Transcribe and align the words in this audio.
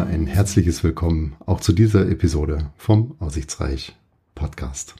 Immer 0.00 0.08
ein 0.08 0.26
herzliches 0.26 0.82
Willkommen 0.82 1.36
auch 1.44 1.60
zu 1.60 1.74
dieser 1.74 2.08
Episode 2.08 2.70
vom 2.78 3.16
Aussichtsreich 3.18 3.94
Podcast. 4.34 4.94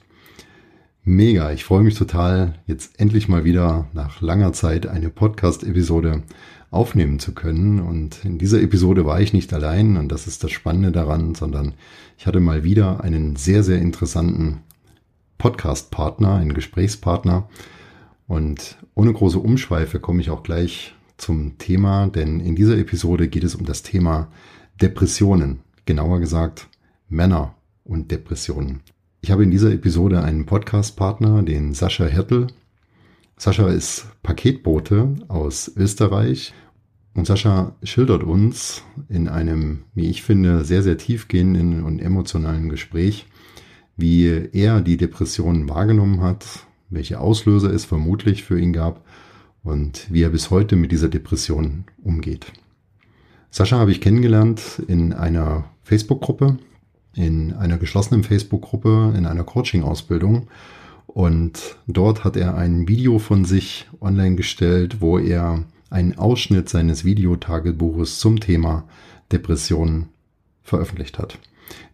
Mega, 1.03 1.51
ich 1.51 1.63
freue 1.63 1.81
mich 1.81 1.95
total, 1.95 2.59
jetzt 2.67 2.99
endlich 2.99 3.27
mal 3.27 3.43
wieder 3.43 3.87
nach 3.93 4.21
langer 4.21 4.53
Zeit 4.53 4.85
eine 4.85 5.09
Podcast-Episode 5.09 6.21
aufnehmen 6.69 7.17
zu 7.17 7.33
können. 7.33 7.79
Und 7.79 8.23
in 8.23 8.37
dieser 8.37 8.61
Episode 8.61 9.03
war 9.03 9.19
ich 9.19 9.33
nicht 9.33 9.51
allein 9.53 9.97
und 9.97 10.11
das 10.11 10.27
ist 10.27 10.43
das 10.43 10.51
Spannende 10.51 10.91
daran, 10.91 11.33
sondern 11.33 11.73
ich 12.19 12.27
hatte 12.27 12.39
mal 12.39 12.63
wieder 12.63 13.03
einen 13.03 13.37
sehr, 13.37 13.63
sehr 13.63 13.79
interessanten 13.79 14.59
Podcast-Partner, 15.39 16.35
einen 16.35 16.53
Gesprächspartner. 16.53 17.49
Und 18.27 18.77
ohne 18.93 19.11
große 19.11 19.39
Umschweife 19.39 19.99
komme 19.99 20.21
ich 20.21 20.29
auch 20.29 20.43
gleich 20.43 20.93
zum 21.17 21.57
Thema, 21.57 22.05
denn 22.05 22.39
in 22.39 22.55
dieser 22.55 22.77
Episode 22.77 23.29
geht 23.29 23.43
es 23.43 23.55
um 23.55 23.65
das 23.65 23.81
Thema 23.81 24.27
Depressionen, 24.81 25.59
genauer 25.85 26.19
gesagt 26.19 26.67
Männer 27.07 27.53
und 27.83 28.09
Depressionen. 28.09 28.79
Ich 29.21 29.29
habe 29.29 29.43
in 29.43 29.51
dieser 29.51 29.71
Episode 29.71 30.23
einen 30.23 30.47
Podcast-Partner, 30.47 31.43
den 31.43 31.75
Sascha 31.75 32.05
Hertel. 32.05 32.47
Sascha 33.37 33.67
ist 33.67 34.07
Paketbote 34.23 35.13
aus 35.27 35.71
Österreich 35.75 36.55
und 37.13 37.27
Sascha 37.27 37.75
schildert 37.83 38.23
uns 38.23 38.83
in 39.07 39.27
einem, 39.27 39.83
wie 39.93 40.09
ich 40.09 40.23
finde, 40.23 40.65
sehr, 40.65 40.81
sehr 40.81 40.97
tiefgehenden 40.97 41.83
und 41.83 41.99
emotionalen 41.99 42.69
Gespräch, 42.69 43.27
wie 43.97 44.49
er 44.51 44.81
die 44.81 44.97
Depression 44.97 45.69
wahrgenommen 45.69 46.21
hat, 46.21 46.65
welche 46.89 47.19
Auslöser 47.19 47.71
es 47.71 47.85
vermutlich 47.85 48.43
für 48.43 48.59
ihn 48.59 48.73
gab 48.73 49.05
und 49.61 50.07
wie 50.11 50.23
er 50.23 50.29
bis 50.29 50.49
heute 50.49 50.75
mit 50.75 50.91
dieser 50.91 51.09
Depression 51.09 51.83
umgeht. 52.01 52.51
Sascha 53.53 53.77
habe 53.77 53.91
ich 53.91 53.99
kennengelernt 53.99 54.81
in 54.87 55.11
einer 55.11 55.65
Facebook-Gruppe, 55.83 56.57
in 57.13 57.51
einer 57.53 57.77
geschlossenen 57.77 58.23
Facebook-Gruppe, 58.23 59.13
in 59.17 59.25
einer 59.25 59.43
Coaching-Ausbildung. 59.43 60.47
Und 61.05 61.75
dort 61.85 62.23
hat 62.23 62.37
er 62.37 62.55
ein 62.55 62.87
Video 62.87 63.19
von 63.19 63.43
sich 63.43 63.89
online 63.99 64.37
gestellt, 64.37 65.01
wo 65.01 65.19
er 65.19 65.65
einen 65.89 66.17
Ausschnitt 66.17 66.69
seines 66.69 67.03
Videotagebuches 67.03 68.19
zum 68.19 68.39
Thema 68.39 68.85
Depressionen 69.33 70.07
veröffentlicht 70.63 71.19
hat. 71.19 71.37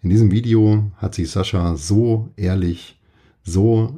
In 0.04 0.12
diesem 0.12 0.30
Video 0.30 0.92
hat 0.98 1.16
sich 1.16 1.32
Sascha 1.32 1.76
so 1.76 2.30
ehrlich, 2.36 3.00
so 3.44 3.96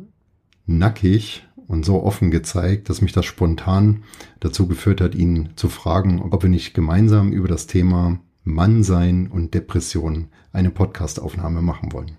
nackig 0.66 1.46
und 1.70 1.86
so 1.86 2.04
offen 2.04 2.32
gezeigt, 2.32 2.90
dass 2.90 3.02
mich 3.02 3.14
das 3.14 3.26
spontan 3.26 4.04
dazu 4.40 4.68
geführt 4.68 5.00
hat, 5.00 5.16
ihn 5.16 5.50
zu 5.56 5.70
fragen, 5.70 6.20
ob 6.20 6.44
wir 6.44 6.50
nicht 6.50 6.74
gemeinsam 6.74 7.32
über 7.32 7.48
das 7.48 7.68
Thema 7.68 8.20
Mannsein 8.44 9.28
und 9.28 9.54
Depression 9.54 10.30
eine 10.52 10.72
Podcastaufnahme 10.72 11.62
machen 11.62 11.94
wollen. 11.94 12.18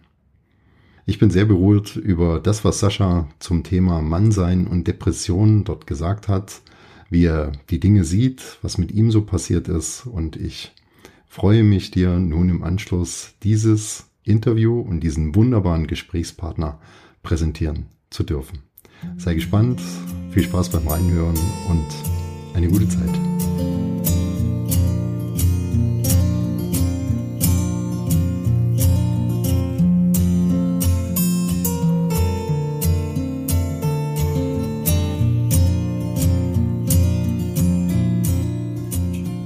Ich 1.04 1.18
bin 1.18 1.30
sehr 1.30 1.46
berührt 1.46 1.96
über 1.96 2.38
das, 2.38 2.64
was 2.64 2.78
Sascha 2.78 3.28
zum 3.40 3.64
Thema 3.64 4.00
Mannsein 4.00 4.68
und 4.68 4.86
Depression 4.86 5.64
dort 5.64 5.88
gesagt 5.88 6.28
hat, 6.28 6.62
wie 7.10 7.24
er 7.24 7.50
die 7.70 7.80
Dinge 7.80 8.04
sieht, 8.04 8.58
was 8.62 8.78
mit 8.78 8.92
ihm 8.92 9.10
so 9.10 9.22
passiert 9.22 9.66
ist 9.66 10.06
und 10.06 10.36
ich 10.36 10.72
freue 11.26 11.64
mich 11.64 11.90
dir 11.90 12.20
nun 12.20 12.50
im 12.50 12.62
Anschluss 12.62 13.34
dieses 13.42 14.06
Interview 14.22 14.78
und 14.78 15.00
diesen 15.00 15.34
wunderbaren 15.34 15.88
Gesprächspartner 15.88 16.78
präsentieren 17.24 17.86
zu 18.10 18.22
dürfen. 18.22 18.69
Sei 19.16 19.34
gespannt, 19.34 19.80
viel 20.30 20.42
Spaß 20.42 20.70
beim 20.70 20.86
Reinhören 20.86 21.38
und 21.68 21.86
eine 22.54 22.68
gute 22.68 22.88
Zeit. 22.88 23.08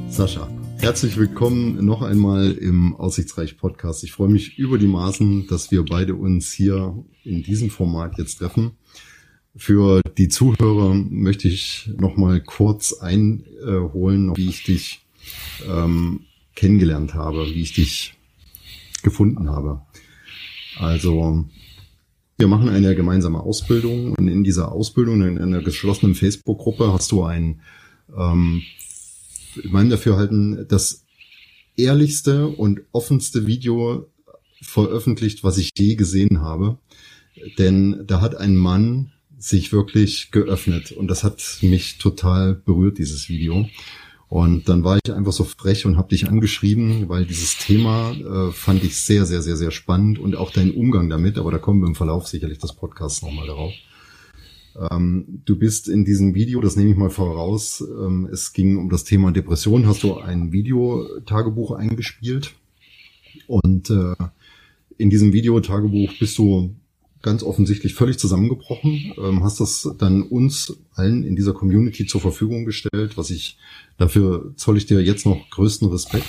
Sascha, 0.09 0.49
herzlich 0.79 1.17
willkommen 1.17 1.85
noch 1.85 2.03
einmal 2.03 2.53
im 2.53 2.95
Aussichtsreich 2.95 3.57
Podcast. 3.59 4.05
Ich 4.05 4.13
freue 4.13 4.29
mich 4.29 4.59
über 4.59 4.79
die 4.79 4.87
Maßen, 4.87 5.47
dass 5.49 5.71
wir 5.71 5.85
beide 5.85 6.15
uns 6.15 6.53
hier 6.53 7.05
in 7.25 7.43
diesem 7.43 7.71
Format 7.71 8.17
jetzt 8.19 8.37
treffen. 8.37 8.77
Für 9.57 10.03
die 10.19 10.29
Zuhörer 10.29 10.95
möchte 10.95 11.49
ich 11.49 11.91
noch 11.97 12.17
mal 12.17 12.41
kurz 12.41 12.93
einholen, 12.93 14.37
wie 14.37 14.49
ich 14.49 14.65
dich 14.65 15.07
ähm, 15.69 16.27
kennengelernt 16.57 17.15
habe, 17.15 17.47
wie 17.47 17.63
ich 17.63 17.73
dich 17.73 18.15
gefunden 19.05 19.49
habe. 19.49 19.83
Also 20.77 21.45
wir 22.37 22.49
machen 22.49 22.69
eine 22.69 22.97
gemeinsame 22.97 23.41
Ausbildung 23.41 24.15
und 24.15 24.27
in 24.27 24.43
dieser 24.43 24.73
Ausbildung 24.73 25.23
in 25.23 25.39
einer 25.39 25.63
geschlossenen 25.63 26.17
Facebook-Gruppe 26.17 26.93
hast 26.93 27.13
du 27.13 27.23
ein, 27.23 27.61
ähm, 28.17 28.63
in 29.63 29.71
meinem 29.71 29.91
Dafürhalten, 29.91 30.67
das 30.69 31.05
ehrlichste 31.77 32.49
und 32.49 32.81
offenste 32.91 33.47
Video 33.47 34.11
veröffentlicht, 34.61 35.45
was 35.45 35.59
ich 35.59 35.71
je 35.79 35.95
gesehen 35.95 36.41
habe. 36.41 36.79
Denn 37.59 38.03
da 38.07 38.21
hat 38.21 38.35
ein 38.35 38.57
Mann 38.57 39.13
sich 39.45 39.73
wirklich 39.73 40.31
geöffnet 40.31 40.93
und 40.93 41.09
das 41.09 41.23
hat 41.23 41.59
mich 41.61 41.99
total 41.99 42.55
berührt, 42.55 42.99
dieses 42.99 43.29
Video. 43.29 43.69
Und 44.29 44.69
dann 44.69 44.83
war 44.85 44.99
ich 45.05 45.13
einfach 45.13 45.33
so 45.33 45.45
frech 45.45 45.85
und 45.85 45.99
habe 45.99 46.09
dich 46.09 46.27
angeschrieben, 46.27 47.09
weil 47.09 47.27
dieses 47.27 47.59
Thema 47.59 48.13
äh, 48.13 48.53
fand 48.53 48.83
ich 48.83 48.97
sehr, 48.97 49.27
sehr, 49.27 49.43
sehr, 49.43 49.57
sehr 49.57 49.71
spannend 49.71 50.19
und 50.19 50.35
auch 50.35 50.51
dein 50.51 50.73
Umgang 50.73 51.11
damit, 51.11 51.37
aber 51.37 51.53
da 51.53 51.59
kommen 51.59 51.83
wir 51.83 51.89
im 51.89 51.95
Verlauf 51.95 52.27
sicherlich 52.27 52.59
des 52.59 52.73
Podcasts 52.73 53.23
nochmal 53.23 53.47
darauf. 53.47 53.73
Ähm, 54.91 55.43
du 55.45 55.57
bist 55.57 55.89
in 55.89 56.07
diesem 56.07 56.35
Video, 56.35 56.61
das 56.63 56.75
nehme 56.75 56.91
ich 56.91 56.97
mal 56.97 57.11
voraus, 57.11 57.81
ähm, 57.83 58.29
es 58.33 58.55
ging 58.55 58.79
um 58.79 58.89
das 58.89 59.05
Thema 59.05 59.31
Depression, 59.31 59.87
hast 59.87 60.03
du 60.03 60.17
ein 60.17 60.53
Videotagebuch 60.53 61.73
eingespielt 61.73 62.55
und 63.47 63.91
äh, 63.91 64.15
in 64.97 65.11
diesem 65.11 65.35
Videotagebuch 65.35 66.13
bist 66.19 66.39
du 66.39 66.75
ganz 67.25 67.43
offensichtlich 67.43 67.95
völlig 67.95 68.19
zusammengebrochen, 68.19 69.15
ähm, 69.19 69.43
hast 69.43 69.59
das 69.59 69.89
dann 69.99 70.23
uns 70.23 70.77
allen 70.95 71.25
in 71.25 71.35
dieser 71.35 71.55
Community 71.55 72.07
zur 72.07 72.21
Verfügung 72.21 72.67
gestellt, 72.67 73.17
was 73.17 73.31
ich 73.31 73.59
dafür 73.97 74.53
zoll 74.57 74.77
ich 74.77 74.87
dir 74.87 75.03
jetzt 75.03 75.25
noch 75.25 75.49
größten 75.51 75.89
Respekt, 75.89 76.29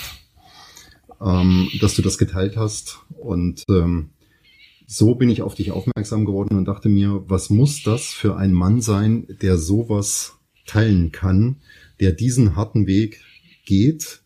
ähm, 1.20 1.68
dass 1.80 1.94
du 1.94 2.02
das 2.02 2.16
geteilt 2.16 2.56
hast. 2.56 3.00
Und 3.10 3.62
ähm, 3.68 4.10
so 4.86 5.14
bin 5.14 5.28
ich 5.28 5.42
auf 5.42 5.54
dich 5.54 5.70
aufmerksam 5.70 6.24
geworden 6.24 6.56
und 6.56 6.64
dachte 6.64 6.88
mir, 6.88 7.24
was 7.28 7.50
muss 7.50 7.82
das 7.82 8.06
für 8.06 8.36
ein 8.36 8.52
Mann 8.52 8.80
sein, 8.80 9.26
der 9.42 9.58
sowas 9.58 10.38
teilen 10.64 11.12
kann, 11.12 11.56
der 12.00 12.12
diesen 12.12 12.56
harten 12.56 12.86
Weg 12.86 13.20
geht, 13.66 14.22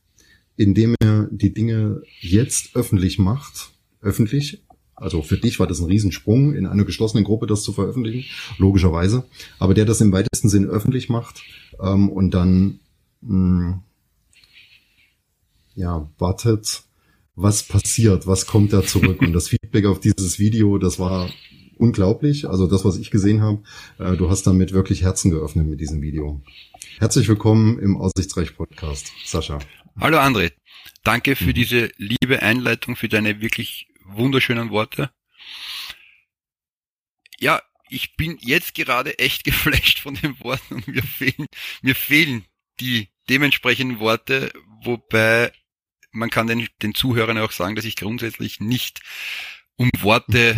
indem 0.56 0.94
er 1.00 1.28
die 1.32 1.52
Dinge 1.52 2.02
jetzt 2.20 2.76
öffentlich 2.76 3.18
macht, 3.18 3.72
öffentlich 4.02 4.62
also 5.00 5.22
für 5.22 5.38
dich 5.38 5.58
war 5.58 5.66
das 5.66 5.80
ein 5.80 5.86
Riesensprung, 5.86 6.54
in 6.54 6.66
einer 6.66 6.84
geschlossenen 6.84 7.24
Gruppe 7.24 7.46
das 7.46 7.62
zu 7.62 7.72
veröffentlichen, 7.72 8.30
logischerweise. 8.58 9.24
Aber 9.58 9.74
der 9.74 9.86
das 9.86 10.00
im 10.00 10.12
weitesten 10.12 10.48
Sinn 10.48 10.66
öffentlich 10.66 11.08
macht 11.08 11.42
ähm, 11.80 12.10
und 12.10 12.32
dann 12.32 12.80
mh, 13.22 13.30
hm, 13.30 13.82
ja 15.74 16.10
wartet, 16.18 16.82
was 17.34 17.62
passiert, 17.62 18.26
was 18.26 18.46
kommt 18.46 18.72
da 18.72 18.82
zurück. 18.82 19.20
und 19.22 19.32
das 19.32 19.48
Feedback 19.48 19.86
auf 19.86 20.00
dieses 20.00 20.38
Video, 20.38 20.76
das 20.76 20.98
war 20.98 21.30
unglaublich. 21.78 22.48
Also 22.48 22.66
das, 22.66 22.84
was 22.84 22.98
ich 22.98 23.10
gesehen 23.10 23.40
habe, 23.40 23.62
äh, 23.98 24.16
du 24.16 24.28
hast 24.28 24.46
damit 24.46 24.72
wirklich 24.72 25.02
Herzen 25.02 25.30
geöffnet 25.30 25.66
mit 25.66 25.80
diesem 25.80 26.02
Video. 26.02 26.42
Herzlich 26.98 27.26
willkommen 27.26 27.78
im 27.78 27.96
Aussichtsreich 27.96 28.54
Podcast, 28.54 29.10
Sascha. 29.24 29.60
Hallo 29.98 30.18
André, 30.18 30.52
danke 31.02 31.36
für 31.36 31.50
mhm. 31.50 31.54
diese 31.54 31.90
liebe 31.96 32.42
Einleitung, 32.42 32.96
für 32.96 33.08
deine 33.08 33.40
wirklich 33.40 33.89
wunderschönen 34.16 34.70
Worte. 34.70 35.10
Ja, 37.38 37.62
ich 37.88 38.16
bin 38.16 38.38
jetzt 38.40 38.74
gerade 38.74 39.18
echt 39.18 39.44
geflasht 39.44 39.98
von 39.98 40.14
den 40.14 40.38
Worten 40.40 40.74
und 40.74 40.88
mir 40.88 41.02
fehlen, 41.02 41.46
mir 41.82 41.94
fehlen 41.94 42.44
die 42.80 43.08
dementsprechenden 43.28 44.00
Worte, 44.00 44.52
wobei 44.82 45.52
man 46.12 46.30
kann 46.30 46.46
den, 46.46 46.66
den 46.82 46.94
Zuhörern 46.94 47.38
auch 47.38 47.52
sagen, 47.52 47.76
dass 47.76 47.84
ich 47.84 47.96
grundsätzlich 47.96 48.60
nicht 48.60 49.00
um 49.76 49.90
Worte 50.00 50.54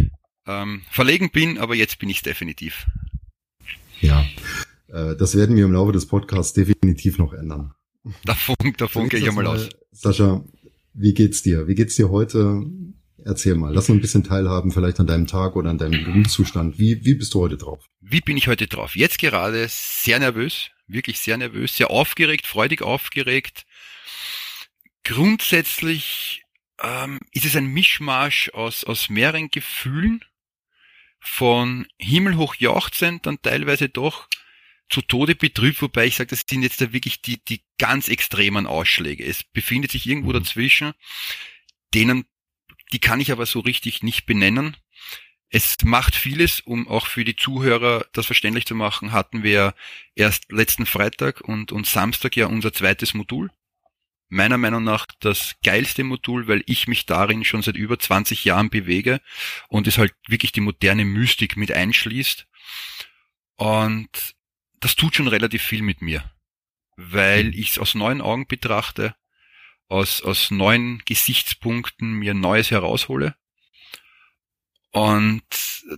ähm, 0.47 0.83
verlegen 0.91 1.31
bin, 1.31 1.59
aber 1.59 1.75
jetzt 1.75 1.99
bin 1.99 2.09
ich 2.09 2.19
es 2.19 2.23
definitiv. 2.23 2.87
Ja, 4.01 4.25
äh, 4.89 5.15
das 5.17 5.37
werden 5.37 5.57
wir 5.57 5.65
im 5.65 5.73
Laufe 5.73 5.93
des 5.93 6.07
Podcasts 6.07 6.53
definitiv 6.53 7.19
noch 7.19 7.33
ändern. 7.33 7.75
Davon, 8.25 8.57
davon 8.77 9.09
gehe 9.09 9.21
ich 9.21 9.29
einmal 9.29 9.47
aus. 9.47 9.69
Sascha, 9.93 10.45
wie 10.95 11.15
geht's 11.15 11.43
dir? 11.43 11.69
Wie 11.69 11.75
geht's 11.75 11.95
dir 11.95 12.11
heute? 12.11 12.65
Erzähl 13.25 13.55
mal, 13.55 13.73
lass 13.73 13.89
uns 13.89 13.99
ein 13.99 14.01
bisschen 14.01 14.25
teilhaben, 14.25 14.73
vielleicht 14.73 14.99
an 15.01 15.07
deinem 15.07 15.27
Tag 15.27 15.57
oder 15.57 15.71
an 15.71 15.79
deinem 15.79 16.05
Gemütszustand. 16.05 16.79
Wie, 16.79 17.05
wie 17.05 17.15
bist 17.15 17.35
du 17.35 17.41
heute 17.41 17.57
drauf? 17.57 17.85
Wie 18.01 18.21
bin 18.21 18.37
ich 18.37 18.49
heute 18.49 18.67
drauf? 18.67 18.97
Jetzt 18.97 19.19
gerade 19.19 19.67
sehr 19.69 20.19
nervös, 20.19 20.71
wirklich 20.87 21.21
sehr 21.21 21.37
nervös, 21.37 21.77
sehr 21.77 21.91
aufgeregt, 21.91 22.47
freudig 22.47 22.83
aufgeregt. 22.83 23.65
grundsätzlich 25.05 26.43
ähm, 26.83 27.21
ist 27.33 27.45
es 27.45 27.57
ein 27.57 27.67
Mischmasch 27.67 28.51
aus, 28.55 28.85
aus 28.85 29.09
mehreren 29.09 29.51
Gefühlen, 29.51 30.25
von 31.23 31.87
himmelhoch 31.99 32.57
jauchzend, 32.57 33.27
dann 33.27 33.41
teilweise 33.41 33.89
doch 33.89 34.29
zu 34.91 35.01
Tode 35.01 35.37
betrübt, 35.37 35.81
wobei 35.81 36.07
ich 36.07 36.17
sage, 36.17 36.31
das 36.31 36.43
sind 36.49 36.63
jetzt 36.63 36.81
da 36.81 36.93
wirklich 36.93 37.23
die, 37.23 37.43
die 37.45 37.63
ganz 37.79 38.09
extremen 38.09 38.67
Ausschläge. 38.67 39.25
Es 39.25 39.45
befindet 39.45 39.93
sich 39.93 40.07
irgendwo 40.07 40.31
mhm. 40.31 40.41
dazwischen, 40.41 40.93
denen, 41.95 42.25
die 42.93 42.99
kann 42.99 43.21
ich 43.21 43.33
aber 43.33 43.47
so 43.47 43.61
richtig 43.61 44.03
nicht 44.03 44.27
benennen. 44.27 44.77
Es 45.49 45.77
macht 45.85 46.15
vieles, 46.17 46.61
um 46.61 46.89
auch 46.89 47.07
für 47.07 47.25
die 47.25 47.37
Zuhörer 47.37 48.07
das 48.13 48.27
verständlich 48.27 48.67
zu 48.67 48.75
machen, 48.75 49.13
hatten 49.13 49.43
wir 49.43 49.75
erst 50.15 50.51
letzten 50.51 50.87
Freitag 50.87 51.43
und, 51.43 51.73
und 51.73 51.87
Samstag 51.87 52.37
ja 52.37 52.47
unser 52.47 52.73
zweites 52.73 53.13
Modul 53.13 53.51
meiner 54.33 54.57
Meinung 54.57 54.83
nach 54.83 55.07
das 55.21 55.57
geilste 55.63 56.05
Modul, 56.05 56.49
weil 56.49 56.63
ich 56.67 56.89
mich 56.89 57.05
darin 57.05 57.45
schon 57.45 57.61
seit 57.61 57.77
über 57.77 57.99
20 57.99 58.47
Jahren 58.47 58.71
bewege 58.71 59.21
und 59.69 59.87
es 59.87 59.99
halt 59.99 60.15
wirklich 60.27 60.53
die 60.53 60.63
moderne 60.63 61.05
Mystik 61.05 61.59
mit 61.59 61.71
einschließt. 61.71 62.47
Und 63.57 64.35
das 64.81 64.97
tut 64.97 65.15
schon 65.15 65.29
relativ 65.29 65.63
viel 65.63 65.83
mit 65.83 66.01
mir, 66.01 66.25
weil 66.97 67.45
mhm. 67.45 67.53
ich 67.53 67.73
es 67.73 67.79
aus 67.79 67.95
neuen 67.95 68.23
Augen 68.23 68.47
betrachte, 68.47 69.15
aus, 69.89 70.23
aus 70.23 70.51
neuen 70.51 71.01
Gesichtspunkten 71.05 72.13
mir 72.13 72.35
Neues 72.35 72.71
heraushole. 72.71 73.37
Und 74.91 75.45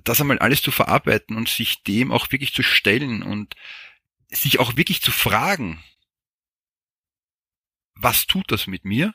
das 0.03 0.21
einmal 0.21 0.39
alles 0.39 0.63
zu 0.63 0.71
verarbeiten 0.71 1.37
und 1.37 1.49
sich 1.49 1.83
dem 1.83 2.13
auch 2.13 2.31
wirklich 2.31 2.55
zu 2.55 2.63
stellen 2.63 3.23
und 3.23 3.55
sich 4.29 4.59
auch 4.59 4.77
wirklich 4.77 5.03
zu 5.03 5.13
fragen, 5.13 5.83
was 7.95 8.27
tut 8.27 8.51
das 8.51 8.67
mit 8.67 8.85
mir? 8.85 9.15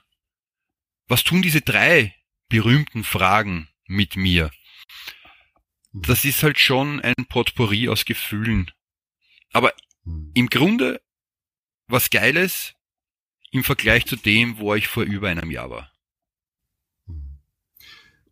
Was 1.08 1.24
tun 1.24 1.42
diese 1.42 1.62
drei 1.62 2.16
berühmten 2.50 3.04
Fragen 3.04 3.70
mit 3.86 4.16
mir? 4.16 4.52
Das 5.92 6.24
ist 6.24 6.44
halt 6.44 6.60
schon 6.60 7.02
ein 7.02 7.26
Potpourri 7.28 7.90
aus 7.90 8.06
Gefühlen. 8.06 8.72
Aber 9.52 9.74
hm. 10.04 10.32
im 10.36 10.50
Grunde 10.50 11.02
was 11.88 12.10
Geiles 12.10 12.76
im 13.52 13.64
Vergleich 13.64 14.06
zu 14.06 14.16
dem, 14.16 14.60
wo 14.60 14.76
ich 14.76 14.88
vor 14.88 15.04
über 15.04 15.28
einem 15.28 15.52
Jahr 15.52 15.70
war. 15.70 15.92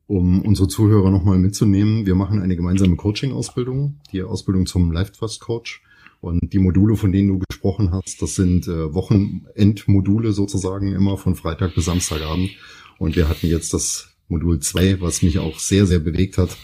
Um 0.05 0.41
unsere 0.41 0.69
Zuhörer 0.69 1.11
nochmal 1.11 1.37
mitzunehmen, 1.37 2.05
wir 2.05 2.15
machen 2.15 2.41
eine 2.41 2.55
gemeinsame 2.55 2.95
Coaching-Ausbildung, 2.95 3.99
die 4.13 4.23
Ausbildung 4.23 4.65
zum 4.65 4.91
Life 4.91 5.11
Trust 5.11 5.41
Coach. 5.41 5.81
Und 6.21 6.53
die 6.53 6.59
Module, 6.59 6.95
von 6.95 7.11
denen 7.11 7.27
du 7.27 7.39
gesprochen 7.47 7.91
hast, 7.91 8.21
das 8.21 8.35
sind 8.35 8.67
äh, 8.67 8.93
Wochenendmodule 8.93 10.31
sozusagen 10.31 10.93
immer 10.93 11.17
von 11.17 11.35
Freitag 11.35 11.75
bis 11.75 11.85
Samstagabend. 11.85 12.51
Und 12.97 13.15
wir 13.15 13.29
hatten 13.29 13.47
jetzt 13.47 13.73
das 13.73 14.15
Modul 14.27 14.59
2, 14.59 15.01
was 15.01 15.21
mich 15.21 15.39
auch 15.39 15.59
sehr, 15.59 15.85
sehr 15.85 15.99
bewegt 15.99 16.37
hat. 16.37 16.57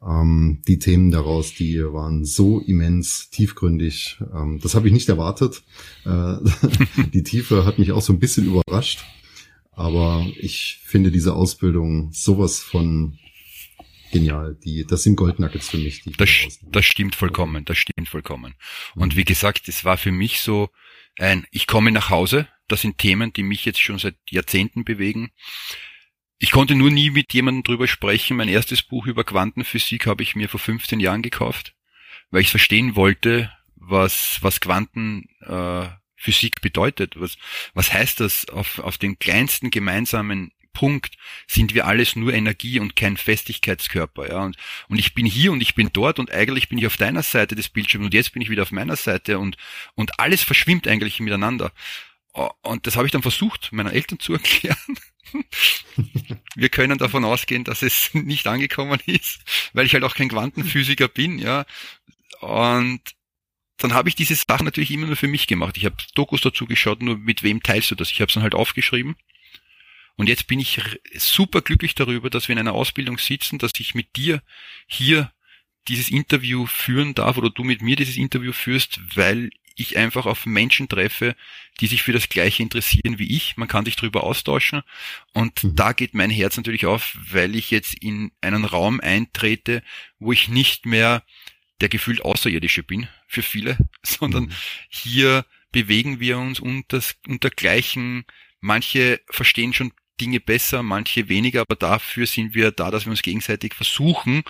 Ähm, 0.00 0.62
die 0.66 0.78
Themen 0.78 1.10
daraus, 1.10 1.54
die 1.54 1.82
waren 1.84 2.24
so 2.24 2.60
immens 2.60 3.30
tiefgründig. 3.30 4.18
Ähm, 4.34 4.60
das 4.62 4.74
habe 4.74 4.88
ich 4.88 4.92
nicht 4.92 5.08
erwartet. 5.08 5.62
Äh, 6.04 6.36
die 7.12 7.22
Tiefe 7.22 7.64
hat 7.64 7.78
mich 7.78 7.92
auch 7.92 8.02
so 8.02 8.12
ein 8.12 8.18
bisschen 8.18 8.46
überrascht. 8.46 9.04
Aber 9.72 10.26
ich 10.38 10.80
finde 10.84 11.10
diese 11.10 11.34
Ausbildung 11.34 12.12
sowas 12.12 12.60
von 12.60 13.18
genial. 14.12 14.56
Die, 14.62 14.86
das 14.86 15.02
sind 15.02 15.16
Goldnuggets 15.16 15.70
für 15.70 15.78
mich. 15.78 16.02
das, 16.18 16.28
das 16.62 16.84
stimmt 16.84 17.14
vollkommen, 17.16 17.64
das 17.64 17.78
stimmt 17.78 18.08
vollkommen. 18.08 18.54
Und 18.94 19.14
mhm. 19.14 19.18
wie 19.18 19.24
gesagt, 19.24 19.68
es 19.68 19.84
war 19.84 19.96
für 19.96 20.12
mich 20.12 20.40
so 20.40 20.68
ein, 21.18 21.46
ich 21.50 21.66
komme 21.66 21.90
nach 21.90 22.10
Hause, 22.10 22.46
das 22.68 22.82
sind 22.82 22.98
Themen, 22.98 23.32
die 23.32 23.42
mich 23.42 23.64
jetzt 23.64 23.80
schon 23.80 23.98
seit 23.98 24.16
Jahrzehnten 24.30 24.84
bewegen. 24.84 25.30
Ich 26.42 26.50
konnte 26.50 26.74
nur 26.74 26.90
nie 26.90 27.10
mit 27.10 27.32
jemandem 27.32 27.62
drüber 27.62 27.86
sprechen. 27.86 28.36
Mein 28.36 28.48
erstes 28.48 28.82
Buch 28.82 29.06
über 29.06 29.22
Quantenphysik 29.22 30.08
habe 30.08 30.24
ich 30.24 30.34
mir 30.34 30.48
vor 30.48 30.58
15 30.58 30.98
Jahren 30.98 31.22
gekauft, 31.22 31.76
weil 32.32 32.40
ich 32.40 32.50
verstehen 32.50 32.96
wollte, 32.96 33.52
was, 33.76 34.38
was 34.40 34.58
Quantenphysik 34.60 35.28
äh, 36.56 36.60
bedeutet. 36.60 37.14
Was, 37.14 37.36
was 37.74 37.92
heißt 37.92 38.18
das 38.18 38.48
auf, 38.48 38.80
auf 38.80 38.98
den 38.98 39.20
kleinsten 39.20 39.70
gemeinsamen 39.70 40.50
Punkt 40.72 41.14
sind 41.46 41.74
wir 41.74 41.86
alles 41.86 42.16
nur 42.16 42.34
Energie 42.34 42.80
und 42.80 42.96
kein 42.96 43.16
Festigkeitskörper. 43.16 44.28
Ja? 44.28 44.42
Und, 44.42 44.56
und 44.88 44.98
ich 44.98 45.14
bin 45.14 45.26
hier 45.26 45.52
und 45.52 45.60
ich 45.60 45.76
bin 45.76 45.90
dort 45.92 46.18
und 46.18 46.32
eigentlich 46.32 46.68
bin 46.68 46.76
ich 46.76 46.88
auf 46.88 46.96
deiner 46.96 47.22
Seite 47.22 47.54
des 47.54 47.68
Bildschirms 47.68 48.06
und 48.06 48.14
jetzt 48.14 48.32
bin 48.32 48.42
ich 48.42 48.50
wieder 48.50 48.62
auf 48.62 48.72
meiner 48.72 48.96
Seite 48.96 49.38
und, 49.38 49.56
und 49.94 50.18
alles 50.18 50.42
verschwimmt 50.42 50.88
eigentlich 50.88 51.20
miteinander. 51.20 51.70
Und 52.62 52.88
das 52.88 52.96
habe 52.96 53.06
ich 53.06 53.12
dann 53.12 53.22
versucht, 53.22 53.70
meinen 53.72 53.92
Eltern 53.92 54.18
zu 54.18 54.32
erklären. 54.32 54.98
Wir 56.54 56.68
können 56.68 56.98
davon 56.98 57.24
ausgehen, 57.24 57.64
dass 57.64 57.82
es 57.82 58.10
nicht 58.14 58.46
angekommen 58.46 59.00
ist, 59.06 59.40
weil 59.72 59.86
ich 59.86 59.94
halt 59.94 60.04
auch 60.04 60.14
kein 60.14 60.28
Quantenphysiker 60.28 61.08
bin, 61.08 61.38
ja. 61.38 61.64
Und 62.40 63.00
dann 63.78 63.94
habe 63.94 64.08
ich 64.08 64.14
diese 64.14 64.34
Sachen 64.34 64.64
natürlich 64.64 64.90
immer 64.90 65.06
nur 65.06 65.16
für 65.16 65.28
mich 65.28 65.46
gemacht. 65.46 65.76
Ich 65.76 65.84
habe 65.84 65.96
Dokus 66.14 66.40
dazu 66.40 66.66
geschaut, 66.66 67.02
nur 67.02 67.18
mit 67.18 67.42
wem 67.42 67.62
teilst 67.62 67.90
du 67.90 67.94
das? 67.94 68.10
Ich 68.10 68.20
habe 68.20 68.28
es 68.28 68.34
dann 68.34 68.42
halt 68.42 68.54
aufgeschrieben 68.54 69.16
und 70.16 70.28
jetzt 70.28 70.46
bin 70.46 70.60
ich 70.60 70.80
super 71.14 71.62
glücklich 71.62 71.94
darüber, 71.94 72.30
dass 72.30 72.48
wir 72.48 72.52
in 72.52 72.58
einer 72.58 72.74
Ausbildung 72.74 73.18
sitzen, 73.18 73.58
dass 73.58 73.72
ich 73.78 73.94
mit 73.94 74.16
dir 74.16 74.42
hier 74.86 75.32
dieses 75.88 76.10
Interview 76.10 76.66
führen 76.66 77.14
darf 77.14 77.38
oder 77.38 77.50
du 77.50 77.64
mit 77.64 77.82
mir 77.82 77.96
dieses 77.96 78.16
Interview 78.16 78.52
führst, 78.52 79.00
weil 79.16 79.50
ich 79.76 79.96
einfach 79.96 80.26
auf 80.26 80.46
Menschen 80.46 80.88
treffe, 80.88 81.36
die 81.80 81.86
sich 81.86 82.02
für 82.02 82.12
das 82.12 82.28
Gleiche 82.28 82.62
interessieren 82.62 83.18
wie 83.18 83.34
ich. 83.36 83.56
Man 83.56 83.68
kann 83.68 83.84
sich 83.84 83.96
darüber 83.96 84.24
austauschen. 84.24 84.82
Und 85.32 85.64
mhm. 85.64 85.76
da 85.76 85.92
geht 85.92 86.14
mein 86.14 86.30
Herz 86.30 86.56
natürlich 86.56 86.86
auf, 86.86 87.16
weil 87.30 87.56
ich 87.56 87.70
jetzt 87.70 87.94
in 87.94 88.32
einen 88.40 88.64
Raum 88.64 89.00
eintrete, 89.00 89.82
wo 90.18 90.32
ich 90.32 90.48
nicht 90.48 90.86
mehr 90.86 91.22
der 91.80 91.88
gefühlt 91.88 92.22
Außerirdische 92.22 92.82
bin 92.82 93.08
für 93.26 93.42
viele, 93.42 93.76
sondern 94.02 94.44
mhm. 94.44 94.52
hier 94.88 95.44
bewegen 95.72 96.20
wir 96.20 96.38
uns 96.38 96.60
unter, 96.60 97.00
unter 97.26 97.50
gleichen, 97.50 98.24
manche 98.60 99.20
verstehen 99.28 99.72
schon 99.72 99.92
Dinge 100.20 100.38
besser, 100.38 100.82
manche 100.82 101.28
weniger, 101.28 101.62
aber 101.62 101.74
dafür 101.74 102.26
sind 102.26 102.54
wir 102.54 102.70
da, 102.70 102.90
dass 102.90 103.06
wir 103.06 103.10
uns 103.10 103.22
gegenseitig 103.22 103.74
versuchen, 103.74 104.44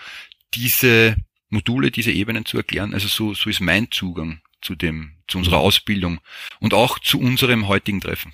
diese 0.54 1.16
Module, 1.48 1.90
diese 1.90 2.10
Ebenen 2.10 2.44
zu 2.44 2.56
erklären. 2.58 2.92
Also 2.92 3.08
so, 3.08 3.34
so 3.34 3.48
ist 3.48 3.60
mein 3.60 3.90
Zugang 3.90 4.41
zu 4.62 4.74
dem, 4.74 5.12
zu 5.28 5.38
unserer. 5.38 5.58
Ausbildung 5.58 6.20
und 6.60 6.74
auch 6.74 6.98
zu 6.98 7.18
unserem 7.18 7.68
heutigen 7.68 8.00
Treffen. 8.00 8.32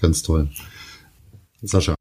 Ganz 0.00 0.22
toll. 0.22 0.50
Sascha, 1.62 1.94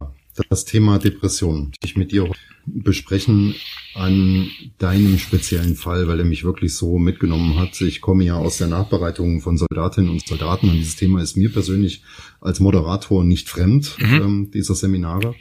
das 0.50 0.66
Thema 0.66 1.00
Depression, 1.00 1.72
ich 1.84 1.96
mit 1.96 2.12
dir 2.12 2.30
besprechen 2.66 3.56
an 3.94 4.50
deinem 4.80 5.18
speziellen 5.18 5.76
Fall, 5.76 6.08
weil 6.08 6.20
er 6.20 6.26
mich 6.26 6.44
wirklich 6.44 6.76
so 6.76 6.98
mitgenommen 6.98 7.58
hat. 7.58 7.80
Ich 7.82 8.02
komme 8.02 8.26
ja 8.26 8.36
aus 8.36 8.58
der 8.58 8.68
Nachbereitung 8.68 9.42
von 9.42 9.58
Soldatinnen 9.58 10.10
und 10.10 10.28
Soldaten 10.28 10.70
und 10.70 10.76
dieses 10.76 10.96
Thema 10.96 11.22
ist 11.22 11.38
mir 11.38 11.52
persönlich 11.52 12.04
als 12.42 12.60
Moderator 12.60 13.24
nicht 13.24 13.50
fremd, 13.50 13.96
mhm. 14.00 14.14
ähm, 14.14 14.52
dieser 14.52 14.76
Seminare. 14.76 15.36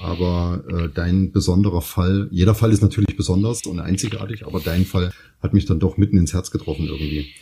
Aber 0.00 0.64
äh, 0.68 0.88
dein 0.94 1.30
besonderer 1.30 1.82
Fall, 1.82 2.28
jeder 2.30 2.54
Fall 2.54 2.72
ist 2.72 2.80
natürlich 2.80 3.16
besonders 3.16 3.66
und 3.66 3.80
einzigartig, 3.80 4.46
aber 4.46 4.60
dein 4.60 4.86
Fall 4.86 5.12
hat 5.42 5.52
mich 5.52 5.66
dann 5.66 5.78
doch 5.78 5.98
mitten 5.98 6.16
ins 6.16 6.32
Herz 6.32 6.50
getroffen 6.50 6.86
irgendwie. 6.86 7.34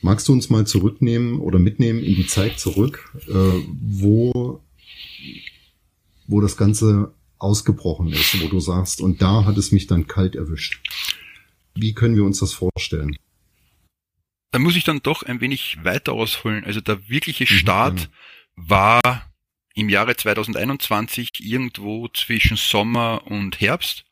Magst 0.00 0.26
du 0.28 0.32
uns 0.32 0.48
mal 0.48 0.66
zurücknehmen 0.66 1.38
oder 1.38 1.58
mitnehmen 1.58 2.02
in 2.02 2.14
die 2.14 2.26
Zeit 2.26 2.58
zurück, 2.58 3.12
äh, 3.28 3.62
wo 3.80 4.62
wo 6.26 6.40
das 6.40 6.56
Ganze 6.56 7.14
ausgebrochen 7.38 8.08
ist, 8.08 8.42
wo 8.42 8.48
du 8.48 8.60
sagst, 8.60 9.00
und 9.00 9.22
da 9.22 9.44
hat 9.44 9.56
es 9.56 9.72
mich 9.72 9.86
dann 9.86 10.06
kalt 10.06 10.36
erwischt. 10.36 10.86
Wie 11.74 11.94
können 11.94 12.16
wir 12.16 12.24
uns 12.24 12.40
das 12.40 12.52
vorstellen? 12.52 13.16
Da 14.50 14.58
muss 14.58 14.76
ich 14.76 14.84
dann 14.84 15.00
doch 15.02 15.22
ein 15.22 15.40
wenig 15.40 15.78
weiter 15.82 16.12
ausholen. 16.12 16.64
Also 16.64 16.80
der 16.80 17.08
wirkliche 17.08 17.44
mhm, 17.44 17.56
Start 17.56 18.10
mhm, 18.56 18.68
war 18.68 19.27
im 19.78 19.88
Jahre 19.88 20.16
2021 20.16 21.40
irgendwo 21.40 22.08
zwischen 22.08 22.56
Sommer 22.56 23.22
und 23.26 23.60
Herbst. 23.60 24.04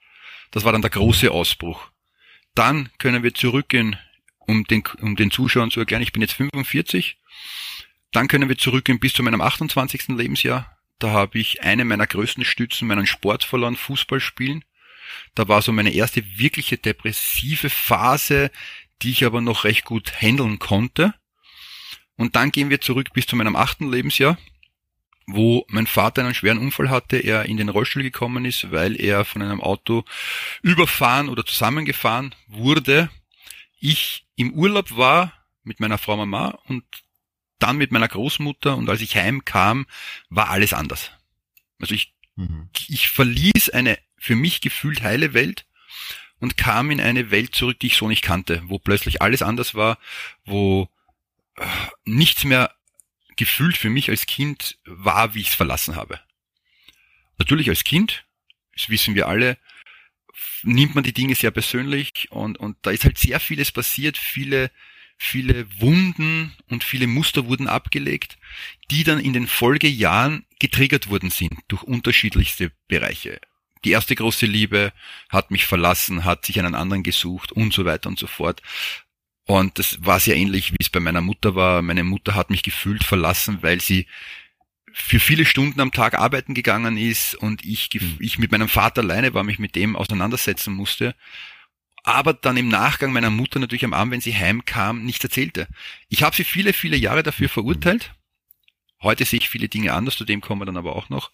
Das 0.52 0.64
war 0.64 0.72
dann 0.72 0.82
der 0.82 0.90
große 0.90 1.30
Ausbruch. 1.30 1.90
Dann 2.54 2.88
können 2.98 3.24
wir 3.24 3.34
zurückgehen, 3.34 3.98
um 4.38 4.64
den, 4.64 4.84
um 5.00 5.16
den 5.16 5.32
Zuschauern 5.32 5.72
zu 5.72 5.80
erklären, 5.80 6.02
ich 6.02 6.12
bin 6.12 6.22
jetzt 6.22 6.34
45. 6.34 7.18
Dann 8.12 8.28
können 8.28 8.48
wir 8.48 8.56
zurückgehen 8.56 9.00
bis 9.00 9.12
zu 9.12 9.24
meinem 9.24 9.40
28. 9.40 10.08
Lebensjahr. 10.08 10.78
Da 11.00 11.10
habe 11.10 11.38
ich 11.40 11.62
eine 11.62 11.84
meiner 11.84 12.06
größten 12.06 12.44
Stützen, 12.44 12.86
meinen 12.86 13.06
Sport 13.06 13.42
verloren, 13.42 13.76
Fußball 13.76 14.20
spielen. 14.20 14.64
Da 15.34 15.48
war 15.48 15.62
so 15.62 15.72
meine 15.72 15.92
erste 15.92 16.22
wirkliche 16.38 16.78
depressive 16.78 17.70
Phase, 17.70 18.52
die 19.02 19.10
ich 19.10 19.24
aber 19.24 19.40
noch 19.40 19.64
recht 19.64 19.84
gut 19.84 20.22
handeln 20.22 20.60
konnte. 20.60 21.12
Und 22.16 22.36
dann 22.36 22.52
gehen 22.52 22.70
wir 22.70 22.80
zurück 22.80 23.12
bis 23.12 23.26
zu 23.26 23.34
meinem 23.34 23.56
achten 23.56 23.90
Lebensjahr, 23.90 24.38
wo 25.26 25.64
mein 25.68 25.86
Vater 25.86 26.22
einen 26.22 26.34
schweren 26.34 26.58
Unfall 26.58 26.88
hatte, 26.88 27.16
er 27.16 27.46
in 27.46 27.56
den 27.56 27.68
Rollstuhl 27.68 28.02
gekommen 28.02 28.44
ist, 28.44 28.70
weil 28.70 29.00
er 29.00 29.24
von 29.24 29.42
einem 29.42 29.60
Auto 29.60 30.04
überfahren 30.62 31.28
oder 31.28 31.44
zusammengefahren 31.44 32.34
wurde. 32.46 33.10
Ich 33.80 34.26
im 34.36 34.52
Urlaub 34.52 34.96
war 34.96 35.32
mit 35.64 35.80
meiner 35.80 35.98
Frau 35.98 36.16
Mama 36.16 36.58
und 36.66 36.84
dann 37.58 37.76
mit 37.76 37.90
meiner 37.90 38.08
Großmutter 38.08 38.76
und 38.76 38.88
als 38.88 39.00
ich 39.00 39.16
heimkam, 39.16 39.86
war 40.28 40.50
alles 40.50 40.72
anders. 40.72 41.10
Also 41.80 41.94
ich, 41.94 42.14
mhm. 42.36 42.68
ich 42.88 43.08
verließ 43.08 43.70
eine 43.70 43.98
für 44.18 44.36
mich 44.36 44.60
gefühlt 44.60 45.02
heile 45.02 45.34
Welt 45.34 45.66
und 46.38 46.56
kam 46.56 46.90
in 46.90 47.00
eine 47.00 47.30
Welt 47.30 47.54
zurück, 47.54 47.80
die 47.80 47.88
ich 47.88 47.96
so 47.96 48.08
nicht 48.08 48.22
kannte, 48.22 48.62
wo 48.66 48.78
plötzlich 48.78 49.22
alles 49.22 49.42
anders 49.42 49.74
war, 49.74 49.98
wo 50.44 50.88
äh, 51.56 51.66
nichts 52.04 52.44
mehr 52.44 52.75
gefühlt 53.36 53.76
für 53.76 53.90
mich 53.90 54.10
als 54.10 54.26
Kind 54.26 54.78
war, 54.84 55.34
wie 55.34 55.40
ich 55.40 55.48
es 55.48 55.54
verlassen 55.54 55.96
habe. 55.96 56.20
Natürlich 57.38 57.68
als 57.68 57.84
Kind, 57.84 58.24
das 58.74 58.88
wissen 58.88 59.14
wir 59.14 59.28
alle, 59.28 59.58
nimmt 60.62 60.94
man 60.94 61.04
die 61.04 61.12
Dinge 61.12 61.34
sehr 61.34 61.50
persönlich 61.50 62.30
und, 62.30 62.58
und 62.58 62.76
da 62.82 62.90
ist 62.90 63.04
halt 63.04 63.18
sehr 63.18 63.40
vieles 63.40 63.72
passiert, 63.72 64.18
viele, 64.18 64.70
viele 65.16 65.66
Wunden 65.80 66.54
und 66.68 66.84
viele 66.84 67.06
Muster 67.06 67.46
wurden 67.46 67.68
abgelegt, 67.68 68.38
die 68.90 69.04
dann 69.04 69.20
in 69.20 69.32
den 69.32 69.46
Folgejahren 69.46 70.46
getriggert 70.58 71.08
worden 71.08 71.30
sind 71.30 71.58
durch 71.68 71.82
unterschiedlichste 71.82 72.72
Bereiche. 72.88 73.40
Die 73.84 73.92
erste 73.92 74.14
große 74.14 74.46
Liebe 74.46 74.92
hat 75.28 75.50
mich 75.50 75.66
verlassen, 75.66 76.24
hat 76.24 76.44
sich 76.44 76.58
einen 76.58 76.74
anderen 76.74 77.02
gesucht 77.02 77.52
und 77.52 77.72
so 77.72 77.84
weiter 77.84 78.08
und 78.08 78.18
so 78.18 78.26
fort. 78.26 78.62
Und 79.46 79.78
das 79.78 80.04
war 80.04 80.18
sehr 80.18 80.36
ähnlich, 80.36 80.72
wie 80.72 80.78
es 80.80 80.90
bei 80.90 80.98
meiner 80.98 81.20
Mutter 81.20 81.54
war. 81.54 81.80
Meine 81.80 82.02
Mutter 82.02 82.34
hat 82.34 82.50
mich 82.50 82.64
gefühlt 82.64 83.04
verlassen, 83.04 83.58
weil 83.62 83.80
sie 83.80 84.06
für 84.92 85.20
viele 85.20 85.44
Stunden 85.44 85.80
am 85.80 85.92
Tag 85.92 86.18
arbeiten 86.18 86.52
gegangen 86.52 86.96
ist 86.96 87.34
und 87.34 87.64
ich, 87.64 87.88
hm. 87.92 88.16
ich 88.18 88.38
mit 88.38 88.50
meinem 88.50 88.68
Vater 88.68 89.02
alleine 89.02 89.34
war, 89.34 89.44
mich 89.44 89.58
mit 89.58 89.76
dem 89.76 89.94
auseinandersetzen 89.94 90.72
musste. 90.74 91.14
Aber 92.02 92.32
dann 92.32 92.56
im 92.56 92.68
Nachgang 92.68 93.12
meiner 93.12 93.30
Mutter 93.30 93.58
natürlich 93.60 93.84
am 93.84 93.92
Abend, 93.92 94.12
wenn 94.12 94.20
sie 94.20 94.34
heimkam, 94.34 95.04
nichts 95.04 95.22
erzählte. 95.22 95.68
Ich 96.08 96.22
habe 96.22 96.34
sie 96.34 96.44
viele, 96.44 96.72
viele 96.72 96.96
Jahre 96.96 97.22
dafür 97.22 97.48
verurteilt. 97.48 98.14
Heute 99.02 99.24
sehe 99.24 99.38
ich 99.38 99.48
viele 99.48 99.68
Dinge 99.68 99.92
anders, 99.92 100.16
zu 100.16 100.24
dem 100.24 100.40
kommen 100.40 100.60
wir 100.60 100.66
dann 100.66 100.76
aber 100.76 100.96
auch 100.96 101.08
noch. 101.08 101.30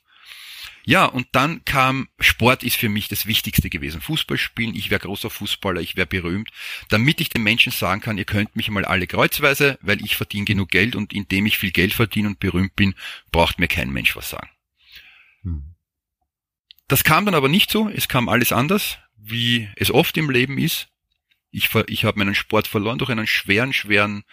Ja, 0.85 1.05
und 1.05 1.29
dann 1.33 1.65
kam, 1.65 2.09
Sport 2.19 2.65
ist 2.65 2.77
für 2.77 2.89
mich 2.89 3.09
das 3.09 3.27
Wichtigste 3.27 3.71
gewesen. 3.71 4.01
Fußball 4.01 4.37
spielen, 4.37 4.75
ich 4.75 4.91
wäre 4.91 5.01
großer 5.01 5.31
Fußballer, 5.31 5.81
ich 5.81 5.97
wäre 5.97 6.07
berühmt, 6.07 6.51
damit 6.89 7.21
ich 7.21 7.29
den 7.29 7.45
Menschen 7.45 7.71
sagen 7.71 8.01
kann, 8.01 8.19
ihr 8.19 8.25
könnt 8.25 8.57
mich 8.57 8.69
mal 8.69 8.85
alle 8.85 9.07
kreuzweise, 9.07 9.79
weil 9.81 10.05
ich 10.05 10.17
verdiene 10.17 10.45
genug 10.45 10.71
Geld 10.71 10.97
und 10.97 11.13
indem 11.13 11.47
ich 11.47 11.59
viel 11.59 11.71
Geld 11.71 11.93
verdiene 11.93 12.29
und 12.29 12.41
berühmt 12.41 12.75
bin, 12.75 12.95
braucht 13.31 13.61
mir 13.61 13.69
kein 13.69 13.91
Mensch 13.91 14.17
was 14.17 14.31
sagen. 14.31 14.49
Hm. 15.43 15.75
Das 16.89 17.05
kam 17.05 17.25
dann 17.25 17.35
aber 17.35 17.49
nicht 17.49 17.71
so, 17.71 17.89
es 17.89 18.09
kam 18.09 18.29
alles 18.29 18.53
anders, 18.53 18.99
wie 19.17 19.69
es 19.77 19.91
oft 19.91 20.17
im 20.17 20.31
Leben 20.31 20.59
ist. 20.59 20.89
Ich, 21.51 21.71
ich 21.87 22.05
habe 22.05 22.19
meinen 22.19 22.35
Sport 22.35 22.67
verloren 22.67 22.99
durch 22.99 23.11
einen 23.11 23.27
schweren, 23.27 23.73
schweren 23.73 24.25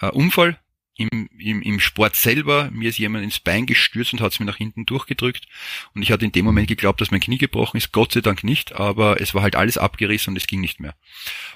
äh, 0.00 0.06
Unfall, 0.06 0.60
im, 0.98 1.30
im, 1.38 1.62
im 1.62 1.78
Sport 1.78 2.16
selber, 2.16 2.70
mir 2.72 2.88
ist 2.88 2.98
jemand 2.98 3.22
ins 3.22 3.38
Bein 3.38 3.66
gestürzt 3.66 4.12
und 4.12 4.20
hat 4.20 4.32
es 4.32 4.40
mir 4.40 4.46
nach 4.46 4.56
hinten 4.56 4.84
durchgedrückt. 4.84 5.46
Und 5.94 6.02
ich 6.02 6.10
hatte 6.10 6.24
in 6.24 6.32
dem 6.32 6.44
Moment 6.44 6.66
geglaubt, 6.66 7.00
dass 7.00 7.12
mein 7.12 7.20
Knie 7.20 7.38
gebrochen 7.38 7.76
ist. 7.76 7.92
Gott 7.92 8.12
sei 8.12 8.20
Dank 8.20 8.42
nicht, 8.42 8.72
aber 8.72 9.20
es 9.20 9.32
war 9.32 9.42
halt 9.42 9.54
alles 9.54 9.78
abgerissen 9.78 10.32
und 10.32 10.36
es 10.36 10.48
ging 10.48 10.60
nicht 10.60 10.80
mehr. 10.80 10.96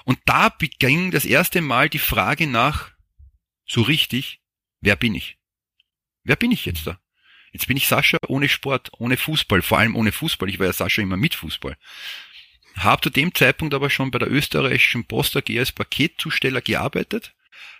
Und 0.05 0.17
da 0.25 0.47
beging 0.47 1.11
das 1.11 1.25
erste 1.25 1.59
Mal 1.59 1.89
die 1.89 1.99
Frage 1.99 2.47
nach, 2.47 2.91
so 3.65 3.81
richtig, 3.81 4.39
wer 4.79 4.95
bin 4.95 5.13
ich? 5.13 5.37
Wer 6.23 6.37
bin 6.37 6.51
ich 6.51 6.65
jetzt 6.65 6.87
da? 6.87 6.99
Jetzt 7.51 7.67
bin 7.67 7.75
ich 7.75 7.87
Sascha 7.87 8.17
ohne 8.27 8.47
Sport, 8.47 8.91
ohne 8.97 9.17
Fußball, 9.17 9.61
vor 9.61 9.77
allem 9.77 9.97
ohne 9.97 10.13
Fußball. 10.13 10.49
Ich 10.49 10.57
war 10.57 10.67
ja 10.67 10.73
Sascha 10.73 11.01
immer 11.01 11.17
mit 11.17 11.35
Fußball. 11.35 11.77
Hab 12.77 13.03
zu 13.03 13.09
dem 13.09 13.35
Zeitpunkt 13.35 13.73
aber 13.73 13.89
schon 13.89 14.09
bei 14.09 14.19
der 14.19 14.31
österreichischen 14.31 15.03
Post 15.03 15.35
AG 15.35 15.59
als 15.59 15.73
Paketzusteller 15.73 16.61
gearbeitet 16.61 17.35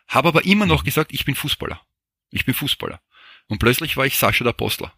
habe 0.08 0.30
aber 0.30 0.46
immer 0.46 0.66
noch 0.66 0.84
gesagt, 0.84 1.14
ich 1.14 1.26
bin 1.26 1.36
Fußballer. 1.36 1.82
Ich 2.30 2.46
bin 2.46 2.54
Fußballer. 2.54 3.02
Und 3.48 3.60
plötzlich 3.60 3.98
war 3.98 4.06
ich 4.06 4.18
Sascha 4.18 4.44
der 4.44 4.54
Postler. 4.54 4.94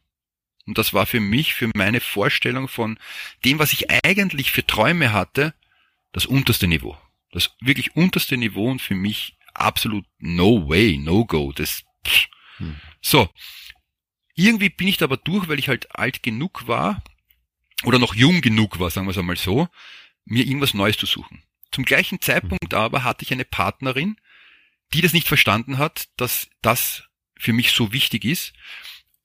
Und 0.66 0.78
das 0.78 0.94
war 0.94 1.06
für 1.06 1.20
mich, 1.20 1.54
für 1.54 1.70
meine 1.76 2.02
Vorstellung 2.02 2.68
von 2.68 2.98
dem, 3.44 3.60
was 3.60 3.74
ich 3.74 3.92
eigentlich 4.04 4.52
für 4.52 4.66
Träume 4.66 5.14
hatte, 5.14 5.54
das 6.12 6.26
unterste 6.26 6.68
Niveau. 6.68 6.98
Das 7.32 7.56
wirklich 7.60 7.96
unterste 7.96 8.38
Niveau 8.38 8.70
und 8.72 8.82
für 8.82 8.96
mich 8.96 9.38
absolut 9.54 10.06
no 10.18 10.68
way, 10.68 10.98
no 10.98 11.26
go. 11.26 11.52
Das, 11.52 11.84
hm. 12.58 12.80
so. 13.02 13.30
Irgendwie 14.34 14.70
bin 14.70 14.88
ich 14.88 14.98
da 14.98 15.06
aber 15.06 15.18
durch, 15.18 15.48
weil 15.48 15.60
ich 15.60 15.70
halt 15.70 15.96
alt 15.96 16.22
genug 16.24 16.68
war, 16.68 17.02
oder 17.84 18.00
noch 18.00 18.16
jung 18.16 18.42
genug 18.42 18.80
war, 18.80 18.90
sagen 18.90 19.08
wir 19.08 19.12
es 19.12 19.18
einmal 19.18 19.38
so, 19.38 19.70
mir 20.26 20.46
irgendwas 20.46 20.74
Neues 20.74 20.98
zu 20.98 21.06
suchen. 21.06 21.44
Zum 21.72 21.86
gleichen 21.86 22.20
Zeitpunkt 22.22 22.74
hm. 22.74 22.80
aber 22.80 23.04
hatte 23.04 23.24
ich 23.24 23.32
eine 23.32 23.46
Partnerin, 23.46 24.18
die 24.96 25.02
das 25.02 25.14
nicht 25.14 25.28
verstanden 25.28 25.78
hat, 25.78 26.08
dass 26.16 26.48
das 26.62 27.04
für 27.38 27.52
mich 27.52 27.72
so 27.72 27.92
wichtig 27.92 28.24
ist. 28.24 28.54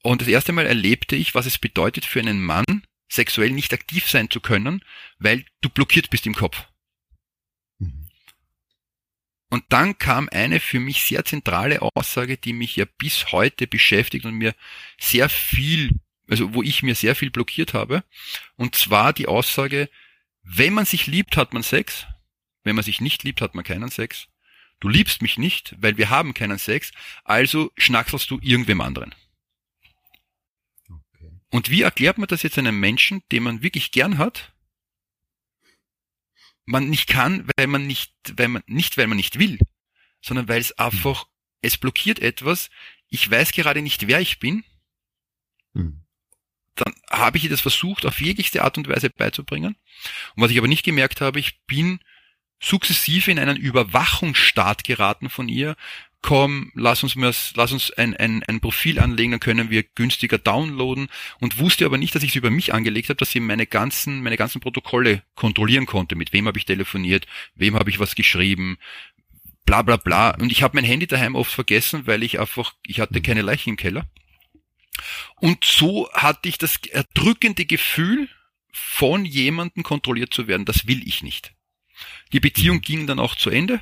Und 0.03 0.21
das 0.21 0.27
erste 0.27 0.53
Mal 0.53 0.67
erlebte 0.67 1.15
ich, 1.15 1.35
was 1.37 1.47
es 1.47 1.59
bedeutet 1.59 2.05
für 2.05 2.19
einen 2.19 2.43
Mann, 2.43 2.65
sexuell 3.09 3.51
nicht 3.51 3.73
aktiv 3.73 4.09
sein 4.09 4.31
zu 4.31 4.41
können, 4.41 4.85
weil 5.21 5.45
du 5.61 5.69
blockiert 5.69 6.11
bist 6.11 6.27
im 6.27 6.35
Kopf. 6.35 6.65
Mhm. 7.79 8.09
Und 9.49 9.65
dann 9.69 9.97
kam 9.99 10.29
eine 10.33 10.59
für 10.59 10.81
mich 10.81 11.03
sehr 11.03 11.25
zentrale 11.25 11.83
Aussage, 11.83 12.37
die 12.37 12.53
mich 12.53 12.75
ja 12.75 12.87
bis 12.99 13.31
heute 13.31 13.69
beschäftigt 13.69 14.25
und 14.25 14.35
mir 14.35 14.57
sehr 14.99 15.29
viel, 15.29 15.91
also 16.29 16.53
wo 16.53 16.65
ich 16.65 16.83
mir 16.83 16.97
sehr 16.97 17.15
viel 17.15 17.31
blockiert 17.31 17.75
habe. 17.75 18.03
Und 18.57 18.75
zwar 18.75 19.13
die 19.13 19.29
Aussage, 19.29 19.89
wenn 20.43 20.73
man 20.73 20.85
sich 20.85 21.07
liebt, 21.07 21.37
hat 21.37 21.53
man 21.53 21.63
Sex. 21.63 22.07
Wenn 22.65 22.75
man 22.75 22.85
sich 22.85 23.01
nicht 23.01 23.23
liebt, 23.23 23.41
hat 23.41 23.55
man 23.55 23.65
keinen 23.65 23.91
Sex 23.91 24.27
du 24.81 24.89
liebst 24.89 25.23
mich 25.23 25.39
nicht, 25.39 25.77
weil 25.79 25.97
wir 25.97 26.11
haben 26.11 26.35
keinen 26.35 26.59
Sex, 26.59 26.91
also 27.25 27.71
schnackselst 27.77 28.31
du 28.31 28.39
irgendwem 28.43 28.81
anderen. 28.81 29.15
Okay. 30.89 31.31
Und 31.51 31.71
wie 31.71 31.83
erklärt 31.83 32.19
man 32.19 32.29
das 32.29 32.43
jetzt 32.43 32.59
einem 32.59 32.81
Menschen, 32.81 33.23
den 33.31 33.43
man 33.43 33.63
wirklich 33.63 33.93
gern 33.93 34.19
hat? 34.19 34.53
Man 36.65 36.89
nicht 36.89 37.09
kann, 37.09 37.49
weil 37.57 37.67
man 37.67 37.87
nicht, 37.87 38.13
weil 38.37 38.49
man, 38.49 38.63
nicht 38.67 38.97
weil 38.97 39.07
man 39.07 39.17
nicht 39.17 39.39
will, 39.39 39.59
sondern 40.23 40.49
weil 40.49 40.61
es 40.61 40.73
einfach, 40.79 41.25
hm. 41.25 41.29
es 41.63 41.79
blockiert 41.79 42.19
etwas, 42.19 42.71
ich 43.09 43.31
weiß 43.31 43.53
gerade 43.53 43.83
nicht, 43.83 44.07
wer 44.07 44.21
ich 44.21 44.39
bin, 44.39 44.65
hm. 45.75 46.05
dann 46.77 46.95
habe 47.11 47.39
ich 47.39 47.45
ihr 47.45 47.51
das 47.51 47.61
versucht, 47.61 48.07
auf 48.07 48.21
jeglichste 48.21 48.63
Art 48.63 48.79
und 48.79 48.89
Weise 48.89 49.11
beizubringen. 49.11 49.77
Und 50.37 50.43
was 50.43 50.51
ich 50.51 50.59
aber 50.59 50.69
nicht 50.69 50.85
gemerkt 50.85 51.21
habe, 51.21 51.41
ich 51.41 51.61
bin 51.67 52.01
sukzessive 52.61 53.31
in 53.31 53.39
einen 53.39 53.57
Überwachungsstaat 53.57 54.85
geraten 54.85 55.31
von 55.31 55.49
ihr. 55.49 55.77
Komm, 56.23 56.71
lass 56.75 57.03
uns, 57.03 57.17
mal, 57.17 57.33
lass 57.55 57.73
uns 57.73 57.91
ein, 57.93 58.15
ein, 58.15 58.43
ein 58.43 58.61
Profil 58.61 58.99
anlegen, 59.01 59.31
dann 59.31 59.41
können 59.41 59.71
wir 59.71 59.83
günstiger 59.83 60.37
downloaden 60.37 61.09
und 61.41 61.59
wusste 61.59 61.87
aber 61.87 61.97
nicht, 61.97 62.15
dass 62.15 62.23
ich 62.23 62.31
es 62.31 62.37
über 62.37 62.51
mich 62.51 62.75
angelegt 62.75 63.09
habe, 63.09 63.17
dass 63.17 63.31
sie 63.31 63.41
meine 63.41 63.67
ganzen, 63.67 64.23
meine 64.23 64.37
ganzen 64.37 64.61
Protokolle 64.61 65.23
kontrollieren 65.35 65.87
konnte. 65.87 66.17
Mit 66.17 66.35
wem 66.35 66.47
habe 66.47 66.59
ich 66.59 66.67
telefoniert, 66.67 67.27
wem 67.55 67.75
habe 67.75 67.89
ich 67.89 68.01
was 68.01 68.15
geschrieben, 68.15 68.77
bla 69.65 69.81
bla 69.81 69.97
bla. 69.97 70.33
Und 70.33 70.53
ich 70.53 70.63
habe 70.63 70.77
mein 70.77 70.85
Handy 70.85 71.07
daheim 71.07 71.35
oft 71.35 71.51
vergessen, 71.51 72.07
weil 72.07 72.23
ich 72.23 72.39
einfach, 72.39 72.75
ich 72.87 73.01
hatte 73.01 73.23
keine 73.23 73.43
Leichen 73.43 73.71
im 73.71 73.77
Keller. 73.77 74.07
Und 75.37 75.65
so 75.65 76.11
hatte 76.13 76.51
ich 76.51 76.59
das 76.59 76.77
erdrückende 76.77 77.65
Gefühl, 77.65 78.29
von 78.73 79.25
jemandem 79.25 79.83
kontrolliert 79.83 80.35
zu 80.35 80.47
werden. 80.47 80.65
Das 80.65 80.87
will 80.87 81.07
ich 81.07 81.23
nicht. 81.23 81.55
Die 82.33 82.41
Beziehung 82.41 82.77
mhm. 82.77 82.83
ging 82.83 83.07
dann 83.07 83.19
auch 83.19 83.35
zu 83.35 83.51
Ende. 83.51 83.81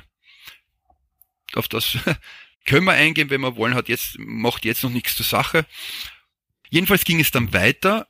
Auf 1.53 1.67
das 1.67 1.97
können 2.65 2.85
wir 2.85 2.93
eingehen, 2.93 3.29
wenn 3.29 3.41
wir 3.41 3.55
wollen, 3.55 3.75
hat 3.75 3.89
jetzt, 3.89 4.17
macht 4.19 4.65
jetzt 4.65 4.83
noch 4.83 4.91
nichts 4.91 5.15
zur 5.15 5.25
Sache. 5.25 5.65
Jedenfalls 6.69 7.03
ging 7.03 7.19
es 7.19 7.31
dann 7.31 7.53
weiter 7.53 8.07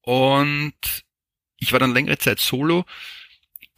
und 0.00 0.74
ich 1.58 1.72
war 1.72 1.78
dann 1.78 1.94
längere 1.94 2.18
Zeit 2.18 2.40
solo, 2.40 2.84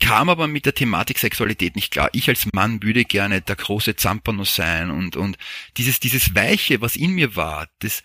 kam 0.00 0.28
aber 0.28 0.48
mit 0.48 0.66
der 0.66 0.74
Thematik 0.74 1.18
Sexualität 1.18 1.76
nicht 1.76 1.92
klar. 1.92 2.08
Ich 2.12 2.28
als 2.28 2.52
Mann 2.52 2.82
würde 2.82 3.04
gerne 3.04 3.42
der 3.42 3.56
große 3.56 3.96
Zampano 3.96 4.44
sein 4.44 4.90
und, 4.90 5.16
und 5.16 5.36
dieses, 5.76 6.00
dieses 6.00 6.34
Weiche, 6.34 6.80
was 6.80 6.96
in 6.96 7.12
mir 7.12 7.36
war, 7.36 7.68
das, 7.80 8.02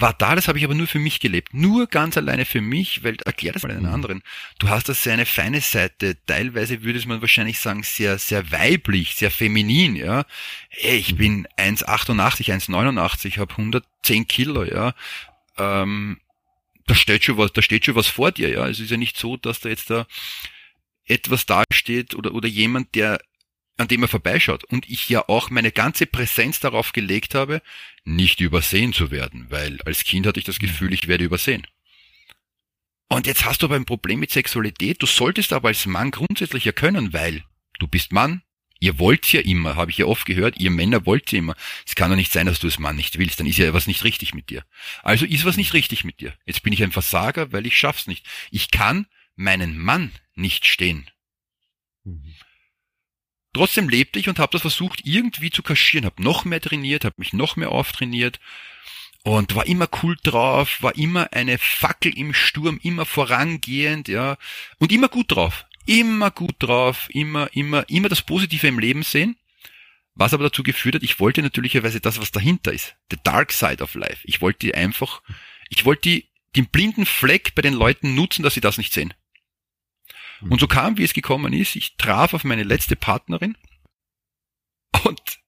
war 0.00 0.12
da, 0.12 0.34
das 0.34 0.48
habe 0.48 0.58
ich 0.58 0.64
aber 0.64 0.74
nur 0.74 0.86
für 0.86 0.98
mich 0.98 1.20
gelebt. 1.20 1.54
Nur 1.54 1.86
ganz 1.86 2.16
alleine 2.16 2.44
für 2.44 2.60
mich, 2.60 3.04
weil 3.04 3.16
erklär 3.24 3.52
das 3.52 3.62
mal 3.62 3.72
einen 3.72 3.82
mhm. 3.86 3.92
anderen. 3.92 4.22
Du 4.58 4.68
hast 4.68 4.88
das 4.88 5.02
sehr 5.02 5.12
eine 5.12 5.26
feine 5.26 5.60
Seite. 5.60 6.16
Teilweise 6.26 6.82
würde 6.82 7.06
man 7.06 7.20
wahrscheinlich 7.20 7.60
sagen, 7.60 7.82
sehr, 7.82 8.18
sehr 8.18 8.50
weiblich, 8.50 9.14
sehr 9.14 9.30
feminin, 9.30 9.96
ja. 9.96 10.24
Hey, 10.68 10.96
ich 10.96 11.12
mhm. 11.12 11.16
bin 11.16 11.48
1,88, 11.58 12.52
1,89, 12.52 13.38
habe 13.38 13.52
110 13.52 14.26
Kilo, 14.26 14.64
ja. 14.64 14.94
Ähm, 15.58 16.20
da 16.86 16.94
steht 16.94 17.24
schon 17.24 17.38
was, 17.38 17.52
da 17.52 17.62
steht 17.62 17.84
schon 17.84 17.94
was 17.94 18.06
vor 18.06 18.32
dir, 18.32 18.50
ja. 18.50 18.68
Es 18.68 18.80
ist 18.80 18.90
ja 18.90 18.96
nicht 18.96 19.16
so, 19.16 19.36
dass 19.36 19.60
da 19.60 19.68
jetzt 19.68 19.90
da 19.90 20.06
etwas 21.06 21.46
dasteht 21.46 22.14
oder, 22.14 22.34
oder 22.34 22.48
jemand, 22.48 22.94
der 22.94 23.20
an 23.76 23.88
dem 23.88 24.02
er 24.02 24.08
vorbeischaut 24.08 24.64
und 24.64 24.88
ich 24.88 25.08
ja 25.08 25.28
auch 25.28 25.50
meine 25.50 25.72
ganze 25.72 26.06
Präsenz 26.06 26.60
darauf 26.60 26.92
gelegt 26.92 27.34
habe, 27.34 27.60
nicht 28.04 28.40
übersehen 28.40 28.92
zu 28.92 29.10
werden, 29.10 29.46
weil 29.50 29.80
als 29.82 30.04
Kind 30.04 30.26
hatte 30.26 30.38
ich 30.38 30.46
das 30.46 30.58
Gefühl, 30.58 30.92
ich 30.92 31.08
werde 31.08 31.24
übersehen. 31.24 31.66
Und 33.08 33.26
jetzt 33.26 33.44
hast 33.44 33.62
du 33.62 33.66
aber 33.66 33.76
ein 33.76 33.84
Problem 33.84 34.20
mit 34.20 34.30
Sexualität, 34.30 35.02
du 35.02 35.06
solltest 35.06 35.52
aber 35.52 35.68
als 35.68 35.86
Mann 35.86 36.10
grundsätzlich 36.10 36.64
ja 36.64 36.72
können, 36.72 37.12
weil 37.12 37.44
du 37.78 37.86
bist 37.86 38.12
Mann, 38.12 38.42
Ihr 38.80 38.98
wollt's 38.98 39.32
ja 39.32 39.40
immer, 39.40 39.76
habe 39.76 39.90
ich 39.90 39.96
ja 39.96 40.04
oft 40.04 40.26
gehört, 40.26 40.58
ihr 40.58 40.70
Männer 40.70 41.06
wollt 41.06 41.32
ja 41.32 41.38
immer. 41.38 41.54
Es 41.86 41.94
kann 41.94 42.10
doch 42.10 42.16
nicht 42.16 42.30
sein, 42.30 42.44
dass 42.44 42.58
du 42.58 42.66
es 42.66 42.78
Mann 42.78 42.96
nicht 42.96 43.18
willst, 43.18 43.40
dann 43.40 43.46
ist 43.46 43.56
ja 43.56 43.72
was 43.72 43.86
nicht 43.86 44.04
richtig 44.04 44.34
mit 44.34 44.50
dir. 44.50 44.62
Also 45.02 45.24
ist 45.24 45.46
was 45.46 45.56
nicht 45.56 45.72
richtig 45.72 46.04
mit 46.04 46.20
dir. 46.20 46.34
Jetzt 46.44 46.62
bin 46.62 46.72
ich 46.74 46.82
ein 46.82 46.92
Versager, 46.92 47.50
weil 47.50 47.64
ich 47.64 47.78
schaff's 47.78 48.06
nicht. 48.06 48.26
Ich 48.50 48.70
kann 48.70 49.06
meinen 49.36 49.78
Mann 49.78 50.12
nicht 50.34 50.66
stehen. 50.66 51.08
Mhm. 52.04 52.34
Trotzdem 53.54 53.88
lebte 53.88 54.18
ich 54.18 54.28
und 54.28 54.38
habe 54.40 54.52
das 54.52 54.62
versucht 54.62 55.02
irgendwie 55.04 55.50
zu 55.50 55.62
kaschieren, 55.62 56.04
habe 56.04 56.22
noch 56.22 56.44
mehr 56.44 56.60
trainiert, 56.60 57.04
habe 57.04 57.14
mich 57.18 57.32
noch 57.32 57.56
mehr 57.56 57.70
auftrainiert 57.70 58.40
und 59.22 59.54
war 59.54 59.66
immer 59.66 59.88
cool 60.02 60.16
drauf, 60.22 60.82
war 60.82 60.96
immer 60.96 61.32
eine 61.32 61.56
Fackel 61.58 62.16
im 62.18 62.34
Sturm, 62.34 62.78
immer 62.82 63.06
vorangehend, 63.06 64.08
ja, 64.08 64.36
und 64.78 64.92
immer 64.92 65.08
gut 65.08 65.32
drauf, 65.32 65.64
immer 65.86 66.32
gut 66.32 66.56
drauf, 66.58 67.08
immer, 67.10 67.48
immer, 67.54 67.88
immer 67.88 68.08
das 68.08 68.22
Positive 68.22 68.66
im 68.66 68.78
Leben 68.78 69.02
sehen. 69.02 69.36
Was 70.16 70.34
aber 70.34 70.44
dazu 70.44 70.62
geführt 70.62 70.96
hat, 70.96 71.02
ich 71.02 71.18
wollte 71.18 71.42
natürlicherweise 71.42 72.00
das, 72.00 72.20
was 72.20 72.32
dahinter 72.32 72.72
ist, 72.72 72.96
the 73.10 73.18
dark 73.24 73.50
side 73.52 73.82
of 73.82 73.94
life. 73.94 74.18
Ich 74.24 74.40
wollte 74.40 74.74
einfach, 74.74 75.22
ich 75.70 75.84
wollte 75.84 76.22
den 76.54 76.66
blinden 76.66 77.06
Fleck 77.06 77.54
bei 77.54 77.62
den 77.62 77.74
Leuten 77.74 78.14
nutzen, 78.14 78.42
dass 78.42 78.54
sie 78.54 78.60
das 78.60 78.78
nicht 78.78 78.92
sehen. 78.92 79.14
Und 80.50 80.60
so 80.60 80.66
kam, 80.66 80.98
wie 80.98 81.04
es 81.04 81.14
gekommen 81.14 81.52
ist, 81.52 81.76
ich 81.76 81.96
traf 81.96 82.34
auf 82.34 82.44
meine 82.44 82.64
letzte 82.64 82.96
Partnerin 82.96 83.56
und 85.04 85.40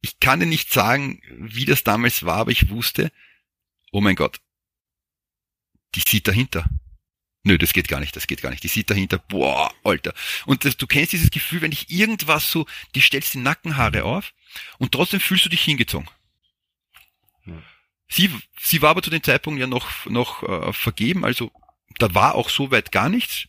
ich 0.00 0.20
kann 0.20 0.40
dir 0.40 0.46
nicht 0.46 0.72
sagen, 0.72 1.20
wie 1.30 1.64
das 1.64 1.82
damals 1.82 2.24
war, 2.24 2.36
aber 2.36 2.50
ich 2.50 2.68
wusste, 2.68 3.10
oh 3.90 4.00
mein 4.00 4.16
Gott, 4.16 4.40
die 5.94 6.02
sieht 6.06 6.28
dahinter. 6.28 6.68
Nö, 7.44 7.56
das 7.56 7.72
geht 7.72 7.88
gar 7.88 8.00
nicht, 8.00 8.14
das 8.14 8.26
geht 8.26 8.42
gar 8.42 8.50
nicht. 8.50 8.62
Die 8.62 8.68
sieht 8.68 8.90
dahinter, 8.90 9.18
boah, 9.18 9.72
Alter. 9.82 10.12
Und 10.44 10.64
das, 10.64 10.76
du 10.76 10.86
kennst 10.86 11.12
dieses 11.12 11.30
Gefühl, 11.30 11.62
wenn 11.62 11.70
dich 11.70 11.90
irgendwas 11.90 12.50
so, 12.50 12.66
die 12.94 13.00
stellst 13.00 13.34
die 13.34 13.38
Nackenhaare 13.38 14.04
auf 14.04 14.34
und 14.78 14.92
trotzdem 14.92 15.20
fühlst 15.20 15.46
du 15.46 15.48
dich 15.48 15.62
hingezogen. 15.62 16.08
Sie, 18.08 18.30
sie 18.60 18.82
war 18.82 18.90
aber 18.90 19.02
zu 19.02 19.10
dem 19.10 19.22
Zeitpunkt 19.22 19.60
ja 19.60 19.66
noch, 19.66 20.06
noch 20.06 20.42
äh, 20.42 20.72
vergeben, 20.72 21.24
also 21.24 21.50
da 21.98 22.14
war 22.14 22.34
auch 22.34 22.50
so 22.50 22.70
weit 22.70 22.92
gar 22.92 23.08
nichts. 23.08 23.48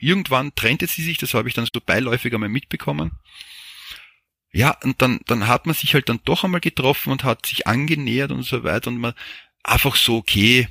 Irgendwann 0.00 0.54
trennte 0.54 0.86
sie 0.86 1.02
sich, 1.02 1.18
das 1.18 1.34
habe 1.34 1.48
ich 1.48 1.54
dann 1.54 1.66
so 1.72 1.80
beiläufig 1.84 2.32
einmal 2.32 2.48
mitbekommen. 2.48 3.12
Ja, 4.52 4.76
und 4.82 5.00
dann, 5.00 5.20
dann 5.26 5.46
hat 5.46 5.66
man 5.66 5.74
sich 5.74 5.94
halt 5.94 6.08
dann 6.08 6.20
doch 6.24 6.42
einmal 6.42 6.60
getroffen 6.60 7.12
und 7.12 7.22
hat 7.22 7.46
sich 7.46 7.66
angenähert 7.66 8.32
und 8.32 8.42
so 8.42 8.64
weiter 8.64 8.88
und 8.88 8.98
man 8.98 9.14
einfach 9.62 9.94
so, 9.94 10.16
okay, 10.16 10.68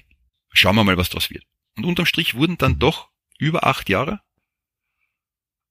schauen 0.52 0.76
wir 0.76 0.84
mal, 0.84 0.98
was 0.98 1.10
draus 1.10 1.30
wird. 1.30 1.46
Und 1.78 1.86
unterm 1.86 2.06
Strich 2.06 2.36
wurden 2.36 2.58
dann 2.58 2.80
doch 2.80 3.10
über 3.38 3.66
acht 3.66 3.88
Jahre. 3.88 4.20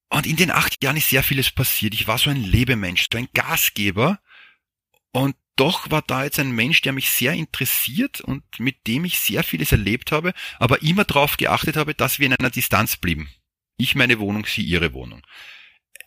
Und 0.08 0.26
in 0.26 0.36
den 0.36 0.50
acht 0.50 0.82
Jahren 0.82 0.96
ist 0.96 1.10
sehr 1.10 1.22
vieles 1.22 1.50
passiert. 1.50 1.92
Ich 1.92 2.08
war 2.08 2.16
so 2.16 2.30
ein 2.30 2.42
Lebemensch, 2.42 3.08
so 3.12 3.18
ein 3.18 3.28
Gasgeber. 3.34 4.20
Und 5.12 5.36
doch 5.56 5.90
war 5.90 6.02
da 6.02 6.24
jetzt 6.24 6.38
ein 6.38 6.52
Mensch, 6.52 6.80
der 6.80 6.92
mich 6.92 7.10
sehr 7.10 7.34
interessiert 7.34 8.20
und 8.20 8.42
mit 8.58 8.86
dem 8.86 9.04
ich 9.04 9.18
sehr 9.18 9.42
vieles 9.42 9.72
erlebt 9.72 10.12
habe, 10.12 10.32
aber 10.58 10.82
immer 10.82 11.04
darauf 11.04 11.36
geachtet 11.36 11.76
habe, 11.76 11.94
dass 11.94 12.18
wir 12.18 12.26
in 12.26 12.34
einer 12.34 12.50
Distanz 12.50 12.96
blieben. 12.96 13.28
Ich 13.78 13.94
meine 13.94 14.18
Wohnung, 14.18 14.44
sie 14.44 14.62
ihre 14.62 14.92
Wohnung. 14.92 15.26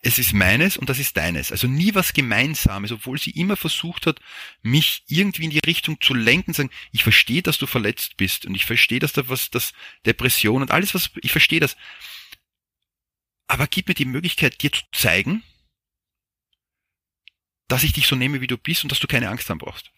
Es 0.04 0.20
ist 0.20 0.34
meines 0.34 0.78
und 0.78 0.90
das 0.90 1.00
ist 1.00 1.16
deines. 1.16 1.52
Also 1.52 1.68
nie 1.68 1.96
was 1.96 2.14
Gemeinsames, 2.14 2.92
obwohl 2.92 3.20
sie 3.20 3.32
immer 3.32 3.56
versucht 3.56 4.08
hat, 4.08 4.20
mich 4.62 5.04
irgendwie 5.08 5.46
in 5.46 5.52
die 5.52 5.62
Richtung 5.66 6.02
zu 6.02 6.14
lenken, 6.14 6.54
sagen, 6.54 6.72
ich 6.92 7.04
verstehe, 7.04 7.42
dass 7.42 7.60
du 7.60 7.68
verletzt 7.68 8.18
bist 8.18 8.46
und 8.46 8.56
ich 8.56 8.66
verstehe, 8.66 9.00
dass 9.00 9.14
da 9.14 9.30
was, 9.30 9.52
das 9.52 9.74
Depression 10.06 10.62
und 10.62 10.72
alles 10.72 10.94
was, 10.94 11.12
ich 11.22 11.32
verstehe 11.32 11.60
das. 11.60 11.78
Aber 13.48 13.68
gib 13.68 13.88
mir 13.88 13.94
die 13.94 14.06
Möglichkeit, 14.06 14.62
dir 14.62 14.72
zu 14.72 14.82
zeigen, 14.92 15.44
dass 17.68 17.84
ich 17.84 17.94
dich 17.94 18.08
so 18.08 18.16
nehme, 18.16 18.42
wie 18.42 18.48
du 18.48 18.58
bist 18.58 18.84
und 18.84 18.92
dass 18.92 19.00
du 19.00 19.08
keine 19.08 19.30
Angst 19.30 19.50
haben 19.50 19.60
brauchst. 19.60 19.92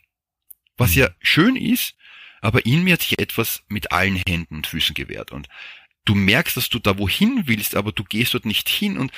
Was 0.78 0.96
ja 0.96 1.10
schön 1.22 1.56
ist, 1.56 1.96
aber 2.42 2.66
in 2.66 2.84
mir 2.84 2.94
hat 2.94 3.02
sich 3.02 3.20
etwas 3.20 3.64
mit 3.68 3.92
allen 3.94 4.22
Händen 4.28 4.58
und 4.58 4.68
Füßen 4.68 4.94
gewehrt 4.94 5.32
und 5.32 5.48
du 6.06 6.16
merkst, 6.16 6.58
dass 6.58 6.70
du 6.70 6.80
da 6.80 6.98
wohin 6.98 7.44
willst, 7.46 7.76
aber 7.76 7.92
du 7.92 8.04
gehst 8.04 8.34
dort 8.34 8.46
nicht 8.46 8.70
hin 8.70 8.98
und 8.98 9.12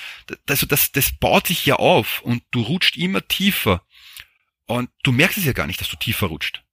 also 0.47 0.65
das, 0.65 0.91
das 0.91 1.11
baut 1.11 1.47
sich 1.47 1.65
ja 1.65 1.75
auf 1.75 2.21
und 2.21 2.43
du 2.51 2.61
rutscht 2.61 2.97
immer 2.97 3.27
tiefer 3.27 3.83
und 4.65 4.89
du 5.03 5.11
merkst 5.11 5.37
es 5.37 5.45
ja 5.45 5.53
gar 5.53 5.67
nicht, 5.67 5.81
dass 5.81 5.89
du 5.89 5.97
tiefer 5.97 6.27
rutscht. 6.27 6.63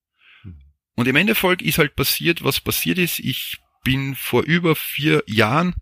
Hm. 0.43 0.61
Und 0.95 1.09
im 1.09 1.17
Endeffekt 1.17 1.63
ist 1.63 1.79
halt 1.79 1.97
passiert, 1.97 2.45
was 2.45 2.61
passiert 2.61 2.99
ist. 2.99 3.19
Ich 3.19 3.59
bin 3.85 4.15
vor 4.17 4.43
über 4.43 4.77
vier 4.77 5.23
Jahren 5.27 5.75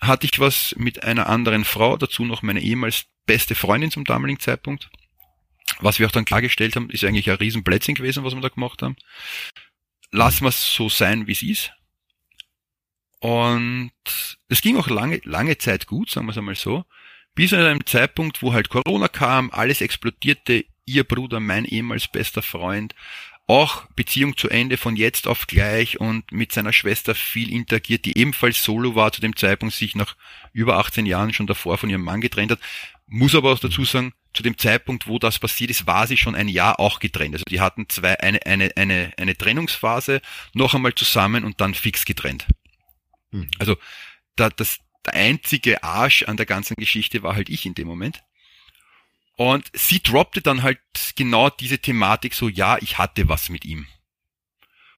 hatte 0.00 0.26
ich 0.26 0.38
was 0.38 0.74
mit 0.78 1.02
einer 1.02 1.28
anderen 1.28 1.64
Frau, 1.64 1.96
dazu 1.96 2.24
noch 2.24 2.42
meine 2.42 2.60
ehemals 2.60 3.06
beste 3.26 3.54
Freundin 3.54 3.90
zum 3.90 4.04
damaligen 4.04 4.38
Zeitpunkt. 4.38 4.90
Was 5.80 5.98
wir 5.98 6.06
auch 6.06 6.12
dann 6.12 6.24
klargestellt 6.24 6.76
haben, 6.76 6.90
ist 6.90 7.04
eigentlich 7.04 7.30
ein 7.30 7.36
Riesenplätzchen 7.36 7.94
gewesen, 7.94 8.24
was 8.24 8.34
wir 8.34 8.40
da 8.40 8.48
gemacht 8.48 8.82
haben. 8.82 8.96
Lassen 10.10 10.44
wir 10.44 10.48
es 10.48 10.74
so 10.74 10.88
sein, 10.88 11.26
wie 11.26 11.32
es 11.32 11.42
ist. 11.42 11.72
Und 13.20 13.92
es 14.48 14.62
ging 14.62 14.76
auch 14.76 14.88
lange, 14.88 15.20
lange 15.24 15.58
Zeit 15.58 15.86
gut, 15.86 16.10
sagen 16.10 16.26
wir 16.26 16.32
es 16.32 16.38
einmal 16.38 16.54
so, 16.54 16.84
bis 17.34 17.52
an 17.52 17.60
einem 17.60 17.86
Zeitpunkt, 17.86 18.42
wo 18.42 18.52
halt 18.52 18.68
Corona 18.68 19.08
kam, 19.08 19.50
alles 19.50 19.80
explodierte, 19.80 20.64
ihr 20.86 21.04
Bruder, 21.04 21.40
mein 21.40 21.64
ehemals 21.64 22.08
bester 22.08 22.42
Freund, 22.42 22.94
auch 23.48 23.86
Beziehung 23.96 24.36
zu 24.36 24.50
Ende 24.50 24.76
von 24.76 24.94
jetzt 24.94 25.26
auf 25.26 25.46
gleich 25.46 25.98
und 25.98 26.30
mit 26.32 26.52
seiner 26.52 26.72
Schwester 26.72 27.14
viel 27.14 27.50
interagiert, 27.50 28.04
die 28.04 28.18
ebenfalls 28.18 28.62
solo 28.62 28.94
war 28.94 29.10
zu 29.10 29.20
dem 29.20 29.36
Zeitpunkt, 29.36 29.74
sich 29.74 29.96
nach 29.96 30.16
über 30.52 30.76
18 30.78 31.06
Jahren 31.06 31.32
schon 31.32 31.46
davor 31.46 31.78
von 31.78 31.88
ihrem 31.88 32.02
Mann 32.02 32.20
getrennt 32.20 32.52
hat. 32.52 32.60
Muss 33.06 33.34
aber 33.34 33.52
auch 33.52 33.58
dazu 33.58 33.84
sagen, 33.84 34.12
zu 34.34 34.42
dem 34.42 34.58
Zeitpunkt, 34.58 35.06
wo 35.06 35.18
das 35.18 35.38
passiert 35.38 35.70
ist, 35.70 35.86
war 35.86 36.06
sie 36.06 36.18
schon 36.18 36.34
ein 36.34 36.48
Jahr 36.48 36.78
auch 36.78 37.00
getrennt. 37.00 37.34
Also 37.34 37.44
die 37.48 37.62
hatten 37.62 37.88
zwei, 37.88 38.20
eine, 38.20 38.44
eine, 38.44 38.70
eine, 38.76 39.12
eine 39.16 39.36
Trennungsphase, 39.36 40.20
noch 40.52 40.74
einmal 40.74 40.94
zusammen 40.94 41.44
und 41.44 41.60
dann 41.62 41.72
fix 41.72 42.04
getrennt. 42.04 42.46
Mhm. 43.30 43.50
Also 43.58 43.76
da, 44.36 44.50
das, 44.50 44.78
der 45.06 45.14
einzige 45.14 45.82
Arsch 45.82 46.24
an 46.24 46.36
der 46.36 46.46
ganzen 46.46 46.74
Geschichte 46.76 47.22
war 47.22 47.34
halt 47.34 47.48
ich 47.48 47.66
in 47.66 47.74
dem 47.74 47.88
Moment. 47.88 48.22
Und 49.36 49.70
sie 49.72 50.02
droppte 50.02 50.42
dann 50.42 50.62
halt 50.62 50.80
genau 51.14 51.48
diese 51.48 51.78
Thematik 51.78 52.34
so, 52.34 52.48
ja, 52.48 52.76
ich 52.80 52.98
hatte 52.98 53.28
was 53.28 53.48
mit 53.48 53.64
ihm. 53.64 53.86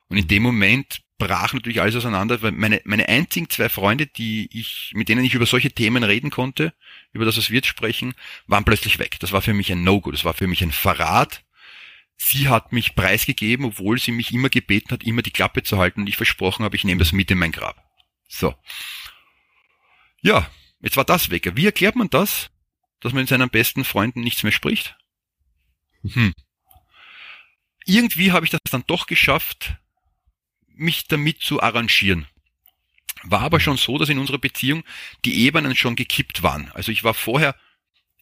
Und 0.08 0.16
in 0.16 0.28
dem 0.28 0.42
Moment 0.42 1.02
brach 1.18 1.52
natürlich 1.52 1.80
alles 1.82 1.94
auseinander, 1.94 2.40
weil 2.40 2.52
meine, 2.52 2.80
meine 2.84 3.08
einzigen 3.08 3.50
zwei 3.50 3.68
Freunde, 3.68 4.06
die 4.06 4.48
ich, 4.50 4.92
mit 4.94 5.08
denen 5.08 5.24
ich 5.24 5.34
über 5.34 5.46
solche 5.46 5.70
Themen 5.70 6.02
reden 6.02 6.30
konnte, 6.30 6.72
über 7.12 7.26
das, 7.26 7.36
was 7.36 7.50
wir 7.50 7.56
jetzt 7.56 7.68
sprechen, 7.68 8.14
waren 8.46 8.64
plötzlich 8.64 8.98
weg. 8.98 9.18
Das 9.20 9.30
war 9.32 9.42
für 9.42 9.52
mich 9.52 9.70
ein 9.70 9.84
No-Go, 9.84 10.10
das 10.10 10.24
war 10.24 10.34
für 10.34 10.46
mich 10.46 10.62
ein 10.62 10.72
Verrat. 10.72 11.44
Sie 12.16 12.48
hat 12.48 12.72
mich 12.72 12.94
preisgegeben, 12.94 13.66
obwohl 13.66 13.98
sie 13.98 14.12
mich 14.12 14.32
immer 14.32 14.48
gebeten 14.48 14.90
hat, 14.90 15.04
immer 15.04 15.22
die 15.22 15.30
Klappe 15.30 15.62
zu 15.62 15.78
halten 15.78 16.00
und 16.00 16.06
ich 16.06 16.16
versprochen 16.16 16.64
habe, 16.64 16.76
ich 16.76 16.84
nehme 16.84 16.98
das 16.98 17.12
mit 17.12 17.30
in 17.30 17.38
mein 17.38 17.52
Grab. 17.52 17.89
So. 18.30 18.54
Ja, 20.22 20.48
jetzt 20.80 20.96
war 20.96 21.04
das 21.04 21.30
weg. 21.30 21.50
Wie 21.56 21.66
erklärt 21.66 21.96
man 21.96 22.08
das, 22.08 22.50
dass 23.00 23.12
man 23.12 23.22
in 23.22 23.26
seinen 23.26 23.50
besten 23.50 23.84
Freunden 23.84 24.20
nichts 24.20 24.44
mehr 24.44 24.52
spricht? 24.52 24.96
Hm. 26.02 26.32
Irgendwie 27.84 28.30
habe 28.30 28.46
ich 28.46 28.50
das 28.50 28.60
dann 28.70 28.84
doch 28.86 29.06
geschafft, 29.06 29.74
mich 30.68 31.08
damit 31.08 31.40
zu 31.40 31.60
arrangieren. 31.60 32.28
War 33.24 33.40
aber 33.40 33.58
schon 33.58 33.76
so, 33.76 33.98
dass 33.98 34.08
in 34.08 34.18
unserer 34.18 34.38
Beziehung 34.38 34.84
die 35.24 35.44
Ebenen 35.44 35.74
schon 35.74 35.96
gekippt 35.96 36.42
waren. 36.42 36.70
Also 36.72 36.92
ich 36.92 37.02
war 37.02 37.14
vorher 37.14 37.56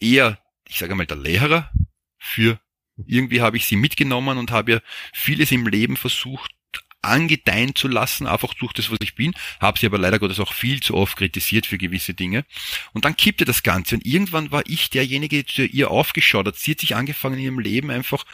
eher, 0.01 0.43
ich 0.67 0.79
sage 0.79 0.95
mal, 0.95 1.07
der 1.07 1.19
Lehrer 1.19 1.71
für 2.17 2.59
irgendwie 3.07 3.43
habe 3.43 3.59
ich 3.59 3.67
sie 3.67 3.77
mitgenommen 3.77 4.39
und 4.39 4.51
habe 4.51 4.73
ja 4.73 4.81
vieles 5.13 5.53
im 5.53 5.67
Leben 5.67 5.97
versucht 5.97 6.58
angedeihen 7.03 7.75
zu 7.75 7.89
lassen, 7.89 8.27
einfach 8.27 8.55
durch 8.55 8.73
das, 8.73 8.91
was 8.91 8.99
ich 9.03 9.15
bin, 9.15 9.35
habe 9.61 9.79
sie 9.79 9.87
aber 9.87 9.99
leider 9.99 10.19
Gottes 10.19 10.41
auch 10.41 10.53
viel 10.53 10.81
zu 10.81 10.95
oft 10.95 11.17
kritisiert 11.17 11.67
für 11.67 11.79
gewisse 11.79 12.15
Dinge. 12.15 12.45
Und 12.93 13.05
dann 13.05 13.17
kippte 13.17 13.45
das 13.45 13.63
Ganze 13.63 13.97
und 13.97 14.07
irgendwann 14.07 14.51
war 14.51 14.63
ich 14.67 14.91
derjenige, 14.91 15.45
der 15.45 15.67
ihr 15.67 15.91
aufgeschaut 15.91 16.47
hat. 16.47 16.57
Sie 16.57 16.73
hat 16.73 16.81
sich 16.81 16.97
angefangen 16.97 17.39
in 17.39 17.45
ihrem 17.45 17.59
Leben 17.61 17.91
einfach 17.91 18.25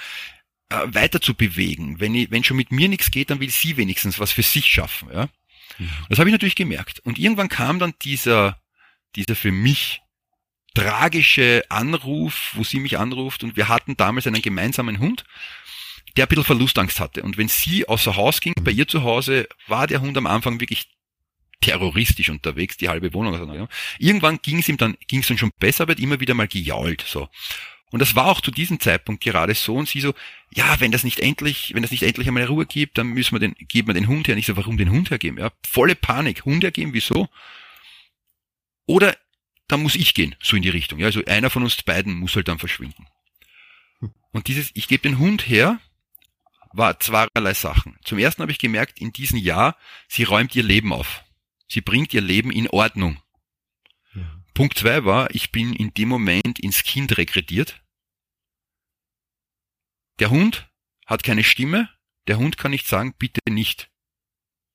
äh, 0.70 0.80
weiter 0.86 1.20
zu 1.20 1.34
bewegen. 1.34 2.00
Wenn, 2.00 2.14
ich, 2.14 2.30
wenn 2.30 2.44
schon 2.44 2.56
mit 2.56 2.72
mir 2.72 2.88
nichts 2.88 3.10
geht, 3.10 3.30
dann 3.30 3.40
will 3.40 3.50
sie 3.50 3.76
wenigstens 3.76 4.18
was 4.18 4.32
für 4.32 4.42
sich 4.42 4.66
schaffen. 4.66 5.08
Ja? 5.12 5.28
Mhm. 5.78 5.90
Das 6.08 6.18
habe 6.18 6.30
ich 6.30 6.32
natürlich 6.32 6.56
gemerkt. 6.56 7.00
Und 7.00 7.18
irgendwann 7.18 7.48
kam 7.48 7.78
dann 7.78 7.94
dieser, 8.02 8.58
dieser 9.14 9.36
für 9.36 9.52
mich 9.52 10.00
tragische 10.74 11.62
Anruf, 11.68 12.52
wo 12.54 12.64
sie 12.64 12.80
mich 12.80 12.98
anruft 12.98 13.44
und 13.44 13.56
wir 13.56 13.68
hatten 13.68 13.96
damals 13.96 14.26
einen 14.26 14.42
gemeinsamen 14.42 14.98
Hund 14.98 15.24
der 16.16 16.26
ein 16.26 16.28
bisschen 16.28 16.44
Verlustangst 16.44 17.00
hatte. 17.00 17.22
Und 17.22 17.36
wenn 17.38 17.48
sie 17.48 17.88
außer 17.88 18.16
Haus 18.16 18.40
ging, 18.40 18.54
bei 18.60 18.70
ihr 18.70 18.86
zu 18.86 19.02
Hause, 19.02 19.48
war 19.66 19.86
der 19.86 20.00
Hund 20.00 20.16
am 20.16 20.26
Anfang 20.26 20.60
wirklich 20.60 20.88
terroristisch 21.60 22.28
unterwegs, 22.28 22.76
die 22.76 22.88
halbe 22.88 23.12
Wohnung. 23.14 23.68
Irgendwann 23.98 24.40
ging 24.42 24.58
es 24.58 24.68
ihm 24.68 24.76
dann, 24.76 24.96
ging 25.06 25.20
es 25.20 25.28
dann 25.28 25.38
schon 25.38 25.50
besser, 25.58 25.84
aber 25.84 25.92
hat 25.92 26.00
immer 26.00 26.20
wieder 26.20 26.34
mal 26.34 26.48
gejault, 26.48 27.04
so. 27.06 27.28
Und 27.90 28.00
das 28.00 28.16
war 28.16 28.26
auch 28.26 28.40
zu 28.40 28.50
diesem 28.50 28.80
Zeitpunkt 28.80 29.22
gerade 29.22 29.54
so 29.54 29.76
und 29.76 29.88
sie 29.88 30.00
so, 30.00 30.14
ja, 30.52 30.80
wenn 30.80 30.90
das 30.90 31.04
nicht 31.04 31.20
endlich, 31.20 31.74
wenn 31.74 31.82
das 31.82 31.92
nicht 31.92 32.02
endlich 32.02 32.26
einmal 32.26 32.44
Ruhe 32.44 32.66
gibt, 32.66 32.98
dann 32.98 33.08
müssen 33.08 33.34
wir 33.34 33.38
den, 33.38 33.54
geben 33.54 33.88
wir 33.88 33.94
den 33.94 34.08
Hund 34.08 34.26
her. 34.26 34.34
Und 34.34 34.40
ich 34.40 34.46
so, 34.46 34.56
warum 34.56 34.76
den 34.76 34.90
Hund 34.90 35.10
hergeben? 35.10 35.38
Ja, 35.38 35.52
volle 35.64 35.94
Panik. 35.94 36.44
Hund 36.44 36.64
hergeben, 36.64 36.92
wieso? 36.92 37.28
Oder 38.86 39.16
dann 39.68 39.82
muss 39.82 39.94
ich 39.94 40.12
gehen, 40.12 40.34
so 40.42 40.56
in 40.56 40.62
die 40.62 40.70
Richtung. 40.70 40.98
Ja, 40.98 41.06
also 41.06 41.24
einer 41.24 41.50
von 41.50 41.62
uns 41.62 41.80
beiden 41.82 42.14
muss 42.14 42.34
halt 42.34 42.48
dann 42.48 42.58
verschwinden. 42.58 43.06
Und 44.32 44.48
dieses, 44.48 44.72
ich 44.74 44.88
gebe 44.88 45.08
den 45.08 45.18
Hund 45.18 45.48
her, 45.48 45.78
war 46.76 46.98
zweierlei 46.98 47.54
Sachen. 47.54 47.96
Zum 48.04 48.18
ersten 48.18 48.42
habe 48.42 48.52
ich 48.52 48.58
gemerkt, 48.58 49.00
in 49.00 49.12
diesem 49.12 49.38
Jahr, 49.38 49.76
sie 50.08 50.24
räumt 50.24 50.54
ihr 50.56 50.64
Leben 50.64 50.92
auf. 50.92 51.24
Sie 51.68 51.80
bringt 51.80 52.12
ihr 52.12 52.20
Leben 52.20 52.50
in 52.50 52.68
Ordnung. 52.68 53.22
Ja. 54.14 54.22
Punkt 54.54 54.78
zwei 54.78 55.04
war, 55.04 55.32
ich 55.34 55.52
bin 55.52 55.72
in 55.72 55.94
dem 55.94 56.08
Moment 56.08 56.58
ins 56.58 56.82
Kind 56.82 57.16
rekrutiert. 57.16 57.80
Der 60.18 60.30
Hund 60.30 60.68
hat 61.06 61.22
keine 61.22 61.44
Stimme. 61.44 61.88
Der 62.26 62.38
Hund 62.38 62.58
kann 62.58 62.70
nicht 62.70 62.86
sagen, 62.86 63.14
bitte 63.18 63.40
nicht. 63.48 63.90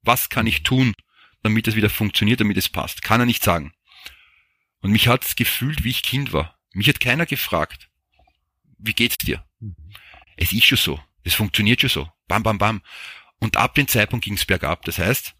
Was 0.02 0.30
kann 0.30 0.48
ich 0.48 0.64
tun, 0.64 0.94
damit 1.42 1.68
es 1.68 1.76
wieder 1.76 1.90
funktioniert, 1.90 2.40
damit 2.40 2.58
es 2.58 2.70
passt? 2.70 3.02
Kann 3.02 3.20
er 3.20 3.26
nicht 3.26 3.44
sagen. 3.44 3.74
Und 4.82 4.92
mich 4.92 5.08
hat 5.08 5.26
es 5.26 5.36
gefühlt, 5.36 5.84
wie 5.84 5.90
ich 5.90 6.04
Kind 6.04 6.32
war. 6.32 6.58
Mich 6.72 6.88
hat 6.88 7.00
keiner 7.00 7.26
gefragt, 7.26 7.90
wie 8.78 8.94
geht's 8.94 9.18
dir? 9.18 9.46
Mhm. 9.60 9.76
Es 10.38 10.54
ist 10.54 10.66
schon 10.66 10.78
so. 10.78 11.04
Es 11.23 11.34
funktioniert 11.34 11.82
schon 11.82 11.89
so. 11.89 12.12
Bam, 12.27 12.43
bam, 12.43 12.58
bam. 12.58 12.82
Und 13.39 13.58
ab 13.58 13.75
dem 13.75 13.88
Zeitpunkt 13.88 14.25
ging's 14.25 14.45
bergab. 14.45 14.84
Das 14.86 14.99
heißt, 14.99 15.34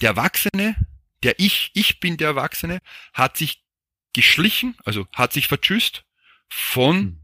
der 0.00 0.10
Erwachsene, 0.10 0.76
der 1.22 1.38
Ich, 1.38 1.70
ich 1.74 2.00
bin 2.00 2.16
der 2.16 2.28
Erwachsene, 2.28 2.80
hat 3.12 3.36
sich 3.36 3.62
geschlichen, 4.12 4.76
also 4.84 5.06
hat 5.12 5.32
sich 5.32 5.48
vertschüsst 5.48 6.04
von, 6.48 6.96
mhm. 6.96 7.20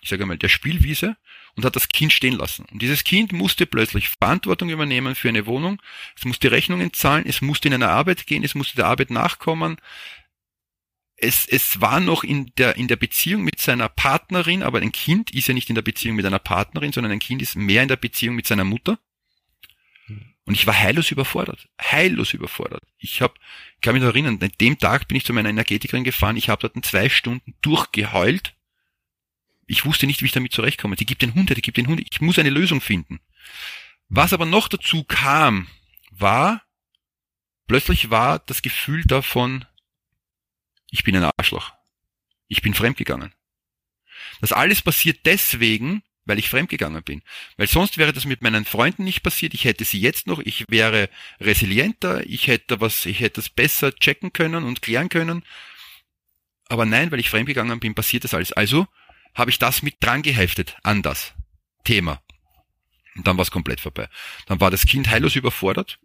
ich 0.00 0.08
sage 0.08 0.26
mal, 0.26 0.38
der 0.38 0.48
Spielwiese 0.48 1.16
und 1.56 1.64
hat 1.64 1.76
das 1.76 1.88
Kind 1.88 2.12
stehen 2.12 2.34
lassen. 2.34 2.64
Und 2.70 2.82
dieses 2.82 3.04
Kind 3.04 3.32
musste 3.32 3.66
plötzlich 3.66 4.08
Verantwortung 4.08 4.70
übernehmen 4.70 5.14
für 5.14 5.28
eine 5.28 5.46
Wohnung, 5.46 5.80
es 6.16 6.24
musste 6.24 6.50
Rechnungen 6.50 6.92
zahlen, 6.92 7.24
es 7.26 7.40
musste 7.40 7.68
in 7.68 7.74
eine 7.74 7.90
Arbeit 7.90 8.26
gehen, 8.26 8.42
es 8.42 8.54
musste 8.54 8.76
der 8.76 8.86
Arbeit 8.86 9.10
nachkommen, 9.10 9.76
es, 11.24 11.46
es 11.46 11.80
war 11.80 12.00
noch 12.00 12.22
in 12.22 12.52
der, 12.56 12.76
in 12.76 12.88
der 12.88 12.96
Beziehung 12.96 13.42
mit 13.42 13.60
seiner 13.60 13.88
Partnerin, 13.88 14.62
aber 14.62 14.80
ein 14.80 14.92
Kind 14.92 15.30
ist 15.32 15.48
ja 15.48 15.54
nicht 15.54 15.68
in 15.68 15.74
der 15.74 15.82
Beziehung 15.82 16.16
mit 16.16 16.26
einer 16.26 16.38
Partnerin, 16.38 16.92
sondern 16.92 17.12
ein 17.12 17.18
Kind 17.18 17.42
ist 17.42 17.56
mehr 17.56 17.82
in 17.82 17.88
der 17.88 17.96
Beziehung 17.96 18.36
mit 18.36 18.46
seiner 18.46 18.64
Mutter. 18.64 18.98
Und 20.44 20.54
ich 20.54 20.66
war 20.66 20.78
heillos 20.78 21.10
überfordert. 21.10 21.68
Heillos 21.80 22.34
überfordert. 22.34 22.84
Ich 22.98 23.22
habe, 23.22 23.34
kann 23.80 23.94
mich 23.94 24.02
noch 24.02 24.10
erinnern, 24.10 24.38
an 24.42 24.52
dem 24.60 24.78
Tag 24.78 25.08
bin 25.08 25.16
ich 25.16 25.24
zu 25.24 25.32
meiner 25.32 25.48
Energetikerin 25.48 26.04
gefahren, 26.04 26.36
ich 26.36 26.50
habe 26.50 26.68
dort 26.68 26.84
zwei 26.84 27.08
Stunden 27.08 27.54
durchgeheult. 27.62 28.54
Ich 29.66 29.86
wusste 29.86 30.06
nicht, 30.06 30.20
wie 30.20 30.26
ich 30.26 30.32
damit 30.32 30.52
zurechtkomme. 30.52 30.96
Die 30.96 31.06
gibt 31.06 31.22
den 31.22 31.34
Hund, 31.34 31.48
die 31.48 31.62
gibt 31.62 31.78
den 31.78 31.86
Hund. 31.86 32.02
Ich 32.10 32.20
muss 32.20 32.38
eine 32.38 32.50
Lösung 32.50 32.82
finden. 32.82 33.20
Was 34.10 34.34
aber 34.34 34.44
noch 34.44 34.68
dazu 34.68 35.04
kam, 35.04 35.68
war, 36.10 36.62
plötzlich 37.66 38.10
war 38.10 38.40
das 38.40 38.60
Gefühl 38.60 39.02
davon, 39.04 39.64
ich 40.94 41.02
bin 41.02 41.16
ein 41.16 41.28
Arschloch. 41.36 41.72
Ich 42.46 42.62
bin 42.62 42.72
fremdgegangen. 42.72 43.34
Das 44.40 44.52
alles 44.52 44.80
passiert 44.80 45.26
deswegen, 45.26 46.04
weil 46.24 46.38
ich 46.38 46.48
fremdgegangen 46.48 47.02
bin. 47.02 47.22
Weil 47.56 47.66
sonst 47.66 47.98
wäre 47.98 48.12
das 48.12 48.26
mit 48.26 48.42
meinen 48.42 48.64
Freunden 48.64 49.02
nicht 49.02 49.24
passiert. 49.24 49.54
Ich 49.54 49.64
hätte 49.64 49.84
sie 49.84 50.00
jetzt 50.00 50.28
noch. 50.28 50.38
Ich 50.38 50.64
wäre 50.68 51.10
resilienter. 51.40 52.24
Ich 52.26 52.46
hätte 52.46 52.80
was, 52.80 53.06
ich 53.06 53.18
hätte 53.18 53.40
das 53.40 53.48
besser 53.48 53.92
checken 53.92 54.32
können 54.32 54.62
und 54.62 54.82
klären 54.82 55.08
können. 55.08 55.44
Aber 56.68 56.86
nein, 56.86 57.10
weil 57.10 57.18
ich 57.18 57.28
fremdgegangen 57.28 57.80
bin, 57.80 57.96
passiert 57.96 58.22
das 58.22 58.32
alles. 58.32 58.52
Also 58.52 58.86
habe 59.34 59.50
ich 59.50 59.58
das 59.58 59.82
mit 59.82 59.96
dran 59.98 60.22
geheftet 60.22 60.76
an 60.84 61.02
das 61.02 61.34
Thema. 61.82 62.22
Und 63.16 63.26
dann 63.26 63.36
war 63.36 63.42
es 63.42 63.50
komplett 63.50 63.80
vorbei. 63.80 64.08
Dann 64.46 64.60
war 64.60 64.70
das 64.70 64.86
Kind 64.86 65.10
heillos 65.10 65.34
überfordert. 65.34 65.98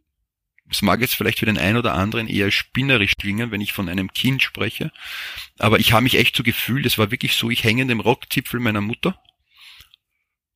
Es 0.69 0.81
mag 0.81 1.01
jetzt 1.01 1.15
vielleicht 1.15 1.39
für 1.39 1.45
den 1.45 1.57
einen 1.57 1.77
oder 1.77 1.95
anderen 1.95 2.27
eher 2.27 2.51
spinnerisch 2.51 3.13
klingen, 3.17 3.51
wenn 3.51 3.61
ich 3.61 3.73
von 3.73 3.89
einem 3.89 4.11
Kind 4.13 4.43
spreche, 4.43 4.91
aber 5.57 5.79
ich 5.79 5.93
habe 5.93 6.03
mich 6.03 6.15
echt 6.15 6.35
so 6.35 6.43
gefühlt, 6.43 6.85
es 6.85 6.97
war 6.97 7.11
wirklich 7.11 7.35
so, 7.35 7.49
ich 7.49 7.63
hänge 7.63 7.81
in 7.81 7.87
dem 7.87 7.99
Rockzipfel 7.99 8.59
meiner 8.59 8.81
Mutter. 8.81 9.19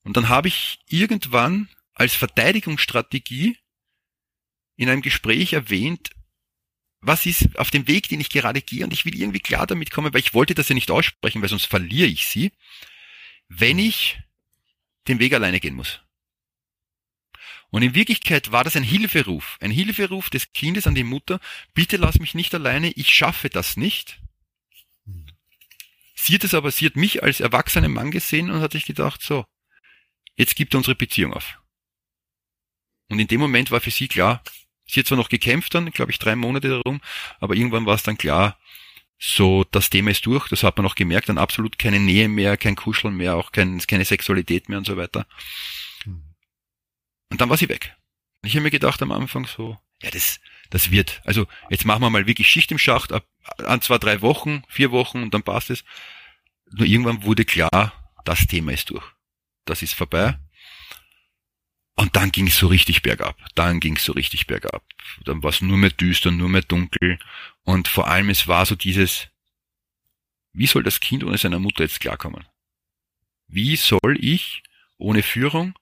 Und 0.03 0.17
dann 0.17 0.29
habe 0.29 0.49
ich 0.49 0.79
irgendwann 0.87 1.69
als 1.93 2.13
Verteidigungsstrategie 2.15 3.57
in 4.75 4.89
einem 4.89 5.01
Gespräch 5.01 5.53
erwähnt, 5.53 6.11
was 7.01 7.25
ist 7.25 7.57
auf 7.59 7.69
dem 7.69 7.87
Weg, 7.87 8.07
den 8.07 8.21
ich 8.21 8.29
gerade 8.29 8.61
gehe, 8.61 8.83
und 8.83 8.93
ich 8.93 9.05
will 9.05 9.15
irgendwie 9.15 9.39
klar 9.39 9.67
damit 9.67 9.91
kommen, 9.91 10.13
weil 10.13 10.21
ich 10.21 10.33
wollte 10.33 10.55
das 10.55 10.69
ja 10.69 10.75
nicht 10.75 10.91
aussprechen, 10.91 11.41
weil 11.41 11.49
sonst 11.49 11.65
verliere 11.65 12.07
ich 12.07 12.25
sie, 12.25 12.51
wenn 13.49 13.77
ich 13.77 14.19
den 15.07 15.19
Weg 15.19 15.33
alleine 15.33 15.59
gehen 15.59 15.75
muss. 15.75 16.01
Und 17.73 17.81
in 17.81 17.95
Wirklichkeit 17.95 18.51
war 18.51 18.63
das 18.63 18.75
ein 18.75 18.83
Hilferuf, 18.83 19.57
ein 19.59 19.71
Hilferuf 19.71 20.29
des 20.29 20.53
Kindes 20.53 20.85
an 20.85 20.93
die 20.93 21.03
Mutter, 21.03 21.39
bitte 21.73 21.97
lass 21.97 22.19
mich 22.19 22.35
nicht 22.35 22.53
alleine, 22.53 22.91
ich 22.91 23.11
schaffe 23.11 23.49
das 23.49 23.77
nicht. 23.77 24.21
Sie 26.13 26.35
hat 26.35 26.43
es 26.43 26.53
aber, 26.53 26.69
sie 26.69 26.85
hat 26.85 26.95
mich 26.95 27.23
als 27.23 27.39
erwachsenen 27.39 27.91
Mann 27.91 28.11
gesehen 28.11 28.51
und 28.51 28.61
hat 28.61 28.73
sich 28.73 28.85
gedacht, 28.85 29.23
so, 29.23 29.47
jetzt 30.35 30.55
gibt 30.55 30.75
er 30.75 30.77
unsere 30.77 30.93
Beziehung 30.93 31.33
auf. 31.33 31.59
Und 33.09 33.17
in 33.17 33.27
dem 33.27 33.41
Moment 33.41 33.71
war 33.71 33.81
für 33.81 33.89
sie 33.89 34.07
klar, 34.07 34.43
sie 34.85 34.99
hat 34.99 35.07
zwar 35.07 35.17
noch 35.17 35.29
gekämpft 35.29 35.73
dann, 35.73 35.89
glaube 35.89 36.11
ich, 36.11 36.19
drei 36.19 36.35
Monate 36.35 36.69
darum, 36.69 37.01
aber 37.39 37.55
irgendwann 37.55 37.87
war 37.87 37.95
es 37.95 38.03
dann 38.03 38.19
klar, 38.19 38.59
so, 39.17 39.63
das 39.63 39.89
Thema 39.89 40.11
ist 40.11 40.27
durch, 40.27 40.47
das 40.47 40.61
hat 40.61 40.77
man 40.77 40.85
auch 40.85 40.93
gemerkt, 40.93 41.27
dann 41.27 41.39
absolut 41.39 41.79
keine 41.79 41.99
Nähe 41.99 42.29
mehr, 42.29 42.55
kein 42.55 42.75
Kuscheln 42.75 43.17
mehr, 43.17 43.35
auch 43.35 43.51
kein, 43.51 43.79
keine 43.79 44.05
Sexualität 44.05 44.69
mehr 44.69 44.77
und 44.77 44.85
so 44.85 44.95
weiter. 44.95 45.25
Und 47.33 47.41
dann 47.41 47.49
war 47.49 47.57
sie 47.57 47.67
weg. 47.67 47.95
Und 48.43 48.49
ich 48.49 48.53
habe 48.53 48.61
mir 48.61 48.69
gedacht 48.69 49.01
am 49.01 49.11
Anfang 49.11 49.47
so, 49.47 49.75
ja, 50.03 50.11
das, 50.11 50.39
das 50.69 50.91
wird. 50.91 51.19
Also 51.25 51.47
jetzt 51.71 51.83
machen 51.83 52.03
wir 52.03 52.11
mal 52.11 52.27
wirklich 52.27 52.47
Schicht 52.47 52.71
im 52.71 52.77
Schacht, 52.77 53.11
ab, 53.11 53.25
an 53.57 53.81
zwei, 53.81 53.97
drei 53.97 54.21
Wochen, 54.21 54.61
vier 54.67 54.91
Wochen 54.91 55.23
und 55.23 55.33
dann 55.33 55.41
passt 55.41 55.71
es. 55.71 55.83
Nur 56.69 56.85
irgendwann 56.85 57.23
wurde 57.23 57.43
klar, 57.43 58.13
das 58.23 58.45
Thema 58.45 58.71
ist 58.71 58.91
durch. 58.91 59.03
Das 59.65 59.81
ist 59.81 59.95
vorbei. 59.95 60.37
Und 61.95 62.15
dann 62.15 62.31
ging 62.31 62.45
es 62.45 62.59
so 62.59 62.67
richtig 62.67 63.01
bergab. 63.01 63.35
Dann 63.55 63.79
ging 63.79 63.95
es 63.95 64.05
so 64.05 64.11
richtig 64.11 64.45
bergab. 64.45 64.85
Dann 65.25 65.41
war 65.41 65.49
es 65.49 65.61
nur 65.61 65.77
mehr 65.77 65.89
düster, 65.89 66.29
nur 66.29 66.49
mehr 66.49 66.61
dunkel. 66.61 67.17
Und 67.63 67.87
vor 67.87 68.09
allem 68.09 68.29
es 68.29 68.47
war 68.47 68.67
so 68.67 68.75
dieses, 68.75 69.29
wie 70.51 70.67
soll 70.67 70.83
das 70.83 70.99
Kind 70.99 71.23
ohne 71.23 71.39
seiner 71.39 71.57
Mutter 71.57 71.81
jetzt 71.83 71.99
klarkommen? 71.99 72.45
Wie 73.47 73.75
soll 73.75 74.19
ich 74.19 74.61
ohne 74.99 75.23
Führung, 75.23 75.73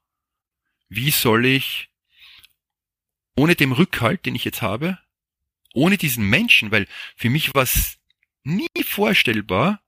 wie 0.92 1.10
soll 1.10 1.46
ich 1.46 1.90
ohne 3.38 3.56
dem 3.56 3.72
Rückhalt, 3.72 4.26
den 4.26 4.36
ich 4.36 4.44
jetzt 4.44 4.62
habe, 4.62 5.00
ohne 5.74 5.98
diesen 5.98 6.26
Menschen, 6.30 6.70
weil 6.70 6.86
für 7.16 7.30
mich 7.30 7.56
war 7.56 7.64
es 7.64 7.98
nie 8.44 8.68
vorstellbar, 8.84 9.82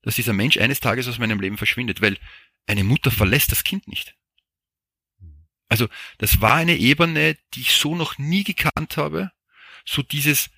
dass 0.00 0.16
dieser 0.16 0.32
Mensch 0.32 0.56
eines 0.56 0.80
Tages 0.80 1.08
aus 1.08 1.18
meinem 1.18 1.40
Leben 1.40 1.58
verschwindet, 1.58 2.00
weil 2.00 2.16
eine 2.66 2.84
Mutter 2.84 3.10
verlässt 3.10 3.52
das 3.52 3.64
Kind 3.64 3.86
nicht. 3.86 4.16
Also 5.68 5.88
das 6.16 6.40
war 6.40 6.54
eine 6.54 6.76
Ebene, 6.76 7.36
die 7.52 7.60
ich 7.60 7.72
so 7.72 7.94
noch 7.94 8.16
nie 8.16 8.42
gekannt 8.42 8.96
habe. 8.96 9.32
So 9.84 10.02
dieses, 10.02 10.48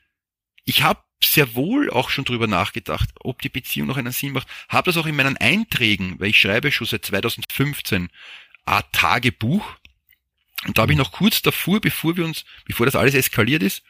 ich 0.65 0.83
habe 0.83 1.03
sehr 1.21 1.57
wohl 1.57 1.91
auch 1.91 2.09
schon 2.11 2.25
drüber 2.25 2.47
nachgedacht, 2.47 3.11
ob 3.19 3.43
die 3.43 3.49
Beziehung 3.49 3.89
noch 3.89 3.97
einen 3.97 4.13
Sinn 4.13 4.31
macht. 4.33 4.47
Habe 4.69 4.93
das 4.93 4.97
auch 4.97 5.07
in 5.07 5.17
meinen 5.17 5.39
Einträgen, 5.39 6.21
weil 6.21 6.29
ich 6.29 6.39
schreibe 6.39 6.71
schon 6.71 6.87
seit 6.87 7.05
2015 7.05 8.11
Art 8.65 8.93
Tagebuch 8.93 9.75
und 10.66 10.77
da 10.77 10.83
habe 10.83 10.92
ich 10.92 10.99
noch 10.99 11.12
kurz 11.12 11.40
davor, 11.40 11.81
bevor 11.81 12.16
wir 12.16 12.25
uns, 12.25 12.44
bevor 12.64 12.85
das 12.85 12.97
alles 12.97 13.14
eskaliert 13.14 13.62
ist, 13.62 13.85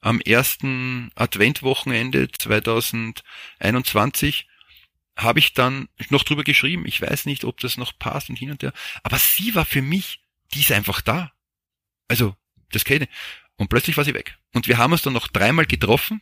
am 0.00 0.20
ersten 0.20 1.12
Adventwochenende 1.14 2.28
2021 2.32 4.48
habe 5.16 5.38
ich 5.38 5.52
dann 5.52 5.88
noch 6.10 6.24
drüber 6.24 6.42
geschrieben. 6.42 6.86
Ich 6.86 7.00
weiß 7.00 7.26
nicht, 7.26 7.44
ob 7.44 7.60
das 7.60 7.76
noch 7.76 7.96
passt 7.98 8.30
und 8.30 8.36
hin 8.36 8.50
und 8.50 8.62
her. 8.62 8.72
Aber 9.02 9.18
sie 9.18 9.54
war 9.54 9.64
für 9.64 9.82
mich, 9.82 10.20
die 10.54 10.60
ist 10.60 10.72
einfach 10.72 11.00
da. 11.00 11.32
Also, 12.08 12.34
das 12.72 12.84
kenne 12.84 13.04
ich. 13.04 13.10
Und 13.56 13.68
plötzlich 13.68 13.96
war 13.96 14.04
sie 14.04 14.14
weg. 14.14 14.38
Und 14.54 14.68
wir 14.68 14.78
haben 14.78 14.92
uns 14.92 15.02
dann 15.02 15.12
noch 15.12 15.28
dreimal 15.28 15.66
getroffen, 15.66 16.20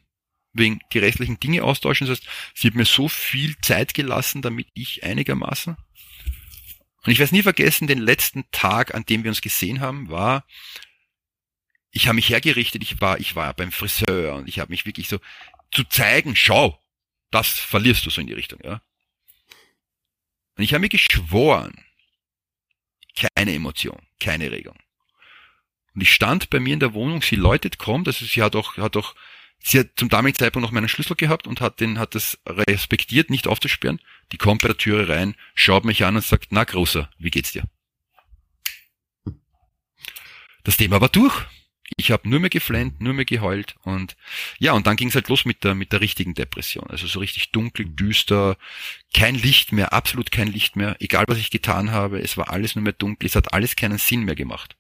wegen 0.53 0.81
die 0.93 0.99
restlichen 0.99 1.41
Dinge 1.41 1.65
austauschen. 1.65 2.07
Das 2.07 2.19
heißt, 2.19 2.29
sie 2.55 2.69
hat 2.69 2.75
mir 2.75 2.87
so 2.87 3.09
viel 3.09 3.57
Zeit 3.59 3.95
gelassen, 3.95 4.43
damit 4.43 4.69
ich 4.75 5.05
einigermaßen 5.05 5.77
und 7.07 7.13
ich 7.13 7.19
werde 7.21 7.35
nie 7.35 7.43
vergessen, 7.43 7.87
den 7.87 8.01
letzten 8.01 8.51
Tag, 8.51 8.95
an 8.95 9.07
dem 9.07 9.23
wir 9.23 9.31
uns 9.31 9.41
gesehen 9.41 9.81
haben, 9.81 10.11
war, 10.11 10.45
ich 11.93 12.09
habe 12.09 12.17
mich 12.17 12.29
hergerichtet, 12.29 12.83
ich 12.83 13.01
war, 13.01 13.21
ich 13.21 13.37
war 13.37 13.55
beim 13.55 13.71
Friseur 13.73 14.35
und 14.35 14.49
ich 14.49 14.59
habe 14.59 14.71
mich 14.71 14.87
wirklich 14.87 15.09
so 15.09 15.19
zu 15.71 15.85
zeigen, 15.85 16.35
schau, 16.35 16.83
das 17.31 17.49
verlierst 17.49 18.05
du 18.05 18.11
so 18.11 18.21
in 18.21 18.27
die 18.27 18.33
Richtung, 18.33 18.61
ja. 18.65 18.83
Und 20.57 20.65
ich 20.65 20.73
habe 20.73 20.81
mir 20.81 20.89
geschworen, 20.89 21.85
keine 23.15 23.55
Emotion, 23.55 24.07
keine 24.21 24.51
Regung. 24.51 24.77
Und 25.95 26.01
ich 26.01 26.13
stand 26.13 26.51
bei 26.51 26.61
mir 26.61 26.75
in 26.75 26.81
der 26.81 26.93
Wohnung, 26.93 27.23
sie 27.23 27.37
läutet, 27.37 27.79
kommt, 27.79 28.09
also 28.09 28.25
sie 28.25 28.43
hat 28.43 28.57
auch, 28.57 28.77
hat 28.77 28.97
auch 28.97 29.15
Sie 29.69 29.81
hat 29.81 29.89
zum 29.97 30.09
damaligen 30.09 30.39
Zeitpunkt 30.39 30.65
noch 30.65 30.71
meinen 30.71 30.89
Schlüssel 30.89 31.17
gehabt 31.17 31.49
und 31.49 31.61
hat 31.61 31.81
den, 31.81 31.99
hat 31.99 32.15
das 32.15 32.39
respektiert, 32.47 33.31
nicht 33.31 33.49
aufzusperren. 33.49 34.01
Die 34.31 34.37
kommt 34.37 34.63
bei 34.63 34.69
der 34.69 34.77
Türe 34.77 35.09
rein, 35.09 35.35
schaut 35.57 35.85
mich 35.85 36.05
an 36.05 36.15
und 36.15 36.25
sagt, 36.25 36.53
na 36.53 36.63
Großer, 36.63 37.11
wie 37.19 37.31
geht's 37.31 37.51
dir? 37.51 37.65
Das 40.63 40.77
Thema 40.77 41.01
war 41.01 41.09
durch. 41.09 41.35
Ich 41.97 42.13
habe 42.13 42.29
nur 42.29 42.39
mehr 42.39 42.51
geflennt, 42.51 43.01
nur 43.01 43.13
mehr 43.13 43.25
geheult 43.25 43.75
und 43.83 44.17
ja, 44.61 44.73
und 44.73 44.87
dann 44.87 44.95
ging 44.95 45.09
es 45.09 45.17
halt 45.17 45.29
los 45.29 45.45
mit 45.45 45.65
der 45.65 45.75
mit 45.75 45.93
der 45.93 46.01
richtigen 46.01 46.35
Depression. 46.35 46.89
Also 46.89 47.09
so 47.09 47.19
richtig 47.19 47.51
dunkel, 47.51 47.87
düster, 47.87 48.57
kein 49.15 49.35
Licht 49.35 49.73
mehr, 49.73 49.93
absolut 49.93 50.31
kein 50.31 50.47
Licht 50.47 50.77
mehr. 50.77 50.95
Egal 51.01 51.25
was 51.27 51.39
ich 51.39 51.51
getan 51.51 51.91
habe, 51.91 52.21
es 52.21 52.37
war 52.37 52.51
alles 52.51 52.77
nur 52.77 52.85
mehr 52.85 52.93
dunkel. 52.93 53.27
Es 53.27 53.35
hat 53.35 53.53
alles 53.53 53.75
keinen 53.75 53.99
Sinn 53.99 54.23
mehr 54.23 54.37
gemacht. 54.37 54.77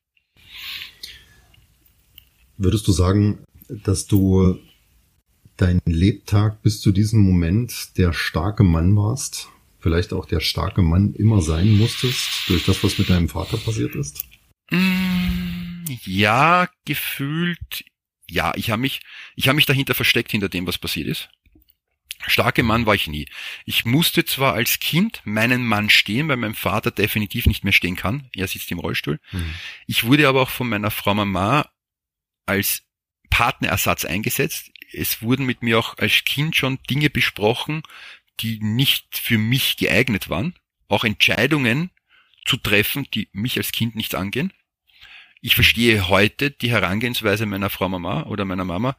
Würdest 2.56 2.86
du 2.86 2.92
sagen, 2.92 3.44
dass 3.68 4.06
du 4.06 4.60
dein 5.56 5.80
Lebtag 5.84 6.62
bis 6.62 6.80
zu 6.80 6.92
diesem 6.92 7.20
Moment 7.20 7.96
der 7.96 8.12
starke 8.12 8.62
Mann 8.62 8.96
warst? 8.96 9.48
Vielleicht 9.80 10.12
auch 10.12 10.26
der 10.26 10.40
starke 10.40 10.82
Mann 10.82 11.14
immer 11.14 11.40
sein 11.40 11.70
musstest 11.76 12.48
durch 12.48 12.64
das, 12.64 12.82
was 12.82 12.98
mit 12.98 13.08
deinem 13.08 13.28
Vater 13.28 13.56
passiert 13.56 13.94
ist? 13.94 14.24
Mm, 14.70 15.84
ja, 16.04 16.68
gefühlt, 16.84 17.84
ja, 18.28 18.52
ich 18.56 18.70
habe 18.70 18.82
mich, 18.82 19.00
ich 19.36 19.48
habe 19.48 19.56
mich 19.56 19.66
dahinter 19.66 19.94
versteckt 19.94 20.32
hinter 20.32 20.48
dem, 20.48 20.66
was 20.66 20.78
passiert 20.78 21.06
ist. 21.06 21.28
Starke 22.26 22.62
Mann 22.62 22.86
war 22.86 22.94
ich 22.94 23.06
nie. 23.06 23.28
Ich 23.64 23.84
musste 23.84 24.24
zwar 24.24 24.54
als 24.54 24.80
Kind 24.80 25.20
meinen 25.24 25.64
Mann 25.64 25.90
stehen, 25.90 26.28
weil 26.28 26.36
mein 26.36 26.54
Vater 26.54 26.90
definitiv 26.90 27.46
nicht 27.46 27.62
mehr 27.62 27.72
stehen 27.72 27.96
kann. 27.96 28.28
Er 28.34 28.48
sitzt 28.48 28.70
im 28.72 28.78
Rollstuhl. 28.78 29.20
Mhm. 29.32 29.54
Ich 29.86 30.04
wurde 30.04 30.28
aber 30.28 30.42
auch 30.42 30.50
von 30.50 30.68
meiner 30.68 30.90
Frau 30.90 31.14
Mama 31.14 31.70
als 32.46 32.82
Partnerersatz 33.30 34.04
eingesetzt. 34.04 34.70
Es 34.92 35.22
wurden 35.22 35.46
mit 35.46 35.62
mir 35.62 35.78
auch 35.78 35.98
als 35.98 36.24
Kind 36.24 36.56
schon 36.56 36.78
Dinge 36.88 37.10
besprochen, 37.10 37.82
die 38.40 38.58
nicht 38.60 39.18
für 39.18 39.38
mich 39.38 39.76
geeignet 39.76 40.28
waren. 40.28 40.54
Auch 40.88 41.04
Entscheidungen 41.04 41.90
zu 42.44 42.56
treffen, 42.56 43.06
die 43.12 43.28
mich 43.32 43.56
als 43.56 43.72
Kind 43.72 43.96
nichts 43.96 44.14
angehen. 44.14 44.52
Ich 45.40 45.54
verstehe 45.54 46.08
heute 46.08 46.50
die 46.50 46.70
Herangehensweise 46.70 47.46
meiner 47.46 47.70
Frau 47.70 47.88
Mama 47.88 48.24
oder 48.24 48.44
meiner 48.44 48.64
Mama, 48.64 48.96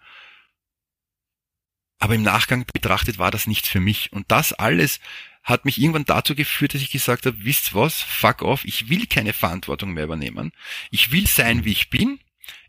aber 2.00 2.16
im 2.16 2.22
Nachgang 2.22 2.66
betrachtet 2.72 3.18
war 3.18 3.32
das 3.32 3.48
nichts 3.48 3.68
für 3.68 3.80
mich. 3.80 4.14
Und 4.14 4.32
das 4.32 4.54
alles 4.54 5.00
hat 5.44 5.66
mich 5.66 5.80
irgendwann 5.80 6.06
dazu 6.06 6.36
geführt, 6.36 6.74
dass 6.74 6.82
ich 6.82 6.92
gesagt 6.92 7.26
habe, 7.26 7.44
wisst 7.44 7.74
was, 7.74 8.02
fuck 8.02 8.42
off, 8.42 8.66
ich 8.66 8.90
will 8.90 9.08
keine 9.08 9.34
Verantwortung 9.34 9.94
mehr 9.94 10.04
übernehmen. 10.04 10.52
Ich 10.92 11.12
will 11.12 11.26
sein, 11.26 11.66
wie 11.66 11.72
ich 11.72 11.90
bin. 11.90 12.20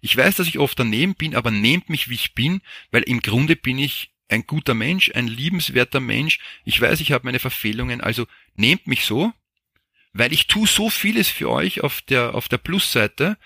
Ich 0.00 0.16
weiß, 0.16 0.36
dass 0.36 0.48
ich 0.48 0.58
oft 0.58 0.78
daneben 0.78 1.14
bin, 1.14 1.34
aber 1.34 1.50
nehmt 1.50 1.88
mich, 1.88 2.08
wie 2.08 2.14
ich 2.14 2.34
bin, 2.34 2.60
weil 2.90 3.02
im 3.02 3.20
Grunde 3.20 3.56
bin 3.56 3.78
ich 3.78 4.10
ein 4.28 4.46
guter 4.46 4.74
Mensch, 4.74 5.10
ein 5.14 5.26
liebenswerter 5.26 6.00
Mensch. 6.00 6.38
Ich 6.64 6.80
weiß, 6.80 7.00
ich 7.00 7.12
habe 7.12 7.26
meine 7.26 7.38
Verfehlungen, 7.38 8.00
also 8.00 8.26
nehmt 8.56 8.86
mich 8.86 9.04
so, 9.04 9.32
weil 10.12 10.32
ich 10.32 10.46
tue 10.46 10.66
so 10.66 10.90
vieles 10.90 11.28
für 11.28 11.50
euch 11.50 11.82
auf 11.82 12.02
der, 12.02 12.34
auf 12.34 12.48
der 12.48 12.58
Plusseite, 12.58 13.38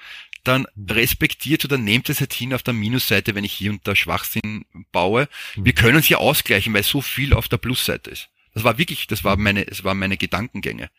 dann 0.44 0.66
respektiert 0.76 1.64
oder 1.64 1.78
nehmt 1.78 2.08
es 2.08 2.20
halt 2.20 2.32
hin 2.32 2.52
auf 2.52 2.62
der 2.64 2.74
Minusseite, 2.74 3.34
wenn 3.34 3.44
ich 3.44 3.52
hier 3.52 3.70
unter 3.70 3.94
Schwachsinn 3.94 4.64
baue. 4.90 5.28
Wir 5.54 5.72
können 5.72 5.98
es 5.98 6.08
ja 6.08 6.18
ausgleichen, 6.18 6.74
weil 6.74 6.82
so 6.82 7.00
viel 7.00 7.32
auf 7.32 7.48
der 7.48 7.58
Plusseite 7.58 8.10
ist. 8.10 8.28
Das 8.54 8.64
war 8.64 8.76
wirklich, 8.76 9.06
das 9.06 9.24
war 9.24 9.36
meine, 9.36 9.66
es 9.66 9.84
waren 9.84 9.98
meine 9.98 10.16
Gedankengänge. 10.16 10.90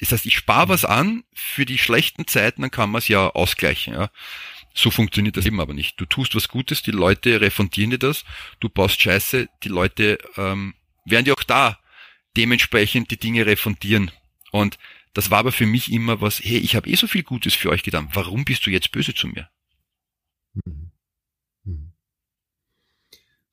Das 0.00 0.12
heißt, 0.12 0.26
ich 0.26 0.36
spare 0.36 0.68
was 0.68 0.84
an 0.84 1.24
für 1.32 1.64
die 1.64 1.78
schlechten 1.78 2.26
Zeiten, 2.26 2.62
dann 2.62 2.70
kann 2.70 2.90
man 2.90 2.98
es 2.98 3.08
ja 3.08 3.30
ausgleichen. 3.30 3.94
Ja. 3.94 4.10
So 4.74 4.90
funktioniert 4.90 5.36
das 5.36 5.46
eben 5.46 5.60
aber 5.60 5.72
nicht. 5.72 6.00
Du 6.00 6.04
tust 6.04 6.34
was 6.34 6.48
Gutes, 6.48 6.82
die 6.82 6.90
Leute 6.90 7.40
refundieren 7.40 7.90
dir 7.90 7.98
das, 7.98 8.24
du 8.58 8.68
baust 8.68 9.00
Scheiße, 9.00 9.48
die 9.62 9.68
Leute 9.68 10.18
ähm, 10.36 10.74
werden 11.04 11.24
dir 11.24 11.34
auch 11.34 11.44
da 11.44 11.78
dementsprechend 12.36 13.12
die 13.12 13.16
Dinge 13.16 13.46
refundieren. 13.46 14.10
Und 14.50 14.78
das 15.12 15.30
war 15.30 15.38
aber 15.38 15.52
für 15.52 15.66
mich 15.66 15.92
immer 15.92 16.20
was, 16.20 16.40
hey, 16.40 16.58
ich 16.58 16.74
habe 16.74 16.90
eh 16.90 16.96
so 16.96 17.06
viel 17.06 17.22
Gutes 17.22 17.54
für 17.54 17.70
euch 17.70 17.84
getan, 17.84 18.08
warum 18.12 18.44
bist 18.44 18.66
du 18.66 18.70
jetzt 18.70 18.90
böse 18.90 19.14
zu 19.14 19.28
mir? 19.28 19.48
Mhm. 20.54 20.83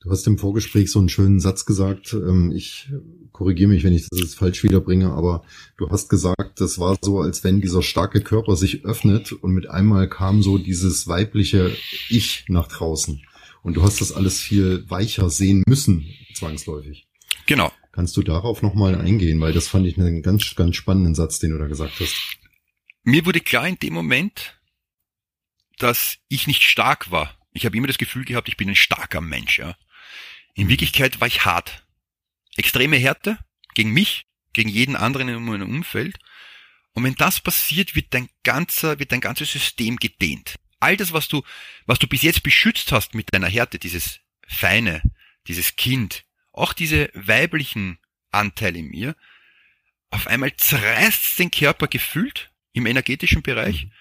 Du 0.03 0.09
hast 0.09 0.25
im 0.25 0.39
Vorgespräch 0.39 0.91
so 0.91 0.97
einen 0.97 1.09
schönen 1.09 1.39
Satz 1.39 1.65
gesagt. 1.65 2.13
Ähm, 2.13 2.51
ich 2.55 2.89
korrigiere 3.31 3.69
mich, 3.69 3.83
wenn 3.83 3.93
ich 3.93 4.07
das 4.09 4.19
jetzt 4.19 4.35
falsch 4.35 4.63
wiederbringe, 4.63 5.11
aber 5.11 5.43
du 5.77 5.89
hast 5.91 6.09
gesagt, 6.09 6.59
das 6.59 6.79
war 6.79 6.97
so, 7.01 7.19
als 7.19 7.43
wenn 7.43 7.61
dieser 7.61 7.83
starke 7.83 8.21
Körper 8.21 8.55
sich 8.55 8.83
öffnet 8.83 9.31
und 9.31 9.51
mit 9.51 9.69
einmal 9.69 10.09
kam 10.09 10.41
so 10.41 10.57
dieses 10.57 11.07
weibliche 11.07 11.75
Ich 12.09 12.45
nach 12.47 12.67
draußen. 12.67 13.21
Und 13.61 13.75
du 13.75 13.83
hast 13.83 14.01
das 14.01 14.11
alles 14.11 14.39
viel 14.39 14.89
weicher 14.89 15.29
sehen 15.29 15.63
müssen, 15.67 16.07
zwangsläufig. 16.33 17.07
Genau. 17.45 17.71
Kannst 17.91 18.17
du 18.17 18.23
darauf 18.23 18.63
nochmal 18.63 18.95
eingehen, 18.95 19.39
weil 19.39 19.53
das 19.53 19.67
fand 19.67 19.85
ich 19.85 19.99
einen 19.99 20.23
ganz, 20.23 20.55
ganz 20.55 20.75
spannenden 20.77 21.13
Satz, 21.13 21.37
den 21.37 21.51
du 21.51 21.59
da 21.59 21.67
gesagt 21.67 21.99
hast. 21.99 22.15
Mir 23.03 23.27
wurde 23.27 23.39
klar 23.39 23.67
in 23.67 23.77
dem 23.77 23.93
Moment, 23.93 24.59
dass 25.77 26.17
ich 26.27 26.47
nicht 26.47 26.63
stark 26.63 27.11
war. 27.11 27.37
Ich 27.53 27.65
habe 27.65 27.77
immer 27.77 27.87
das 27.87 27.99
Gefühl 27.99 28.25
gehabt, 28.25 28.47
ich 28.47 28.57
bin 28.57 28.69
ein 28.69 28.75
starker 28.75 29.21
Mensch. 29.21 29.59
Ja. 29.59 29.75
In 30.53 30.69
Wirklichkeit 30.69 31.19
war 31.19 31.27
ich 31.27 31.45
hart. 31.45 31.85
Extreme 32.57 32.97
Härte 32.97 33.37
gegen 33.73 33.91
mich, 33.91 34.25
gegen 34.53 34.69
jeden 34.69 34.95
anderen 34.95 35.29
in 35.29 35.43
meinem 35.43 35.69
Umfeld. 35.69 36.17
Und 36.93 37.03
wenn 37.03 37.15
das 37.15 37.39
passiert, 37.39 37.95
wird 37.95 38.13
dein 38.13 38.29
ganzer, 38.43 38.99
wird 38.99 39.11
dein 39.11 39.21
ganzes 39.21 39.51
System 39.51 39.95
gedehnt. 39.95 40.55
All 40.79 40.97
das, 40.97 41.13
was 41.13 41.27
du, 41.27 41.43
was 41.85 41.99
du 41.99 42.07
bis 42.07 42.21
jetzt 42.21 42.43
beschützt 42.43 42.91
hast 42.91 43.13
mit 43.15 43.33
deiner 43.33 43.47
Härte, 43.47 43.79
dieses 43.79 44.19
Feine, 44.47 45.01
dieses 45.47 45.75
Kind, 45.75 46.25
auch 46.51 46.73
diese 46.73 47.09
weiblichen 47.13 47.99
Anteile 48.31 48.79
in 48.79 48.89
mir, 48.89 49.15
auf 50.09 50.27
einmal 50.27 50.53
zerreißt 50.55 51.39
den 51.39 51.51
Körper 51.51 51.87
gefühlt 51.87 52.51
im 52.73 52.85
energetischen 52.85 53.41
Bereich 53.41 53.85
mhm. 53.85 53.91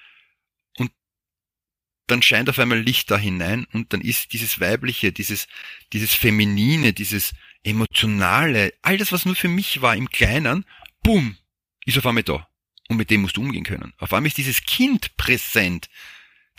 Dann 2.10 2.22
scheint 2.22 2.48
auf 2.48 2.58
einmal 2.58 2.80
Licht 2.80 3.10
da 3.10 3.18
hinein 3.18 3.66
und 3.72 3.92
dann 3.92 4.00
ist 4.00 4.32
dieses 4.32 4.60
weibliche, 4.60 5.12
dieses, 5.12 5.48
dieses 5.92 6.14
feminine, 6.14 6.92
dieses 6.92 7.32
emotionale, 7.62 8.72
all 8.82 8.98
das, 8.98 9.12
was 9.12 9.24
nur 9.24 9.36
für 9.36 9.48
mich 9.48 9.82
war 9.82 9.96
im 9.96 10.10
Kleinen, 10.10 10.64
boom, 11.02 11.36
ist 11.84 11.98
auf 11.98 12.06
einmal 12.06 12.22
da. 12.22 12.48
Und 12.88 12.96
mit 12.96 13.10
dem 13.10 13.22
musst 13.22 13.36
du 13.36 13.42
umgehen 13.42 13.64
können. 13.64 13.94
Auf 13.98 14.12
einmal 14.12 14.26
ist 14.28 14.38
dieses 14.38 14.62
Kind 14.64 15.16
präsent. 15.16 15.88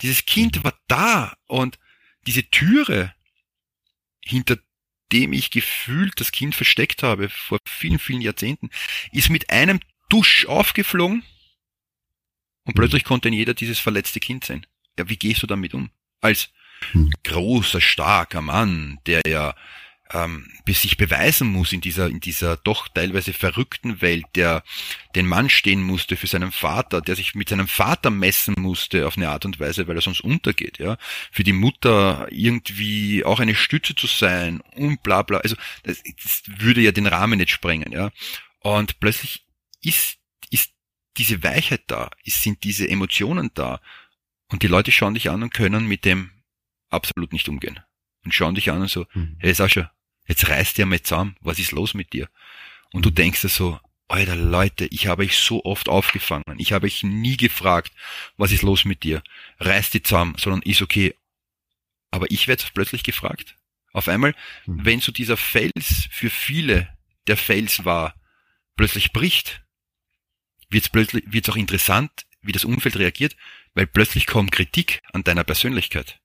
Dieses 0.00 0.24
Kind 0.24 0.56
mhm. 0.56 0.64
war 0.64 0.78
da 0.88 1.36
und 1.46 1.78
diese 2.26 2.48
Türe, 2.48 3.14
hinter 4.24 4.56
dem 5.12 5.32
ich 5.32 5.50
gefühlt 5.50 6.18
das 6.20 6.32
Kind 6.32 6.54
versteckt 6.54 7.02
habe 7.02 7.28
vor 7.28 7.58
vielen, 7.66 7.98
vielen 7.98 8.22
Jahrzehnten, 8.22 8.70
ist 9.12 9.28
mit 9.28 9.50
einem 9.50 9.80
Dusch 10.08 10.46
aufgeflogen 10.46 11.22
und 12.64 12.74
plötzlich 12.74 13.04
konnte 13.04 13.28
jeder 13.28 13.54
dieses 13.54 13.78
verletzte 13.78 14.20
Kind 14.20 14.44
sehen. 14.44 14.66
Ja, 14.98 15.08
wie 15.08 15.16
gehst 15.16 15.42
du 15.42 15.46
damit 15.46 15.74
um? 15.74 15.90
Als 16.20 16.50
hm. 16.92 17.10
großer, 17.24 17.80
starker 17.80 18.42
Mann, 18.42 18.98
der 19.06 19.22
ja 19.26 19.54
ähm, 20.12 20.46
sich 20.68 20.96
beweisen 20.96 21.48
muss 21.48 21.72
in 21.72 21.80
dieser, 21.80 22.08
in 22.08 22.20
dieser 22.20 22.56
doch 22.56 22.88
teilweise 22.88 23.32
verrückten 23.32 24.00
Welt, 24.00 24.24
der 24.34 24.62
den 25.14 25.26
Mann 25.26 25.48
stehen 25.48 25.82
musste 25.82 26.16
für 26.16 26.26
seinen 26.26 26.52
Vater, 26.52 27.00
der 27.00 27.16
sich 27.16 27.34
mit 27.34 27.48
seinem 27.48 27.68
Vater 27.68 28.10
messen 28.10 28.54
musste 28.58 29.06
auf 29.06 29.16
eine 29.16 29.30
Art 29.30 29.44
und 29.44 29.58
Weise, 29.60 29.88
weil 29.88 29.96
er 29.96 30.02
sonst 30.02 30.20
untergeht, 30.20 30.78
ja. 30.78 30.98
Für 31.30 31.44
die 31.44 31.52
Mutter 31.52 32.26
irgendwie 32.30 33.24
auch 33.24 33.40
eine 33.40 33.54
Stütze 33.54 33.94
zu 33.94 34.06
sein 34.06 34.60
und 34.74 35.02
bla 35.02 35.22
bla. 35.22 35.38
Also 35.38 35.56
das, 35.82 36.02
das 36.22 36.42
würde 36.46 36.80
ja 36.80 36.92
den 36.92 37.06
Rahmen 37.06 37.38
nicht 37.38 37.50
sprengen, 37.50 37.92
ja. 37.92 38.10
Und 38.60 39.00
plötzlich 39.00 39.46
ist, 39.82 40.18
ist 40.50 40.72
diese 41.16 41.42
Weichheit 41.42 41.82
da, 41.86 42.10
ist, 42.24 42.42
sind 42.42 42.64
diese 42.64 42.88
Emotionen 42.88 43.50
da. 43.54 43.80
Und 44.52 44.62
die 44.62 44.68
Leute 44.68 44.92
schauen 44.92 45.14
dich 45.14 45.30
an 45.30 45.42
und 45.42 45.52
können 45.52 45.88
mit 45.88 46.04
dem 46.04 46.30
absolut 46.88 47.32
nicht 47.32 47.48
umgehen. 47.48 47.80
Und 48.24 48.32
schauen 48.32 48.54
dich 48.54 48.70
an 48.70 48.82
und 48.82 48.90
so, 48.90 49.06
mhm. 49.14 49.36
hey 49.40 49.52
Sascha, 49.52 49.90
Jetzt 50.26 50.48
reißt 50.48 50.78
ihr 50.78 50.86
mal 50.86 51.02
zusammen. 51.02 51.36
Was 51.40 51.58
ist 51.58 51.72
los 51.72 51.94
mit 51.94 52.12
dir? 52.12 52.28
Und 52.92 53.04
du 53.04 53.10
denkst 53.10 53.42
dir 53.42 53.48
so, 53.48 53.80
Alter 54.08 54.36
Leute, 54.36 54.86
ich 54.86 55.06
habe 55.06 55.22
euch 55.22 55.38
so 55.38 55.64
oft 55.64 55.88
aufgefangen. 55.88 56.58
Ich 56.58 56.72
habe 56.72 56.86
euch 56.86 57.02
nie 57.02 57.36
gefragt, 57.36 57.92
was 58.36 58.52
ist 58.52 58.62
los 58.62 58.84
mit 58.84 59.02
dir? 59.04 59.22
Reiß 59.58 59.90
die 59.90 60.02
zusammen, 60.02 60.36
sondern 60.38 60.62
ist 60.62 60.82
okay. 60.82 61.14
Aber 62.10 62.30
ich 62.30 62.46
werde 62.46 62.64
plötzlich 62.74 63.04
gefragt. 63.04 63.56
Auf 63.92 64.08
einmal, 64.08 64.34
mhm. 64.66 64.84
wenn 64.84 65.00
so 65.00 65.12
dieser 65.12 65.36
Fels 65.36 66.08
für 66.10 66.30
viele 66.30 66.88
der 67.26 67.36
Fels 67.36 67.84
war, 67.84 68.14
plötzlich 68.76 69.12
bricht, 69.12 69.62
wird 70.68 70.84
es 70.84 70.90
plötzlich, 70.90 71.24
wird's 71.26 71.48
auch 71.48 71.56
interessant, 71.56 72.10
wie 72.42 72.52
das 72.52 72.64
Umfeld 72.64 72.96
reagiert, 72.96 73.36
weil 73.74 73.86
plötzlich 73.86 74.26
kommt 74.26 74.52
Kritik 74.52 75.00
an 75.12 75.24
deiner 75.24 75.44
Persönlichkeit 75.44 76.20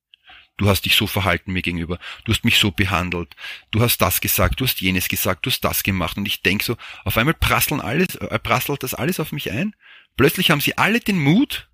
du 0.58 0.68
hast 0.68 0.82
dich 0.82 0.96
so 0.96 1.08
verhalten 1.08 1.54
mir 1.54 1.62
gegenüber, 1.62 2.00
du 2.26 2.34
hast 2.34 2.44
mich 2.44 2.58
so 2.58 2.72
behandelt, 2.72 3.36
du 3.72 3.82
hast 3.82 4.00
das 4.00 4.20
gesagt, 4.20 4.60
du 4.60 4.66
hast 4.66 4.82
jenes 4.82 5.08
gesagt, 5.08 5.46
du 5.46 5.52
hast 5.52 5.62
das 5.62 5.84
gemacht 5.84 6.18
und 6.18 6.28
ich 6.28 6.42
denk 6.42 6.64
so, 6.64 6.76
auf 7.06 7.18
einmal 7.18 7.36
prasseln 7.36 7.80
alles, 7.80 8.16
äh, 8.16 8.40
prasselt 8.40 8.84
das 8.84 8.94
alles 8.94 9.20
auf 9.20 9.32
mich 9.32 9.52
ein. 9.52 9.76
Plötzlich 10.18 10.52
haben 10.52 10.62
sie 10.62 10.78
alle 10.78 11.00
den 11.00 11.20
Mut, 11.20 11.70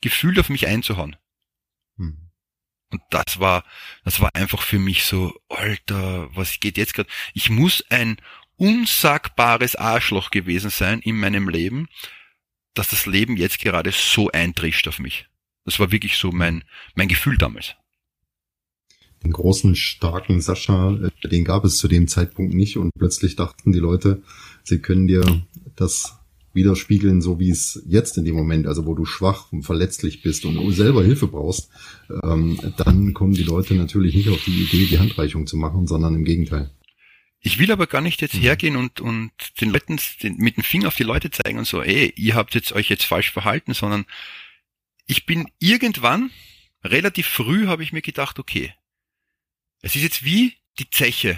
gefühlt 0.00 0.38
auf 0.38 0.48
mich 0.48 0.66
einzuhauen. 0.66 1.16
Hm. 1.98 2.30
Und 2.90 3.02
das 3.10 3.38
war, 3.38 3.64
das 4.04 4.20
war 4.20 4.34
einfach 4.34 4.62
für 4.62 4.78
mich 4.78 5.04
so, 5.04 5.38
Alter, 5.48 6.34
was 6.34 6.58
geht 6.58 6.78
jetzt 6.78 6.94
gerade? 6.94 7.08
Ich 7.34 7.50
muss 7.50 7.84
ein 7.90 8.16
unsagbares 8.56 9.76
Arschloch 9.76 10.30
gewesen 10.30 10.70
sein 10.70 11.00
in 11.00 11.18
meinem 11.18 11.48
Leben, 11.48 11.88
dass 12.74 12.88
das 12.88 13.06
Leben 13.06 13.36
jetzt 13.36 13.60
gerade 13.60 13.90
so 13.92 14.30
eintrischt 14.30 14.88
auf 14.88 14.98
mich. 14.98 15.26
Das 15.64 15.78
war 15.78 15.92
wirklich 15.92 16.16
so 16.16 16.32
mein, 16.32 16.64
mein 16.94 17.08
Gefühl 17.08 17.38
damals. 17.38 17.74
Den 19.22 19.32
großen, 19.32 19.76
starken 19.76 20.40
Sascha, 20.40 20.94
äh, 20.94 21.28
den 21.28 21.44
gab 21.44 21.64
es 21.64 21.78
zu 21.78 21.86
dem 21.86 22.08
Zeitpunkt 22.08 22.54
nicht 22.54 22.76
und 22.76 22.90
plötzlich 22.98 23.36
dachten 23.36 23.72
die 23.72 23.78
Leute, 23.78 24.22
sie 24.64 24.80
können 24.80 25.06
dir 25.06 25.22
das 25.76 26.18
widerspiegeln, 26.54 27.22
so 27.22 27.38
wie 27.38 27.50
es 27.50 27.82
jetzt 27.86 28.18
in 28.18 28.24
dem 28.24 28.34
Moment, 28.34 28.66
also 28.66 28.84
wo 28.84 28.94
du 28.94 29.04
schwach 29.04 29.52
und 29.52 29.62
verletzlich 29.62 30.22
bist 30.22 30.44
und 30.44 30.72
selber 30.72 31.02
Hilfe 31.02 31.28
brauchst, 31.28 31.70
ähm, 32.24 32.58
dann 32.76 33.14
kommen 33.14 33.32
die 33.32 33.44
Leute 33.44 33.74
natürlich 33.74 34.14
nicht 34.14 34.28
auf 34.28 34.44
die 34.44 34.64
Idee, 34.64 34.86
die 34.86 34.98
Handreichung 34.98 35.46
zu 35.46 35.56
machen, 35.56 35.86
sondern 35.86 36.14
im 36.14 36.24
Gegenteil. 36.24 36.70
Ich 37.44 37.58
will 37.58 37.72
aber 37.72 37.88
gar 37.88 38.00
nicht 38.00 38.22
jetzt 38.22 38.34
mhm. 38.34 38.40
hergehen 38.40 38.76
und, 38.76 39.00
und 39.00 39.32
den 39.60 39.70
Leuten 39.70 40.00
den, 40.22 40.36
mit 40.36 40.56
dem 40.56 40.62
Finger 40.62 40.88
auf 40.88 40.94
die 40.94 41.02
Leute 41.02 41.30
zeigen 41.30 41.58
und 41.58 41.64
so, 41.64 41.82
ey, 41.82 42.12
ihr 42.16 42.36
habt 42.36 42.54
jetzt 42.54 42.72
euch 42.72 42.88
jetzt 42.88 43.04
falsch 43.04 43.32
verhalten, 43.32 43.74
sondern 43.74 44.06
ich 45.06 45.26
bin 45.26 45.50
irgendwann, 45.58 46.30
relativ 46.84 47.26
früh 47.26 47.66
habe 47.66 47.82
ich 47.82 47.92
mir 47.92 48.00
gedacht, 48.00 48.38
okay, 48.38 48.72
es 49.80 49.96
ist 49.96 50.02
jetzt 50.02 50.24
wie 50.24 50.56
die 50.78 50.88
Zeche, 50.88 51.36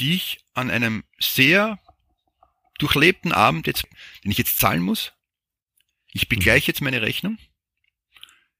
die 0.00 0.14
ich 0.14 0.40
an 0.52 0.70
einem 0.70 1.04
sehr 1.20 1.78
durchlebten 2.78 3.32
Abend 3.32 3.68
jetzt, 3.68 3.86
den 4.24 4.32
ich 4.32 4.38
jetzt 4.38 4.58
zahlen 4.58 4.82
muss. 4.82 5.12
Ich 6.12 6.28
begleiche 6.28 6.66
jetzt 6.66 6.82
meine 6.82 7.02
Rechnung. 7.02 7.38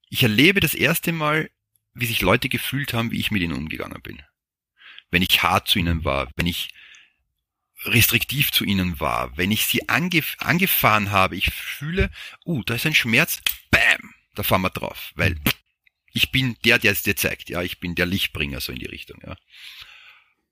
Ich 0.08 0.22
erlebe 0.22 0.60
das 0.60 0.74
erste 0.74 1.10
Mal, 1.10 1.50
wie 1.94 2.06
sich 2.06 2.20
Leute 2.20 2.48
gefühlt 2.48 2.94
haben, 2.94 3.10
wie 3.10 3.18
ich 3.18 3.32
mit 3.32 3.42
ihnen 3.42 3.56
umgegangen 3.56 4.00
bin. 4.00 4.22
Wenn 5.10 5.22
ich 5.22 5.42
hart 5.42 5.68
zu 5.68 5.78
ihnen 5.78 6.04
war, 6.04 6.28
wenn 6.36 6.46
ich 6.46 6.70
restriktiv 7.84 8.50
zu 8.50 8.64
ihnen 8.64 9.00
war, 9.00 9.36
wenn 9.36 9.50
ich 9.50 9.66
sie 9.66 9.88
angef 9.88 10.36
angefahren 10.38 11.10
habe, 11.10 11.36
ich 11.36 11.52
fühle, 11.52 12.10
uh, 12.44 12.62
da 12.64 12.74
ist 12.74 12.86
ein 12.86 12.94
Schmerz, 12.94 13.40
bam, 13.70 14.14
da 14.34 14.42
fahren 14.42 14.62
wir 14.62 14.70
drauf, 14.70 15.12
weil 15.14 15.36
ich 16.12 16.32
bin 16.32 16.56
der, 16.64 16.78
der 16.78 16.92
es 16.92 17.02
dir 17.02 17.16
zeigt, 17.16 17.50
ja, 17.50 17.62
ich 17.62 17.78
bin 17.78 17.94
der 17.94 18.06
Lichtbringer 18.06 18.60
so 18.60 18.72
in 18.72 18.78
die 18.78 18.86
Richtung, 18.86 19.20
ja. 19.24 19.36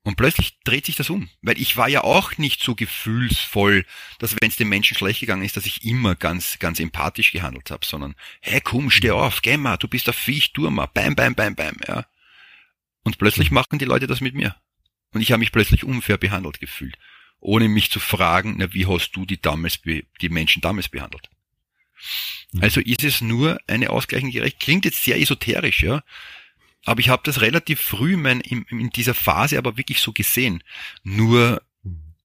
Und 0.03 0.17
plötzlich 0.17 0.59
dreht 0.63 0.85
sich 0.85 0.95
das 0.95 1.09
um, 1.09 1.29
weil 1.41 1.59
ich 1.59 1.77
war 1.77 1.89
ja 1.89 2.03
auch 2.03 2.37
nicht 2.37 2.61
so 2.61 2.75
gefühlsvoll, 2.75 3.85
dass 4.19 4.35
wenn 4.39 4.49
es 4.49 4.55
dem 4.55 4.69
Menschen 4.69 4.95
schlecht 4.95 5.19
gegangen 5.19 5.43
ist, 5.43 5.57
dass 5.57 5.65
ich 5.65 5.83
immer 5.83 6.13
ganz, 6.13 6.59
ganz 6.59 6.79
empathisch 6.79 7.31
gehandelt 7.31 7.71
habe, 7.71 7.83
sondern, 7.83 8.15
hey, 8.39 8.61
komm, 8.61 8.91
steh 8.91 9.09
auf, 9.09 9.41
geh 9.41 9.57
mal, 9.57 9.77
du 9.77 9.87
bist 9.87 10.07
ein 10.07 10.13
Viech, 10.13 10.53
tu 10.53 10.69
mal, 10.69 10.85
bam, 10.85 11.15
bam, 11.15 11.33
bam, 11.33 11.55
bam, 11.55 11.75
ja. 11.87 12.05
Und 13.05 13.17
plötzlich 13.17 13.51
machen 13.51 13.79
die 13.79 13.85
Leute 13.85 14.07
das 14.07 14.19
mit 14.19 14.33
mir. 14.35 14.55
Und 15.13 15.21
ich 15.21 15.31
habe 15.31 15.39
mich 15.39 15.53
plötzlich 15.53 15.85
unfair 15.85 16.17
behandelt 16.17 16.59
gefühlt, 16.59 16.97
ohne 17.39 17.69
mich 17.69 17.89
zu 17.89 18.01
fragen, 18.01 18.55
na, 18.57 18.73
wie 18.73 18.87
hast 18.87 19.11
du 19.11 19.25
die 19.25 19.41
damals, 19.41 19.79
die 19.83 20.29
Menschen 20.29 20.61
damals 20.61 20.89
behandelt? 20.89 21.29
Mhm. 22.51 22.63
Also 22.63 22.81
ist 22.81 23.03
es 23.03 23.21
nur 23.21 23.59
eine 23.67 23.91
ausgleichende 23.91 24.33
Gerechtigkeit. 24.33 24.65
Klingt 24.65 24.85
jetzt 24.85 25.03
sehr 25.03 25.19
esoterisch, 25.21 25.83
ja. 25.83 26.03
Aber 26.83 26.99
ich 26.99 27.09
habe 27.09 27.23
das 27.23 27.41
relativ 27.41 27.79
früh 27.79 28.17
mein, 28.17 28.41
in, 28.41 28.63
in 28.63 28.89
dieser 28.89 29.13
Phase 29.13 29.57
aber 29.57 29.77
wirklich 29.77 29.99
so 30.01 30.11
gesehen. 30.11 30.63
Nur 31.03 31.61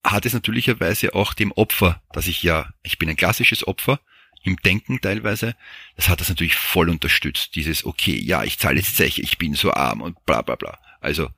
hat 0.03 0.27
es 0.27 0.33
natürlicherweise 0.33 1.15
auch 1.15 1.35
dem 1.35 1.53
Opfer, 1.53 2.03
dass 2.13 2.27
ich 2.27 2.43
ja, 2.43 2.73
ich 2.83 2.99
bin 2.99 3.09
ein 3.09 3.17
klassisches 3.17 3.67
Opfer, 3.69 4.01
im 4.43 4.57
Denken 4.57 5.01
teilweise, 5.01 5.55
das 5.97 6.09
hat 6.09 6.21
das 6.21 6.29
natürlich 6.29 6.57
voll 6.57 6.89
unterstützt. 6.89 7.55
Dieses, 7.55 7.85
okay, 7.85 8.19
ja, 8.19 8.45
ich 8.45 8.59
zahle 8.59 8.79
jetzt 8.79 8.97
Zeche, 8.97 9.23
ich 9.23 9.39
bin 9.39 9.55
so 9.55 9.73
arm 9.73 10.01
und 10.01 10.25
bla 10.25 10.43
bla 10.43 10.57
bla. 10.57 10.79
Also, 11.01 11.29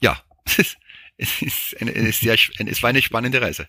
ja, 0.00 0.20
es 1.16 1.42
ist 1.42 1.76
eine, 1.80 1.92
eine 1.92 2.12
sehr, 2.12 2.36
eine, 2.58 2.70
es 2.70 2.82
war 2.82 2.90
eine 2.90 3.02
spannende 3.02 3.40
Reise. 3.40 3.68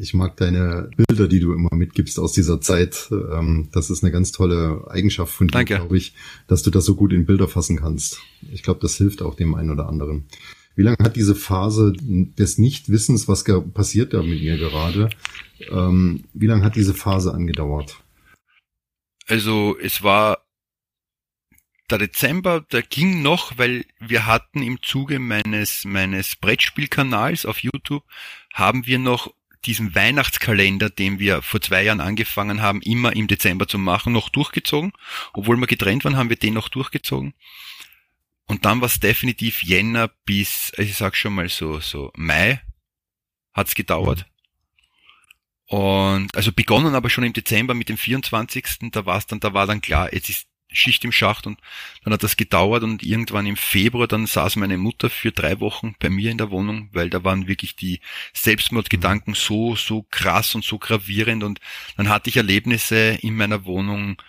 Ich 0.00 0.14
mag 0.14 0.36
deine 0.36 0.90
Bilder, 0.96 1.28
die 1.28 1.40
du 1.40 1.52
immer 1.52 1.74
mitgibst 1.74 2.18
aus 2.18 2.32
dieser 2.32 2.60
Zeit. 2.60 3.08
Ähm, 3.10 3.68
das 3.72 3.90
ist 3.90 4.02
eine 4.02 4.12
ganz 4.12 4.32
tolle 4.32 4.86
Eigenschaft 4.88 5.32
von 5.32 5.48
dir, 5.48 5.64
glaube 5.64 5.96
ich, 5.96 6.14
dass 6.46 6.62
du 6.62 6.70
das 6.70 6.84
so 6.84 6.94
gut 6.94 7.12
in 7.12 7.26
Bilder 7.26 7.48
fassen 7.48 7.78
kannst. 7.78 8.20
Ich 8.52 8.62
glaube, 8.62 8.80
das 8.80 8.96
hilft 8.96 9.22
auch 9.22 9.34
dem 9.34 9.54
einen 9.54 9.70
oder 9.70 9.88
anderen. 9.88 10.26
Wie 10.76 10.82
lange 10.82 10.98
hat 11.00 11.16
diese 11.16 11.34
Phase 11.34 11.92
des 11.98 12.58
Nichtwissens, 12.58 13.26
was 13.26 13.44
passiert 13.74 14.14
da 14.14 14.22
mit 14.22 14.40
mir 14.40 14.56
gerade, 14.56 15.10
ähm, 15.70 16.24
wie 16.32 16.46
lange 16.46 16.64
hat 16.64 16.76
diese 16.76 16.94
Phase 16.94 17.32
angedauert? 17.32 18.02
Also 19.26 19.76
es 19.78 20.02
war 20.02 20.44
der 21.90 21.98
Dezember, 21.98 22.60
der 22.60 22.82
ging 22.82 23.22
noch, 23.22 23.56
weil 23.56 23.84
wir 23.98 24.26
hatten 24.26 24.62
im 24.62 24.82
Zuge 24.82 25.18
meines 25.18 25.84
meines 25.84 26.36
Brettspielkanals 26.36 27.46
auf 27.46 27.62
YouTube 27.62 28.04
haben 28.52 28.86
wir 28.86 28.98
noch 28.98 29.32
diesen 29.64 29.94
Weihnachtskalender, 29.94 30.90
den 30.90 31.18
wir 31.18 31.42
vor 31.42 31.60
zwei 31.60 31.82
Jahren 31.82 32.00
angefangen 32.00 32.62
haben, 32.62 32.80
immer 32.82 33.14
im 33.16 33.26
Dezember 33.26 33.66
zu 33.66 33.78
machen, 33.78 34.12
noch 34.12 34.28
durchgezogen. 34.28 34.92
Obwohl 35.32 35.56
wir 35.56 35.66
getrennt 35.66 36.04
waren, 36.04 36.16
haben 36.16 36.30
wir 36.30 36.36
den 36.36 36.54
noch 36.54 36.68
durchgezogen. 36.68 37.34
Und 38.46 38.64
dann 38.64 38.80
war 38.80 38.86
es 38.86 39.00
definitiv 39.00 39.62
Jänner 39.62 40.08
bis, 40.24 40.72
ich 40.78 40.96
sag 40.96 41.16
schon 41.16 41.34
mal 41.34 41.48
so, 41.48 41.80
so 41.80 42.12
Mai 42.16 42.62
hat's 43.52 43.74
gedauert. 43.74 44.26
Und 45.68 46.34
also 46.34 46.50
begonnen 46.50 46.94
aber 46.94 47.10
schon 47.10 47.24
im 47.24 47.34
Dezember 47.34 47.74
mit 47.74 47.90
dem 47.90 47.98
24. 47.98 48.90
Da 48.90 49.04
war 49.06 49.18
es 49.18 49.26
dann, 49.26 49.40
da 49.40 49.52
war 49.52 49.66
dann 49.66 49.82
klar, 49.82 50.12
jetzt 50.12 50.30
ist 50.30 50.46
Schicht 50.70 51.04
im 51.04 51.12
Schacht 51.12 51.46
und 51.46 51.58
dann 52.04 52.12
hat 52.12 52.22
das 52.22 52.36
gedauert 52.36 52.82
und 52.82 53.02
irgendwann 53.02 53.46
im 53.46 53.56
Februar 53.56 54.06
dann 54.06 54.26
saß 54.26 54.56
meine 54.56 54.76
Mutter 54.76 55.08
für 55.08 55.32
drei 55.32 55.60
Wochen 55.60 55.94
bei 55.98 56.10
mir 56.10 56.30
in 56.30 56.38
der 56.38 56.50
Wohnung, 56.50 56.90
weil 56.92 57.08
da 57.10 57.24
waren 57.24 57.48
wirklich 57.48 57.74
die 57.76 58.00
Selbstmordgedanken 58.34 59.34
so, 59.34 59.76
so 59.76 60.02
krass 60.10 60.54
und 60.54 60.64
so 60.64 60.78
gravierend 60.78 61.42
und 61.42 61.60
dann 61.96 62.08
hatte 62.08 62.28
ich 62.28 62.36
Erlebnisse 62.36 63.18
in 63.22 63.34
meiner 63.34 63.64
Wohnung, 63.64 64.20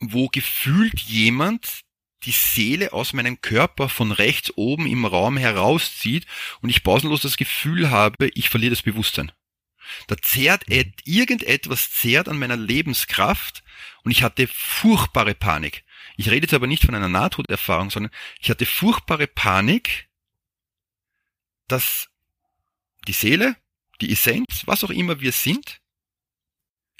wo 0.00 0.28
gefühlt 0.28 0.98
jemand 1.00 1.80
die 2.24 2.32
Seele 2.32 2.94
aus 2.94 3.12
meinem 3.12 3.42
Körper 3.42 3.90
von 3.90 4.12
rechts 4.12 4.50
oben 4.56 4.86
im 4.86 5.04
Raum 5.04 5.36
herauszieht 5.36 6.26
und 6.62 6.70
ich 6.70 6.82
pausenlos 6.82 7.20
das 7.20 7.36
Gefühl 7.36 7.90
habe, 7.90 8.28
ich 8.34 8.48
verliere 8.48 8.70
das 8.70 8.82
Bewusstsein. 8.82 9.30
Da 10.06 10.16
zehrt 10.16 10.68
mhm. 10.68 10.92
irgendetwas 11.04 11.90
zehrt 11.90 12.28
an 12.28 12.38
meiner 12.38 12.56
Lebenskraft 12.56 13.62
und 14.02 14.10
ich 14.10 14.22
hatte 14.22 14.46
furchtbare 14.46 15.34
Panik. 15.34 15.84
Ich 16.16 16.30
rede 16.30 16.46
jetzt 16.46 16.54
aber 16.54 16.66
nicht 16.66 16.84
von 16.84 16.94
einer 16.94 17.08
Nahtoderfahrung, 17.08 17.90
sondern 17.90 18.12
ich 18.40 18.50
hatte 18.50 18.66
furchtbare 18.66 19.26
Panik, 19.26 20.08
dass 21.66 22.08
die 23.08 23.12
Seele, 23.12 23.56
die 24.00 24.12
Essenz, 24.12 24.62
was 24.66 24.84
auch 24.84 24.90
immer 24.90 25.20
wir 25.20 25.32
sind, 25.32 25.80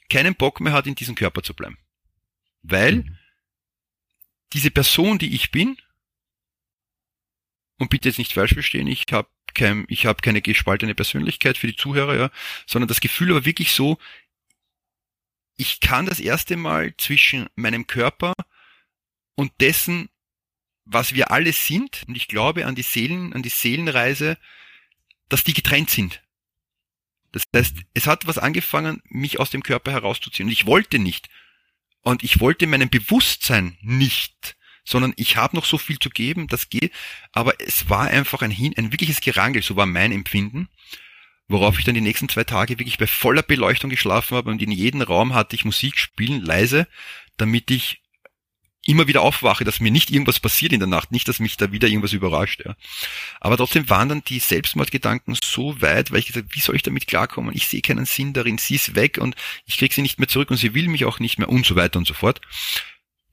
keinen 0.08 0.34
Bock 0.34 0.60
mehr 0.60 0.72
hat, 0.72 0.86
in 0.86 0.94
diesem 0.94 1.14
Körper 1.14 1.42
zu 1.42 1.54
bleiben. 1.54 1.78
Weil 2.62 2.96
mhm. 2.96 3.18
diese 4.52 4.70
Person, 4.70 5.18
die 5.18 5.34
ich 5.34 5.50
bin, 5.50 5.76
und 7.78 7.90
bitte 7.90 8.08
jetzt 8.08 8.18
nicht 8.18 8.32
falsch 8.32 8.54
verstehen, 8.54 8.86
ich 8.86 9.04
habe 9.10 9.28
kein, 9.54 9.84
ich 9.88 10.06
habe 10.06 10.22
keine 10.22 10.42
gespaltene 10.42 10.94
Persönlichkeit 10.94 11.58
für 11.58 11.66
die 11.66 11.76
Zuhörer, 11.76 12.16
ja, 12.16 12.30
sondern 12.66 12.88
das 12.88 13.00
Gefühl 13.00 13.34
war 13.34 13.44
wirklich 13.44 13.72
so, 13.72 13.98
ich 15.56 15.80
kann 15.80 16.06
das 16.06 16.20
erste 16.20 16.56
Mal 16.56 16.94
zwischen 16.96 17.48
meinem 17.54 17.86
Körper 17.86 18.34
und 19.36 19.52
dessen, 19.60 20.08
was 20.84 21.14
wir 21.14 21.30
alle 21.30 21.52
sind, 21.52 22.04
und 22.08 22.16
ich 22.16 22.28
glaube 22.28 22.66
an 22.66 22.74
die 22.74 22.82
Seelen, 22.82 23.32
an 23.32 23.42
die 23.42 23.48
Seelenreise, 23.48 24.36
dass 25.28 25.44
die 25.44 25.54
getrennt 25.54 25.90
sind. 25.90 26.22
Das 27.32 27.42
heißt, 27.54 27.78
es 27.94 28.06
hat 28.06 28.26
was 28.26 28.38
angefangen, 28.38 29.02
mich 29.08 29.40
aus 29.40 29.50
dem 29.50 29.62
Körper 29.62 29.90
herauszuziehen. 29.90 30.46
Und 30.46 30.52
ich 30.52 30.66
wollte 30.66 31.00
nicht. 31.00 31.28
Und 32.02 32.22
ich 32.22 32.38
wollte 32.38 32.66
meinem 32.66 32.90
Bewusstsein 32.90 33.76
nicht 33.80 34.56
sondern 34.84 35.14
ich 35.16 35.36
habe 35.36 35.56
noch 35.56 35.64
so 35.64 35.78
viel 35.78 35.98
zu 35.98 36.10
geben, 36.10 36.46
das 36.46 36.68
geht. 36.68 36.92
Aber 37.32 37.54
es 37.60 37.88
war 37.88 38.02
einfach 38.02 38.42
ein, 38.42 38.50
hin, 38.50 38.74
ein 38.76 38.92
wirkliches 38.92 39.20
Gerangel, 39.20 39.62
so 39.62 39.76
war 39.76 39.86
mein 39.86 40.12
Empfinden. 40.12 40.68
Worauf 41.48 41.78
ich 41.78 41.84
dann 41.84 41.94
die 41.94 42.00
nächsten 42.00 42.28
zwei 42.28 42.44
Tage 42.44 42.78
wirklich 42.78 42.98
bei 42.98 43.06
voller 43.06 43.42
Beleuchtung 43.42 43.90
geschlafen 43.90 44.36
habe 44.36 44.50
und 44.50 44.62
in 44.62 44.70
jedem 44.70 45.02
Raum 45.02 45.34
hatte 45.34 45.56
ich 45.56 45.64
Musik 45.64 45.98
spielen, 45.98 46.40
leise, 46.40 46.86
damit 47.36 47.70
ich 47.70 48.00
immer 48.86 49.06
wieder 49.06 49.22
aufwache, 49.22 49.64
dass 49.64 49.80
mir 49.80 49.90
nicht 49.90 50.10
irgendwas 50.10 50.40
passiert 50.40 50.72
in 50.72 50.80
der 50.80 50.88
Nacht, 50.88 51.10
nicht, 51.10 51.26
dass 51.28 51.40
mich 51.40 51.56
da 51.56 51.72
wieder 51.72 51.88
irgendwas 51.88 52.12
überrascht. 52.12 52.62
Ja. 52.64 52.76
Aber 53.40 53.56
trotzdem 53.56 53.88
waren 53.88 54.08
dann 54.08 54.24
die 54.24 54.38
Selbstmordgedanken 54.38 55.36
so 55.42 55.80
weit, 55.80 56.10
weil 56.10 56.18
ich 56.18 56.26
gesagt, 56.26 56.48
wie 56.50 56.60
soll 56.60 56.76
ich 56.76 56.82
damit 56.82 57.06
klarkommen? 57.06 57.54
Ich 57.54 57.66
sehe 57.66 57.80
keinen 57.80 58.04
Sinn 58.04 58.32
darin, 58.32 58.58
sie 58.58 58.74
ist 58.74 58.94
weg 58.94 59.18
und 59.18 59.36
ich 59.64 59.78
krieg 59.78 59.92
sie 59.92 60.02
nicht 60.02 60.18
mehr 60.18 60.28
zurück 60.28 60.50
und 60.50 60.58
sie 60.58 60.74
will 60.74 60.88
mich 60.88 61.04
auch 61.04 61.18
nicht 61.18 61.38
mehr 61.38 61.48
und 61.48 61.64
so 61.64 61.76
weiter 61.76 61.98
und 61.98 62.06
so 62.06 62.14
fort 62.14 62.40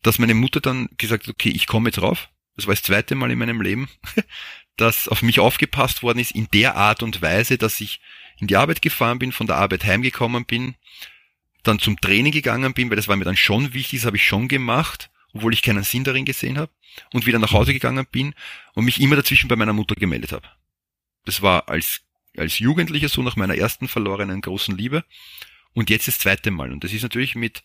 dass 0.02 0.20
meine 0.20 0.34
Mutter 0.34 0.62
dann 0.62 0.89
gesagt 0.97 1.28
hat, 1.28 1.34
okay, 1.34 1.49
ich 1.49 1.68
komme 1.68 1.89
jetzt 1.89 2.02
rauf. 2.02 2.30
Das 2.56 2.68
war 2.68 2.74
das 2.74 2.84
zweite 2.84 3.16
Mal 3.16 3.32
in 3.32 3.39
meinem 3.39 3.62
Leben, 3.62 3.89
dass 4.78 5.08
auf 5.08 5.22
mich 5.22 5.39
aufgepasst 5.39 6.04
worden 6.04 6.20
ist 6.20 6.32
in 6.32 6.47
der 6.54 6.76
Art 6.76 7.04
und 7.04 7.22
Weise, 7.22 7.58
dass 7.58 7.80
ich 7.82 8.02
in 8.39 8.47
die 8.47 8.58
Arbeit 8.58 8.82
gefahren 8.82 9.20
bin, 9.20 9.32
von 9.32 9.47
der 9.47 9.58
Arbeit 9.58 9.86
heimgekommen 9.86 10.45
bin, 10.45 10.76
dann 11.64 11.80
zum 11.80 11.99
Training 12.02 12.32
gegangen 12.32 12.74
bin, 12.74 12.89
weil 12.89 12.95
das 12.95 13.08
war 13.08 13.16
mir 13.16 13.26
dann 13.26 13.38
schon 13.38 13.74
wichtig, 13.74 13.99
das 13.99 14.08
habe 14.08 14.18
ich 14.18 14.26
schon 14.26 14.47
gemacht, 14.47 15.12
obwohl 15.34 15.54
ich 15.54 15.62
keinen 15.62 15.84
Sinn 15.84 16.04
darin 16.04 16.26
gesehen 16.26 16.58
habe, 16.58 16.72
und 17.14 17.26
wieder 17.26 17.39
nach 17.39 17.52
Hause 17.52 17.74
gegangen 17.74 18.06
bin 18.12 18.34
und 18.74 18.86
mich 18.86 18.99
immer 18.99 19.16
dazwischen 19.16 19.47
bei 19.47 19.56
meiner 19.56 19.74
Mutter 19.74 19.95
gemeldet 19.95 20.32
habe. 20.32 20.47
Das 21.26 21.41
war 21.41 21.70
als, 21.70 22.02
als 22.36 22.60
Jugendlicher 22.60 23.10
so 23.10 23.22
nach 23.22 23.36
meiner 23.36 23.56
ersten 23.56 23.88
verlorenen 23.88 24.41
großen 24.41 24.76
Liebe 24.76 25.06
und 25.74 25.89
jetzt 25.89 26.08
das 26.08 26.20
zweite 26.20 26.52
Mal. 26.52 26.72
Und 26.72 26.84
das 26.84 26.93
ist 26.93 27.04
natürlich 27.04 27.36
mit 27.36 27.64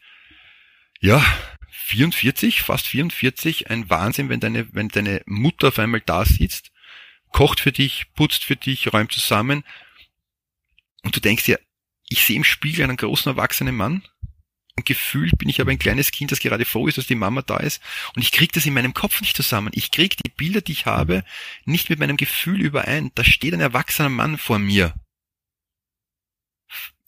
ja, 1.00 1.24
44, 1.70 2.62
fast 2.62 2.86
44, 2.88 3.70
ein 3.70 3.88
Wahnsinn, 3.90 4.28
wenn 4.28 4.40
deine, 4.40 4.72
wenn 4.74 4.88
deine 4.88 5.22
Mutter 5.26 5.68
auf 5.68 5.78
einmal 5.78 6.00
da 6.00 6.24
sitzt, 6.24 6.72
kocht 7.32 7.60
für 7.60 7.72
dich, 7.72 8.12
putzt 8.14 8.44
für 8.44 8.56
dich, 8.56 8.92
räumt 8.92 9.12
zusammen 9.12 9.64
und 11.02 11.14
du 11.14 11.20
denkst 11.20 11.44
dir, 11.44 11.60
ich 12.08 12.24
sehe 12.24 12.36
im 12.36 12.44
Spiegel 12.44 12.84
einen 12.84 12.96
großen 12.96 13.30
erwachsenen 13.30 13.76
Mann 13.76 14.02
und 14.76 14.84
gefühlt 14.84 15.38
bin 15.38 15.48
ich 15.48 15.60
aber 15.60 15.70
ein 15.70 15.78
kleines 15.78 16.10
Kind, 16.10 16.32
das 16.32 16.40
gerade 16.40 16.64
froh 16.64 16.86
ist, 16.86 16.98
dass 16.98 17.06
die 17.06 17.14
Mama 17.14 17.42
da 17.42 17.56
ist 17.58 17.80
und 18.14 18.22
ich 18.22 18.32
krieg 18.32 18.52
das 18.52 18.66
in 18.66 18.74
meinem 18.74 18.94
Kopf 18.94 19.20
nicht 19.20 19.36
zusammen. 19.36 19.70
Ich 19.72 19.90
krieg 19.90 20.16
die 20.16 20.30
Bilder, 20.30 20.60
die 20.60 20.72
ich 20.72 20.86
habe, 20.86 21.24
nicht 21.64 21.88
mit 21.88 21.98
meinem 21.98 22.16
Gefühl 22.16 22.60
überein. 22.60 23.10
Da 23.14 23.24
steht 23.24 23.54
ein 23.54 23.60
erwachsener 23.60 24.10
Mann 24.10 24.38
vor 24.38 24.58
mir. 24.58 24.94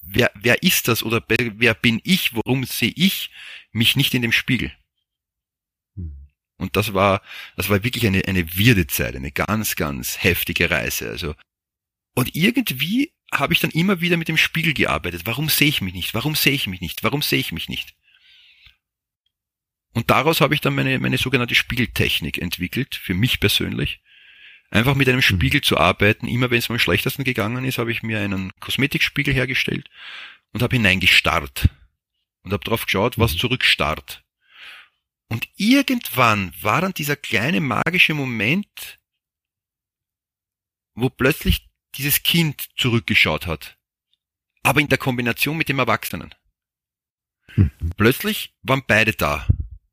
Wer, 0.00 0.30
wer 0.34 0.62
ist 0.62 0.88
das 0.88 1.02
oder 1.02 1.22
wer 1.28 1.74
bin 1.74 2.00
ich? 2.04 2.34
Warum 2.34 2.64
sehe 2.64 2.92
ich 2.96 3.30
mich 3.72 3.96
nicht 3.96 4.14
in 4.14 4.22
dem 4.22 4.32
Spiegel? 4.32 4.72
Und 6.58 6.76
das 6.76 6.92
war, 6.92 7.22
das 7.56 7.68
war 7.68 7.84
wirklich 7.84 8.06
eine, 8.06 8.24
eine 8.26 8.56
wirde 8.56 8.86
Zeit, 8.86 9.14
eine 9.14 9.30
ganz, 9.30 9.76
ganz 9.76 10.22
heftige 10.22 10.70
Reise. 10.70 11.08
Also, 11.08 11.34
und 12.14 12.34
irgendwie 12.34 13.12
habe 13.32 13.52
ich 13.52 13.60
dann 13.60 13.70
immer 13.70 14.00
wieder 14.00 14.16
mit 14.16 14.28
dem 14.28 14.36
Spiegel 14.36 14.74
gearbeitet. 14.74 15.22
Warum 15.24 15.48
sehe 15.48 15.68
ich 15.68 15.80
mich 15.80 15.94
nicht? 15.94 16.14
Warum 16.14 16.34
sehe 16.34 16.54
ich 16.54 16.66
mich 16.66 16.80
nicht? 16.80 17.04
Warum 17.04 17.22
sehe 17.22 17.38
ich 17.38 17.52
mich 17.52 17.68
nicht? 17.68 17.94
Und 19.92 20.10
daraus 20.10 20.40
habe 20.40 20.54
ich 20.54 20.60
dann 20.60 20.74
meine, 20.74 20.98
meine 20.98 21.18
sogenannte 21.18 21.54
Spiegeltechnik 21.54 22.38
entwickelt, 22.38 22.94
für 22.94 23.14
mich 23.14 23.40
persönlich. 23.40 24.00
Einfach 24.70 24.94
mit 24.94 25.08
einem 25.08 25.18
mhm. 25.18 25.22
Spiegel 25.22 25.60
zu 25.60 25.78
arbeiten. 25.78 26.26
Immer 26.26 26.50
wenn 26.50 26.58
es 26.58 26.68
mir 26.68 26.74
am 26.74 26.80
schlechtesten 26.80 27.24
gegangen 27.24 27.64
ist, 27.64 27.78
habe 27.78 27.92
ich 27.92 28.02
mir 28.02 28.20
einen 28.20 28.52
Kosmetikspiegel 28.60 29.32
hergestellt 29.32 29.88
und 30.52 30.62
habe 30.62 30.76
hineingestarrt. 30.76 31.68
Und 32.42 32.52
habe 32.52 32.64
drauf 32.64 32.84
geschaut, 32.84 33.18
was 33.18 33.34
mhm. 33.34 33.38
zurückstarrt. 33.38 34.24
Und 35.28 35.48
irgendwann 35.56 36.52
war 36.62 36.80
dann 36.80 36.94
dieser 36.94 37.16
kleine 37.16 37.60
magische 37.60 38.14
Moment, 38.14 38.98
wo 40.94 41.10
plötzlich 41.10 41.68
dieses 41.94 42.22
Kind 42.22 42.68
zurückgeschaut 42.76 43.46
hat. 43.46 43.78
Aber 44.62 44.80
in 44.80 44.88
der 44.88 44.98
Kombination 44.98 45.56
mit 45.56 45.68
dem 45.68 45.78
Erwachsenen. 45.78 46.34
Mhm. 47.56 47.70
Plötzlich 47.96 48.54
waren 48.62 48.82
beide 48.86 49.12
da. 49.12 49.46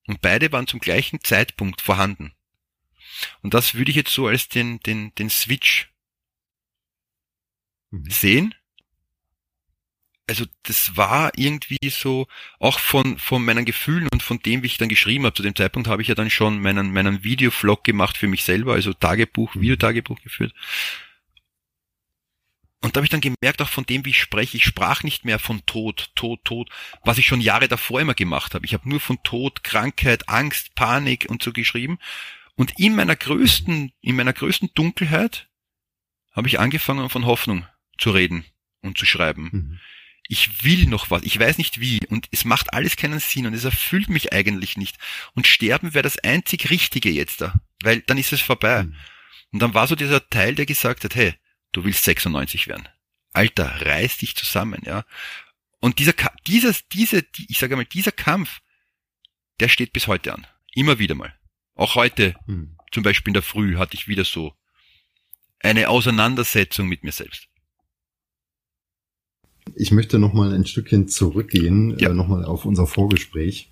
Und 0.07 0.21
beide 0.21 0.51
waren 0.51 0.67
zum 0.67 0.79
gleichen 0.79 1.21
Zeitpunkt 1.21 1.81
vorhanden. 1.81 2.33
Und 3.41 3.53
das 3.53 3.73
würde 3.73 3.89
ich 3.89 3.95
jetzt 3.97 4.13
so 4.13 4.27
als 4.27 4.49
den, 4.49 4.79
den, 4.81 5.13
den 5.15 5.29
Switch 5.29 5.91
mhm. 7.91 8.09
sehen. 8.09 8.55
Also 10.27 10.45
das 10.63 10.97
war 10.97 11.31
irgendwie 11.35 11.89
so, 11.89 12.27
auch 12.59 12.79
von, 12.79 13.19
von 13.19 13.45
meinen 13.45 13.63
Gefühlen 13.63 14.07
und 14.11 14.23
von 14.23 14.39
dem, 14.39 14.63
wie 14.63 14.67
ich 14.67 14.77
dann 14.77 14.89
geschrieben 14.89 15.25
habe. 15.25 15.35
Zu 15.35 15.43
dem 15.43 15.55
Zeitpunkt 15.55 15.87
habe 15.87 16.01
ich 16.01 16.07
ja 16.07 16.15
dann 16.15 16.31
schon 16.31 16.59
meinen, 16.59 16.91
meinen 16.91 17.23
Videovlog 17.23 17.83
gemacht 17.83 18.17
für 18.17 18.27
mich 18.27 18.43
selber, 18.43 18.73
also 18.73 18.93
Tagebuch, 18.93 19.53
mhm. 19.53 19.61
Videotagebuch 19.61 20.19
geführt. 20.21 20.53
Und 22.81 22.95
da 22.95 22.99
habe 22.99 23.05
ich 23.05 23.11
dann 23.11 23.21
gemerkt, 23.21 23.61
auch 23.61 23.69
von 23.69 23.85
dem, 23.85 24.05
wie 24.05 24.11
ich 24.11 24.19
spreche, 24.19 24.57
ich 24.57 24.63
sprach 24.63 25.03
nicht 25.03 25.25
mehr 25.25 25.39
von 25.39 25.65
Tod, 25.65 26.11
Tod, 26.15 26.43
Tod, 26.43 26.69
was 27.03 27.17
ich 27.17 27.25
schon 27.25 27.41
Jahre 27.41 27.67
davor 27.67 28.01
immer 28.01 28.13
gemacht 28.13 28.53
habe. 28.53 28.65
Ich 28.65 28.73
habe 28.73 28.87
nur 28.87 28.99
von 28.99 29.21
Tod, 29.23 29.63
Krankheit, 29.63 30.29
Angst, 30.29 30.75
Panik 30.75 31.25
und 31.29 31.41
so 31.41 31.51
geschrieben. 31.51 31.97
Und 32.55 32.79
in 32.79 32.95
meiner 32.95 33.15
größten, 33.15 33.91
in 34.01 34.15
meiner 34.15 34.33
größten 34.33 34.71
Dunkelheit 34.73 35.49
habe 36.31 36.47
ich 36.47 36.59
angefangen, 36.59 37.09
von 37.09 37.25
Hoffnung 37.25 37.65
zu 37.97 38.11
reden 38.11 38.45
und 38.81 38.97
zu 38.97 39.05
schreiben. 39.05 39.49
Mhm. 39.51 39.79
Ich 40.27 40.63
will 40.63 40.87
noch 40.87 41.11
was, 41.11 41.23
ich 41.23 41.39
weiß 41.39 41.57
nicht 41.57 41.79
wie 41.79 42.05
und 42.07 42.27
es 42.31 42.45
macht 42.45 42.73
alles 42.73 42.95
keinen 42.95 43.19
Sinn 43.19 43.45
und 43.45 43.53
es 43.53 43.63
erfüllt 43.63 44.09
mich 44.09 44.33
eigentlich 44.33 44.75
nicht. 44.75 44.97
Und 45.33 45.47
sterben 45.47 45.93
wäre 45.93 46.03
das 46.03 46.17
einzig 46.17 46.69
Richtige 46.69 47.11
jetzt 47.11 47.41
da, 47.41 47.53
weil 47.83 48.01
dann 48.01 48.17
ist 48.17 48.33
es 48.33 48.41
vorbei. 48.41 48.83
Mhm. 48.83 48.95
Und 49.51 49.59
dann 49.59 49.73
war 49.73 49.87
so 49.87 49.95
dieser 49.95 50.27
Teil, 50.29 50.55
der 50.55 50.65
gesagt 50.65 51.03
hat, 51.03 51.15
hey, 51.15 51.35
du 51.71 51.83
willst 51.83 52.03
96 52.03 52.67
werden. 52.67 52.89
Alter, 53.33 53.81
reiß 53.85 54.17
dich 54.17 54.35
zusammen, 54.35 54.81
ja. 54.85 55.05
Und 55.79 55.99
dieser, 55.99 56.13
dieses, 56.47 56.87
diese, 56.87 57.23
ich 57.47 57.59
sage 57.59 57.75
mal, 57.75 57.85
dieser 57.85 58.11
Kampf, 58.11 58.61
der 59.59 59.69
steht 59.69 59.93
bis 59.93 60.07
heute 60.07 60.33
an. 60.33 60.47
Immer 60.73 60.99
wieder 60.99 61.15
mal. 61.15 61.37
Auch 61.75 61.95
heute, 61.95 62.35
hm. 62.47 62.77
zum 62.91 63.03
Beispiel 63.03 63.31
in 63.31 63.35
der 63.35 63.43
Früh, 63.43 63.77
hatte 63.77 63.95
ich 63.95 64.07
wieder 64.07 64.25
so 64.25 64.55
eine 65.59 65.89
Auseinandersetzung 65.89 66.87
mit 66.87 67.03
mir 67.03 67.11
selbst. 67.11 67.47
Ich 69.73 69.91
möchte 69.91 70.19
noch 70.19 70.33
mal 70.33 70.53
ein 70.53 70.65
Stückchen 70.65 71.07
zurückgehen, 71.07 71.97
ja. 71.97 72.09
äh, 72.09 72.13
noch 72.13 72.27
mal 72.27 72.45
auf 72.45 72.65
unser 72.65 72.87
Vorgespräch. 72.87 73.69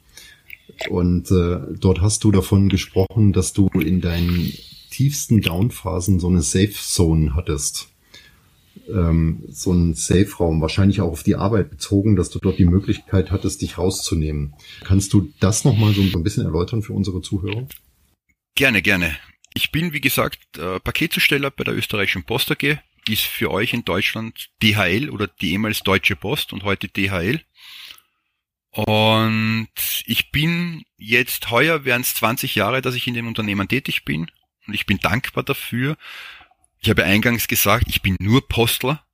Und 0.89 1.29
äh, 1.31 1.59
dort 1.79 2.01
hast 2.01 2.23
du 2.23 2.31
davon 2.31 2.69
gesprochen, 2.69 3.33
dass 3.33 3.53
du 3.53 3.67
in 3.67 4.01
deinen 4.01 4.51
tiefsten 4.89 5.41
Downphasen 5.41 6.19
so 6.19 6.27
eine 6.27 6.41
Safe 6.41 6.71
Zone 6.71 7.35
hattest 7.35 7.93
ähm, 8.89 9.43
so 9.49 9.71
ein 9.71 9.93
Safe-Raum, 9.93 10.61
wahrscheinlich 10.61 11.01
auch 11.01 11.11
auf 11.11 11.23
die 11.23 11.35
Arbeit 11.35 11.69
bezogen, 11.69 12.15
dass 12.15 12.29
du 12.29 12.39
dort 12.39 12.59
die 12.59 12.65
Möglichkeit 12.65 13.31
hattest, 13.31 13.61
dich 13.61 13.77
rauszunehmen. 13.77 14.53
Kannst 14.83 15.13
du 15.13 15.31
das 15.39 15.63
nochmal 15.63 15.93
so 15.93 16.01
ein 16.01 16.23
bisschen 16.23 16.45
erläutern 16.45 16.81
für 16.81 16.93
unsere 16.93 17.21
Zuhörer? 17.21 17.67
Gerne, 18.55 18.81
gerne. 18.81 19.15
Ich 19.53 19.71
bin, 19.71 19.93
wie 19.93 20.01
gesagt, 20.01 20.39
äh, 20.57 20.79
Paketzusteller 20.79 21.51
bei 21.51 21.63
der 21.63 21.75
österreichischen 21.75 22.23
Post 22.23 22.51
AG. 22.51 22.79
Ist 23.07 23.23
für 23.23 23.51
euch 23.51 23.73
in 23.73 23.83
Deutschland 23.83 24.49
DHL 24.61 25.09
oder 25.09 25.27
die 25.27 25.51
ehemals 25.51 25.81
Deutsche 25.81 26.15
Post 26.15 26.53
und 26.53 26.63
heute 26.63 26.87
DHL. 26.87 27.41
Und 28.71 29.67
ich 30.05 30.31
bin 30.31 30.83
jetzt 30.97 31.51
heuer 31.51 31.85
wären 31.85 32.01
es 32.01 32.15
20 32.15 32.55
Jahre, 32.55 32.81
dass 32.81 32.95
ich 32.95 33.07
in 33.07 33.13
dem 33.13 33.27
Unternehmen 33.27 33.67
tätig 33.67 34.05
bin. 34.05 34.31
Und 34.65 34.73
ich 34.73 34.85
bin 34.85 34.99
dankbar 34.99 35.43
dafür, 35.43 35.97
ich 36.83 36.89
habe 36.89 37.05
eingangs 37.05 37.47
gesagt, 37.47 37.85
ich 37.87 38.01
bin 38.01 38.17
nur 38.19 38.47
Postler, 38.47 39.05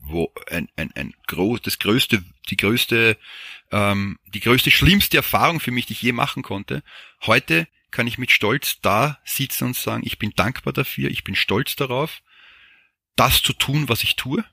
wo 0.00 0.32
ein, 0.50 0.68
ein, 0.76 0.90
ein 0.94 1.14
groß, 1.26 1.60
das 1.60 1.78
größte, 1.78 2.24
die 2.48 2.56
größte, 2.56 3.18
ähm, 3.72 4.18
die 4.26 4.40
größte, 4.40 4.70
schlimmste 4.70 5.18
Erfahrung 5.18 5.60
für 5.60 5.70
mich, 5.70 5.84
die 5.84 5.92
ich 5.92 6.02
je 6.02 6.12
machen 6.12 6.42
konnte. 6.42 6.82
Heute 7.22 7.68
kann 7.90 8.06
ich 8.06 8.16
mit 8.16 8.30
Stolz 8.30 8.80
da 8.80 9.18
sitzen 9.24 9.64
und 9.64 9.76
sagen, 9.76 10.02
ich 10.06 10.18
bin 10.18 10.32
dankbar 10.34 10.72
dafür, 10.72 11.10
ich 11.10 11.24
bin 11.24 11.34
stolz 11.34 11.76
darauf, 11.76 12.22
das 13.16 13.42
zu 13.42 13.52
tun, 13.52 13.88
was 13.88 14.02
ich 14.02 14.16
tue. 14.16 14.44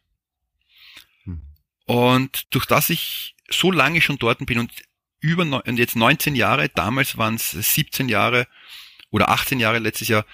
Hm. 1.23 1.41
Und 1.85 2.53
durch 2.53 2.65
das 2.65 2.89
ich 2.89 3.35
so 3.49 3.71
lange 3.71 4.01
schon 4.01 4.17
dort 4.17 4.45
bin 4.45 4.59
und 4.59 4.71
über 5.19 5.43
und 5.43 5.77
jetzt 5.77 5.95
19 5.95 6.35
Jahre, 6.35 6.69
damals 6.69 7.17
waren 7.17 7.35
es 7.35 7.51
17 7.51 8.09
Jahre 8.09 8.47
oder 9.11 9.29
18 9.29 9.59
Jahre 9.59 9.79
letztes 9.79 10.07
Jahr, 10.07 10.25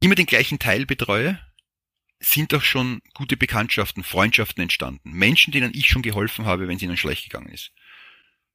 immer 0.00 0.14
den 0.14 0.26
gleichen 0.26 0.58
Teil 0.58 0.86
betreue, 0.86 1.38
sind 2.20 2.54
auch 2.54 2.62
schon 2.62 3.02
gute 3.12 3.36
Bekanntschaften, 3.36 4.02
Freundschaften 4.02 4.62
entstanden. 4.62 5.12
Menschen, 5.12 5.52
denen 5.52 5.74
ich 5.74 5.88
schon 5.88 6.02
geholfen 6.02 6.46
habe, 6.46 6.68
wenn 6.68 6.76
es 6.76 6.82
ihnen 6.82 6.96
schlecht 6.96 7.24
gegangen 7.24 7.52
ist. 7.52 7.72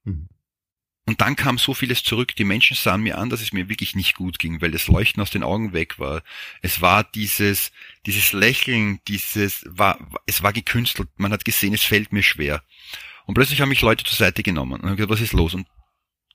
Mhm. 0.04 0.28
Und 1.10 1.20
dann 1.20 1.34
kam 1.34 1.58
so 1.58 1.74
vieles 1.74 2.04
zurück. 2.04 2.36
Die 2.36 2.44
Menschen 2.44 2.76
sahen 2.76 3.02
mir 3.02 3.18
an, 3.18 3.30
dass 3.30 3.40
es 3.40 3.52
mir 3.52 3.68
wirklich 3.68 3.96
nicht 3.96 4.14
gut 4.14 4.38
ging, 4.38 4.60
weil 4.60 4.70
das 4.70 4.86
Leuchten 4.86 5.20
aus 5.20 5.30
den 5.30 5.42
Augen 5.42 5.72
weg 5.72 5.98
war. 5.98 6.22
Es 6.62 6.82
war 6.82 7.02
dieses, 7.02 7.72
dieses 8.06 8.32
Lächeln, 8.32 9.00
dieses, 9.08 9.64
war, 9.66 9.98
es 10.26 10.44
war 10.44 10.52
gekünstelt. 10.52 11.08
Man 11.16 11.32
hat 11.32 11.44
gesehen, 11.44 11.74
es 11.74 11.82
fällt 11.82 12.12
mir 12.12 12.22
schwer. 12.22 12.62
Und 13.26 13.34
plötzlich 13.34 13.60
haben 13.60 13.70
mich 13.70 13.80
Leute 13.80 14.04
zur 14.04 14.14
Seite 14.16 14.44
genommen 14.44 14.74
und 14.74 14.88
haben 14.88 14.94
gesagt, 14.94 15.10
was 15.10 15.20
ist 15.20 15.32
los? 15.32 15.52
Und 15.52 15.66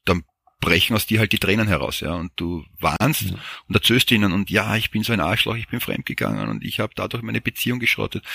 dann 0.03 0.25
brechen 0.59 0.93
aus 0.93 1.07
dir 1.07 1.19
halt 1.19 1.31
die 1.31 1.39
Tränen 1.39 1.69
heraus, 1.69 2.01
ja, 2.01 2.13
und 2.13 2.33
du 2.35 2.65
warnst 2.77 3.21
ja. 3.21 3.37
und 3.69 3.75
erzählst 3.75 4.11
ihnen 4.11 4.33
und 4.33 4.49
ja, 4.49 4.75
ich 4.75 4.91
bin 4.91 5.03
so 5.03 5.13
ein 5.13 5.21
Arschloch, 5.21 5.55
ich 5.55 5.69
bin 5.69 5.79
fremdgegangen 5.79 6.49
und 6.49 6.65
ich 6.65 6.81
habe 6.81 6.91
dadurch 6.97 7.23
meine 7.23 7.39
Beziehung 7.39 7.79
geschrottet. 7.79 8.25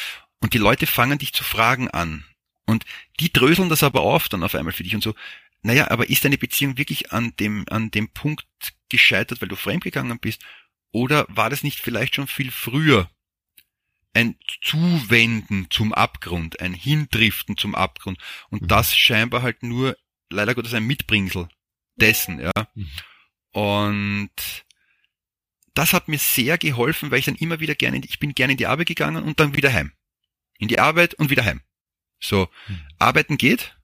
Und 0.40 0.54
die 0.54 0.58
Leute 0.58 0.86
fangen 0.86 1.18
dich 1.18 1.34
zu 1.34 1.44
fragen 1.44 1.90
an. 1.90 2.24
Und 2.64 2.86
die 3.18 3.30
dröseln 3.30 3.68
das 3.68 3.82
aber 3.82 4.00
auf 4.00 4.30
dann 4.30 4.42
auf 4.42 4.54
einmal 4.54 4.72
für 4.72 4.84
dich 4.84 4.94
und 4.94 5.02
so, 5.02 5.14
naja, 5.62 5.90
aber 5.90 6.08
ist 6.08 6.24
deine 6.24 6.38
Beziehung 6.38 6.78
wirklich 6.78 7.12
an 7.12 7.34
dem, 7.38 7.66
an 7.68 7.90
dem 7.90 8.08
Punkt 8.08 8.46
gescheitert, 8.88 9.40
weil 9.40 9.48
du 9.48 9.56
fremdgegangen 9.56 10.18
bist? 10.18 10.42
Oder 10.92 11.26
war 11.28 11.50
das 11.50 11.62
nicht 11.62 11.78
vielleicht 11.80 12.16
schon 12.16 12.26
viel 12.26 12.50
früher 12.50 13.10
ein 14.12 14.36
Zuwenden 14.62 15.68
zum 15.70 15.92
Abgrund, 15.92 16.60
ein 16.60 16.74
Hindriften 16.74 17.56
zum 17.56 17.74
Abgrund 17.74 18.18
und 18.50 18.62
mhm. 18.62 18.68
das 18.68 18.96
scheinbar 18.96 19.42
halt 19.42 19.62
nur 19.62 19.96
leider 20.30 20.54
Gottes 20.54 20.74
ein 20.74 20.86
Mitbringsel 20.86 21.48
dessen, 21.96 22.40
ja. 22.40 22.52
Mhm. 22.74 22.90
Und 23.52 24.64
das 25.74 25.92
hat 25.92 26.08
mir 26.08 26.18
sehr 26.18 26.58
geholfen, 26.58 27.10
weil 27.10 27.20
ich 27.20 27.24
dann 27.24 27.36
immer 27.36 27.60
wieder 27.60 27.74
gerne, 27.74 28.00
ich 28.04 28.18
bin 28.18 28.34
gerne 28.34 28.52
in 28.52 28.58
die 28.58 28.66
Arbeit 28.66 28.88
gegangen 28.88 29.22
und 29.22 29.40
dann 29.40 29.56
wieder 29.56 29.72
heim. 29.72 29.92
In 30.58 30.68
die 30.68 30.78
Arbeit 30.78 31.14
und 31.14 31.30
wieder 31.30 31.44
heim. 31.44 31.62
So, 32.20 32.48
mhm. 32.68 32.80
arbeiten 32.98 33.38
geht. 33.38 33.76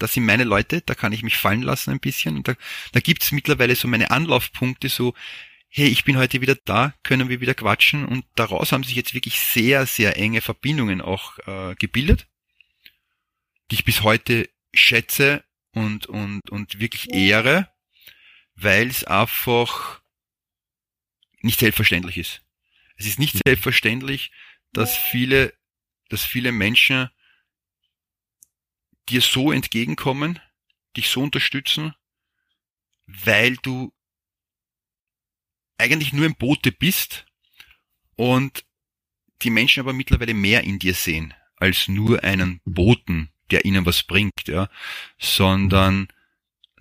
Das 0.00 0.14
sind 0.14 0.24
meine 0.24 0.44
Leute, 0.44 0.80
da 0.80 0.94
kann 0.94 1.12
ich 1.12 1.22
mich 1.22 1.36
fallen 1.36 1.62
lassen 1.62 1.90
ein 1.90 2.00
bisschen. 2.00 2.36
Und 2.36 2.48
da, 2.48 2.54
da 2.92 3.00
gibt's 3.00 3.32
mittlerweile 3.32 3.76
so 3.76 3.86
meine 3.86 4.10
Anlaufpunkte, 4.10 4.88
so, 4.88 5.14
hey, 5.68 5.88
ich 5.88 6.04
bin 6.04 6.16
heute 6.16 6.40
wieder 6.40 6.56
da, 6.64 6.94
können 7.02 7.28
wir 7.28 7.40
wieder 7.40 7.54
quatschen. 7.54 8.06
Und 8.06 8.24
daraus 8.34 8.72
haben 8.72 8.82
sich 8.82 8.96
jetzt 8.96 9.14
wirklich 9.14 9.38
sehr, 9.38 9.86
sehr 9.86 10.16
enge 10.16 10.40
Verbindungen 10.40 11.00
auch 11.00 11.38
äh, 11.46 11.74
gebildet, 11.76 12.26
die 13.70 13.76
ich 13.76 13.84
bis 13.84 14.02
heute 14.02 14.48
schätze 14.72 15.44
und, 15.72 16.06
und, 16.06 16.48
und 16.50 16.80
wirklich 16.80 17.12
ehre, 17.12 17.68
weil 18.54 18.88
es 18.88 19.04
einfach 19.04 20.00
nicht 21.42 21.60
selbstverständlich 21.60 22.18
ist. 22.18 22.42
Es 22.96 23.06
ist 23.06 23.18
nicht 23.18 23.36
selbstverständlich, 23.44 24.32
dass 24.72 24.96
viele, 24.96 25.52
dass 26.08 26.24
viele 26.24 26.52
Menschen 26.52 27.10
dir 29.10 29.20
so 29.20 29.52
entgegenkommen, 29.52 30.40
dich 30.96 31.08
so 31.08 31.22
unterstützen, 31.22 31.94
weil 33.06 33.56
du 33.56 33.92
eigentlich 35.78 36.12
nur 36.12 36.26
im 36.26 36.34
Boote 36.34 36.72
bist 36.72 37.26
und 38.16 38.64
die 39.42 39.50
Menschen 39.50 39.80
aber 39.80 39.92
mittlerweile 39.92 40.34
mehr 40.34 40.64
in 40.64 40.78
dir 40.78 40.94
sehen 40.94 41.34
als 41.56 41.88
nur 41.88 42.24
einen 42.24 42.60
Boten, 42.64 43.30
der 43.50 43.64
ihnen 43.64 43.84
was 43.86 44.02
bringt, 44.02 44.46
ja, 44.46 44.68
sondern 45.18 46.08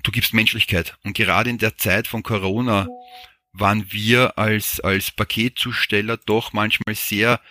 du 0.03 0.11
gibst 0.11 0.33
Menschlichkeit. 0.33 0.97
Und 1.03 1.13
gerade 1.13 1.49
in 1.49 1.57
der 1.57 1.77
Zeit 1.77 2.07
von 2.07 2.23
Corona 2.23 2.87
waren 3.51 3.91
wir 3.91 4.37
als, 4.37 4.79
als 4.79 5.11
Paketzusteller 5.11 6.17
doch 6.17 6.53
manchmal 6.53 6.95
sehr 6.95 7.41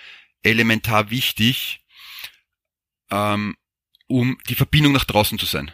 elementar 0.43 1.11
wichtig, 1.11 1.83
ähm, 3.11 3.57
um 4.09 4.39
die 4.49 4.57
Verbindung 4.57 4.93
nach 4.93 5.05
draußen 5.05 5.39
zu 5.39 5.47
sein. 5.47 5.71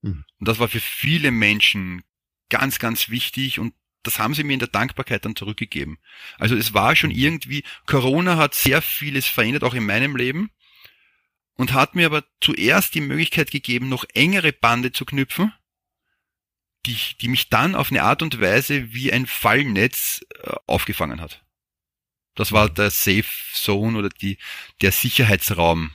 Mhm. 0.00 0.24
Und 0.38 0.48
das 0.48 0.58
war 0.58 0.68
für 0.68 0.80
viele 0.80 1.30
Menschen 1.30 2.02
ganz, 2.48 2.78
ganz 2.78 3.10
wichtig 3.10 3.58
und 3.58 3.74
das 4.04 4.18
haben 4.18 4.32
sie 4.32 4.44
mir 4.44 4.54
in 4.54 4.60
der 4.60 4.68
Dankbarkeit 4.68 5.24
dann 5.24 5.36
zurückgegeben. 5.36 5.98
Also 6.38 6.56
es 6.56 6.72
war 6.72 6.96
schon 6.96 7.10
irgendwie, 7.10 7.64
Corona 7.86 8.36
hat 8.36 8.54
sehr 8.54 8.80
vieles 8.80 9.26
verändert, 9.26 9.64
auch 9.64 9.74
in 9.74 9.84
meinem 9.84 10.16
Leben, 10.16 10.50
und 11.54 11.72
hat 11.72 11.96
mir 11.96 12.06
aber 12.06 12.24
zuerst 12.40 12.94
die 12.94 13.00
Möglichkeit 13.00 13.50
gegeben, 13.50 13.88
noch 13.88 14.04
engere 14.14 14.52
Bande 14.52 14.92
zu 14.92 15.04
knüpfen, 15.04 15.52
die, 16.86 16.96
die 17.20 17.28
mich 17.28 17.48
dann 17.48 17.74
auf 17.74 17.90
eine 17.90 18.04
Art 18.04 18.22
und 18.22 18.40
Weise 18.40 18.94
wie 18.94 19.12
ein 19.12 19.26
Fallnetz 19.26 20.24
äh, 20.42 20.52
aufgefangen 20.66 21.20
hat. 21.20 21.44
Das 22.36 22.52
war 22.52 22.70
der 22.70 22.90
Safe 22.90 23.26
Zone 23.52 23.98
oder 23.98 24.08
die, 24.08 24.38
der 24.80 24.92
Sicherheitsraum, 24.92 25.90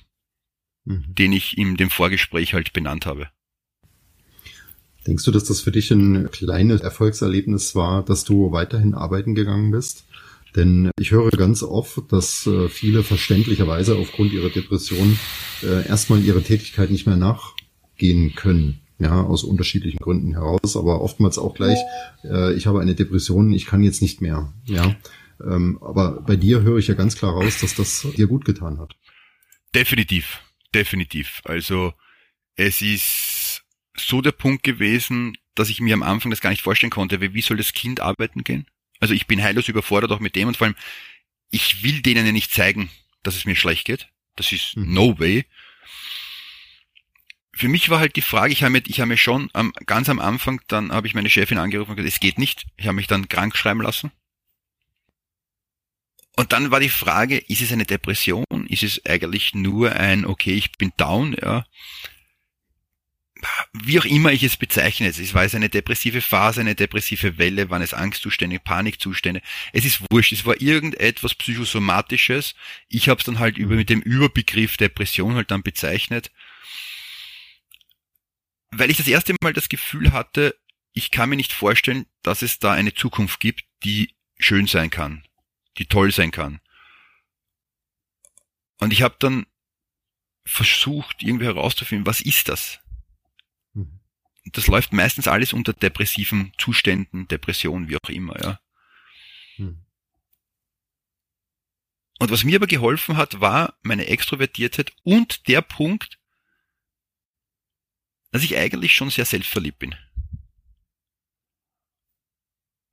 mhm. 0.85 1.03
den 1.07 1.31
ich 1.31 1.57
in 1.57 1.77
dem 1.77 1.89
Vorgespräch 1.89 2.53
halt 2.53 2.73
benannt 2.73 3.05
habe. 3.05 3.27
Denkst 5.05 5.25
du, 5.25 5.31
dass 5.31 5.43
das 5.43 5.61
für 5.61 5.71
dich 5.71 5.91
ein 5.91 6.29
kleines 6.31 6.81
Erfolgserlebnis 6.81 7.75
war, 7.75 8.03
dass 8.03 8.23
du 8.23 8.51
weiterhin 8.51 8.93
arbeiten 8.93 9.35
gegangen 9.35 9.71
bist? 9.71 10.05
Denn 10.55 10.91
ich 10.99 11.11
höre 11.11 11.31
ganz 11.31 11.63
oft, 11.63 12.11
dass 12.11 12.45
äh, 12.45 12.69
viele 12.69 13.03
verständlicherweise 13.03 13.95
aufgrund 13.95 14.31
ihrer 14.31 14.49
Depression 14.49 15.17
äh, 15.63 15.87
erstmal 15.87 16.23
ihre 16.23 16.43
Tätigkeit 16.43 16.91
nicht 16.91 17.07
mehr 17.07 17.17
nachgehen 17.17 18.35
können. 18.35 18.79
Ja, 18.99 19.21
aus 19.21 19.43
unterschiedlichen 19.43 19.97
Gründen 19.97 20.33
heraus, 20.33 20.77
aber 20.77 21.01
oftmals 21.01 21.37
auch 21.37 21.55
gleich, 21.55 21.79
äh, 22.23 22.53
ich 22.53 22.67
habe 22.67 22.79
eine 22.79 22.95
Depression, 22.95 23.51
ich 23.51 23.65
kann 23.65 23.83
jetzt 23.83 24.01
nicht 24.01 24.21
mehr. 24.21 24.53
Ja, 24.65 24.95
ähm, 25.43 25.79
aber 25.81 26.21
bei 26.21 26.35
dir 26.35 26.61
höre 26.61 26.77
ich 26.77 26.87
ja 26.87 26.93
ganz 26.93 27.17
klar 27.17 27.33
raus, 27.33 27.57
dass 27.59 27.75
das 27.75 28.07
dir 28.15 28.27
gut 28.27 28.45
getan 28.45 28.79
hat. 28.79 28.95
Definitiv, 29.75 30.42
definitiv. 30.73 31.41
Also 31.45 31.93
es 32.55 32.81
ist 32.81 33.63
so 33.95 34.21
der 34.21 34.31
Punkt 34.31 34.63
gewesen, 34.63 35.37
dass 35.55 35.69
ich 35.69 35.79
mir 35.79 35.93
am 35.93 36.03
Anfang 36.03 36.31
das 36.31 36.41
gar 36.41 36.49
nicht 36.49 36.63
vorstellen 36.63 36.91
konnte, 36.91 37.21
wie 37.21 37.41
soll 37.41 37.57
das 37.57 37.73
Kind 37.73 37.99
arbeiten 37.99 38.43
gehen? 38.43 38.65
Also 38.99 39.13
ich 39.13 39.27
bin 39.27 39.43
heillos 39.43 39.67
überfordert 39.67 40.11
auch 40.11 40.19
mit 40.19 40.35
dem 40.35 40.47
und 40.47 40.57
vor 40.57 40.67
allem, 40.67 40.75
ich 41.49 41.83
will 41.83 42.01
denen 42.01 42.25
ja 42.25 42.31
nicht 42.31 42.51
zeigen, 42.51 42.89
dass 43.21 43.35
es 43.35 43.45
mir 43.45 43.55
schlecht 43.55 43.85
geht. 43.85 44.09
Das 44.35 44.51
ist 44.51 44.75
mhm. 44.75 44.93
no 44.93 45.19
way. 45.19 45.45
Für 47.55 47.67
mich 47.67 47.89
war 47.89 47.99
halt 47.99 48.15
die 48.15 48.21
Frage, 48.21 48.51
ich 48.51 48.63
habe 48.63 48.71
mir, 48.71 48.81
ich 48.87 48.99
habe 48.99 49.09
mir 49.09 49.17
schon 49.17 49.49
am, 49.53 49.73
ganz 49.85 50.09
am 50.09 50.19
Anfang, 50.19 50.61
dann 50.67 50.91
habe 50.91 51.05
ich 51.05 51.13
meine 51.13 51.29
Chefin 51.29 51.59
angerufen 51.59 51.91
und 51.91 51.97
gesagt, 51.97 52.13
es 52.13 52.19
geht 52.19 52.39
nicht. 52.39 52.65
Ich 52.77 52.87
habe 52.87 52.95
mich 52.95 53.05
dann 53.05 53.29
krank 53.29 53.55
schreiben 53.55 53.81
lassen. 53.81 54.11
Und 56.35 56.51
dann 56.51 56.71
war 56.71 56.79
die 56.79 56.89
Frage, 56.89 57.37
ist 57.37 57.61
es 57.61 57.71
eine 57.71 57.85
Depression? 57.85 58.45
Ist 58.67 58.83
es 58.83 59.05
eigentlich 59.05 59.53
nur 59.53 59.91
ein, 59.93 60.25
okay, 60.25 60.53
ich 60.53 60.71
bin 60.73 60.91
down, 60.97 61.35
ja? 61.39 61.65
wie 63.73 63.99
auch 63.99 64.05
immer 64.05 64.31
ich 64.31 64.43
es 64.43 64.57
bezeichne, 64.57 65.07
es 65.07 65.33
war 65.33 65.43
es 65.43 65.55
eine 65.55 65.69
depressive 65.69 66.21
Phase, 66.21 66.61
eine 66.61 66.75
depressive 66.75 67.37
Welle, 67.37 67.69
waren 67.69 67.81
es 67.81 67.93
Angstzustände, 67.93 68.59
Panikzustände. 68.59 69.41
Es 69.73 69.85
ist 69.85 70.01
wurscht, 70.09 70.31
es 70.31 70.45
war 70.45 70.61
irgendetwas 70.61 71.35
psychosomatisches. 71.35 72.55
Ich 72.87 73.09
habe 73.09 73.19
es 73.19 73.25
dann 73.25 73.39
halt 73.39 73.57
über 73.57 73.75
mit 73.75 73.89
dem 73.89 74.01
Überbegriff 74.01 74.77
Depression 74.77 75.35
halt 75.35 75.51
dann 75.51 75.63
bezeichnet, 75.63 76.31
weil 78.71 78.89
ich 78.89 78.97
das 78.97 79.07
erste 79.07 79.35
Mal 79.41 79.53
das 79.53 79.69
Gefühl 79.69 80.13
hatte, 80.13 80.55
ich 80.93 81.11
kann 81.11 81.29
mir 81.29 81.35
nicht 81.35 81.53
vorstellen, 81.53 82.05
dass 82.21 82.41
es 82.41 82.59
da 82.59 82.71
eine 82.71 82.93
Zukunft 82.93 83.39
gibt, 83.39 83.65
die 83.83 84.13
schön 84.39 84.67
sein 84.67 84.89
kann, 84.89 85.23
die 85.77 85.85
toll 85.85 86.11
sein 86.11 86.31
kann. 86.31 86.59
Und 88.79 88.91
ich 88.91 89.01
habe 89.01 89.15
dann 89.19 89.45
versucht, 90.45 91.23
irgendwie 91.23 91.45
herauszufinden, 91.45 92.05
was 92.05 92.21
ist 92.21 92.49
das? 92.49 92.79
das 94.45 94.67
läuft 94.67 94.91
meistens 94.91 95.27
alles 95.27 95.53
unter 95.53 95.73
depressiven 95.73 96.53
Zuständen, 96.57 97.27
Depression, 97.27 97.87
wie 97.87 97.97
auch 97.97 98.09
immer, 98.09 98.39
ja. 98.41 98.59
Hm. 99.55 99.85
Und 102.19 102.31
was 102.31 102.43
mir 102.43 102.57
aber 102.57 102.67
geholfen 102.67 103.17
hat, 103.17 103.41
war 103.41 103.77
meine 103.81 104.07
Extrovertiertheit 104.07 104.93
und 105.03 105.47
der 105.47 105.61
Punkt, 105.61 106.19
dass 108.31 108.43
ich 108.43 108.57
eigentlich 108.57 108.93
schon 108.93 109.09
sehr 109.09 109.25
selbstverliebt 109.25 109.79
bin. 109.79 109.95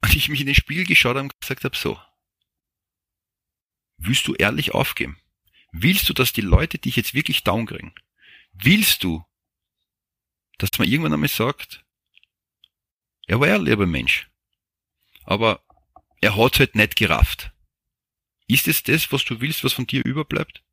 Und 0.02 0.14
ich 0.14 0.28
mich 0.28 0.40
in 0.40 0.46
den 0.46 0.54
Spiegel 0.54 0.84
geschaut 0.84 1.16
habe 1.16 1.24
und 1.24 1.40
gesagt 1.40 1.64
habe, 1.64 1.76
so, 1.76 2.00
willst 4.00 4.26
du 4.26 4.34
ehrlich 4.34 4.72
aufgeben? 4.72 5.18
Willst 5.72 6.08
du, 6.08 6.12
dass 6.12 6.32
die 6.32 6.40
Leute 6.40 6.78
dich 6.78 6.96
jetzt 6.96 7.14
wirklich 7.14 7.44
down 7.44 7.66
kriegen? 7.66 7.94
Willst 8.52 9.04
du, 9.04 9.24
dass 10.58 10.70
man 10.78 10.88
irgendwann 10.88 11.12
einmal 11.12 11.28
sagt, 11.28 11.84
er 13.26 13.40
war 13.40 13.48
ein 13.48 13.64
lieber 13.64 13.86
Mensch, 13.86 14.28
aber 15.24 15.62
er 16.20 16.36
hat 16.36 16.58
halt 16.58 16.74
nicht 16.74 16.96
gerafft. 16.96 17.52
Ist 18.48 18.66
es 18.66 18.82
das, 18.82 19.12
was 19.12 19.24
du 19.24 19.40
willst, 19.40 19.62
was 19.62 19.72
von 19.72 19.86
dir 19.86 20.04
überbleibt? 20.04 20.64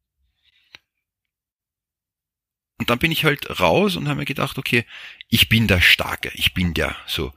Und 2.79 2.89
dann 2.89 2.99
bin 2.99 3.11
ich 3.11 3.23
halt 3.23 3.59
raus 3.59 3.95
und 3.95 4.07
habe 4.07 4.19
mir 4.19 4.25
gedacht, 4.25 4.57
okay, 4.57 4.85
ich 5.29 5.49
bin 5.49 5.67
der 5.67 5.81
Starke, 5.81 6.31
ich 6.33 6.53
bin 6.53 6.73
der, 6.73 6.95
so. 7.07 7.33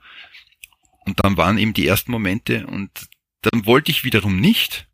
Und 1.05 1.23
dann 1.23 1.37
waren 1.37 1.57
eben 1.57 1.73
die 1.73 1.87
ersten 1.87 2.11
Momente 2.11 2.67
und 2.67 2.91
dann 3.41 3.65
wollte 3.65 3.91
ich 3.91 4.03
wiederum 4.03 4.39
nicht. 4.39 4.87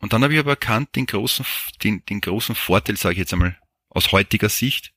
Und 0.00 0.12
dann 0.12 0.22
habe 0.22 0.32
ich 0.32 0.40
aber 0.40 0.52
erkannt, 0.52 0.96
den 0.96 1.06
großen, 1.06 1.44
den, 1.82 2.04
den 2.06 2.20
großen 2.20 2.54
Vorteil, 2.54 2.96
sage 2.96 3.14
ich 3.14 3.18
jetzt 3.18 3.32
einmal, 3.32 3.58
aus 3.90 4.12
heutiger 4.12 4.48
Sicht, 4.48 4.92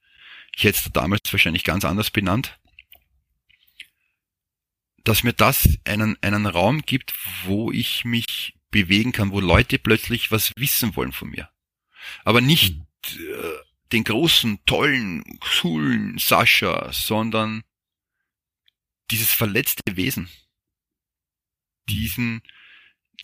ich 0.56 0.64
hätte 0.64 0.80
es 0.80 0.92
damals 0.92 1.22
wahrscheinlich 1.32 1.64
ganz 1.64 1.84
anders 1.84 2.10
benannt, 2.10 2.60
dass 5.04 5.24
mir 5.24 5.34
das 5.34 5.68
einen, 5.86 6.18
einen 6.22 6.46
Raum 6.46 6.82
gibt, 6.82 7.14
wo 7.44 7.72
ich 7.72 8.06
mich 8.06 8.56
bewegen 8.72 9.12
kann, 9.12 9.32
wo 9.32 9.40
Leute 9.40 9.78
plötzlich 9.78 10.32
was 10.32 10.52
wissen 10.56 10.96
wollen 10.96 11.12
von 11.12 11.30
mir. 11.30 11.50
Aber 12.24 12.42
nicht 12.42 12.76
mhm. 12.76 12.86
äh, 13.20 13.64
den 13.92 14.04
großen, 14.04 14.64
tollen, 14.66 15.40
coolen 15.40 16.18
Sascha, 16.18 16.92
sondern 16.94 17.64
dieses 19.12 19.32
verletzte 19.32 19.96
Wesen. 19.96 20.30
Diesen, 21.90 22.42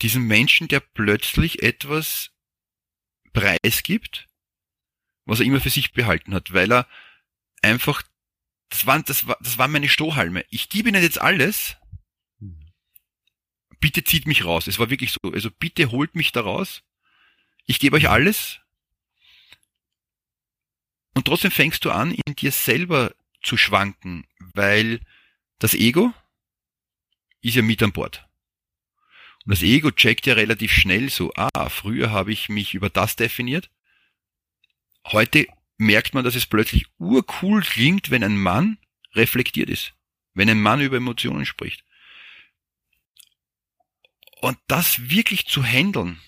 diesen 0.02 0.24
Menschen, 0.24 0.68
der 0.68 0.80
plötzlich 0.80 1.64
etwas 1.64 2.32
preisgibt, 3.34 4.28
was 5.26 5.40
er 5.40 5.46
immer 5.46 5.62
für 5.62 5.70
sich 5.70 5.94
behalten 5.94 6.34
hat, 6.34 6.54
weil 6.54 6.72
er 6.72 6.88
einfach, 7.62 8.02
das 8.70 8.86
waren, 8.86 9.04
das 9.06 9.28
war, 9.28 9.38
das 9.42 9.58
waren 9.58 9.72
meine 9.72 9.90
Strohhalme. 9.90 10.46
Ich 10.50 10.70
gebe 10.70 10.90
ihnen 10.90 11.04
jetzt 11.04 11.22
alles. 11.22 11.78
Bitte 13.80 14.04
zieht 14.04 14.28
mich 14.28 14.44
raus. 14.44 14.68
Es 14.68 14.80
war 14.80 14.90
wirklich 14.90 15.12
so. 15.12 15.32
Also 15.32 15.50
bitte 15.52 15.92
holt 15.92 16.16
mich 16.16 16.32
da 16.32 16.42
raus. 16.42 16.84
Ich 17.66 17.80
gebe 17.80 17.96
euch 17.96 18.10
alles. 18.10 18.60
Und 21.16 21.26
trotzdem 21.26 21.52
fängst 21.52 21.86
du 21.86 21.92
an, 21.92 22.12
in 22.12 22.36
dir 22.36 22.52
selber 22.52 23.14
zu 23.42 23.58
schwanken, 23.58 24.28
weil 24.54 25.00
das 25.60 25.74
Ego 25.74 26.14
ist 27.42 27.56
ja 27.56 27.62
mit 27.62 27.82
an 27.82 27.92
Bord. 27.92 28.29
Und 29.50 29.54
das 29.56 29.64
Ego 29.64 29.90
checkt 29.90 30.28
ja 30.28 30.36
relativ 30.36 30.72
schnell 30.72 31.10
so, 31.10 31.34
ah, 31.36 31.70
früher 31.70 32.12
habe 32.12 32.32
ich 32.32 32.50
mich 32.50 32.76
über 32.76 32.92
das 32.92 33.16
definiert. 33.16 33.72
Heute 35.08 35.48
merkt 35.78 36.14
man, 36.14 36.24
dass 36.24 36.36
es 36.36 36.46
plötzlich 36.46 36.86
urcool 37.00 37.64
klingt, 37.64 38.12
wenn 38.12 38.24
ein 38.24 38.38
Mann 38.38 38.78
reflektiert 39.16 39.68
ist. 39.68 39.96
Wenn 40.36 40.52
ein 40.52 40.62
Mann 40.62 40.82
über 40.82 40.98
Emotionen 40.98 41.48
spricht. 41.48 41.84
Und 44.40 44.60
das 44.68 45.10
wirklich 45.10 45.48
zu 45.48 45.64
handeln, 45.64 46.22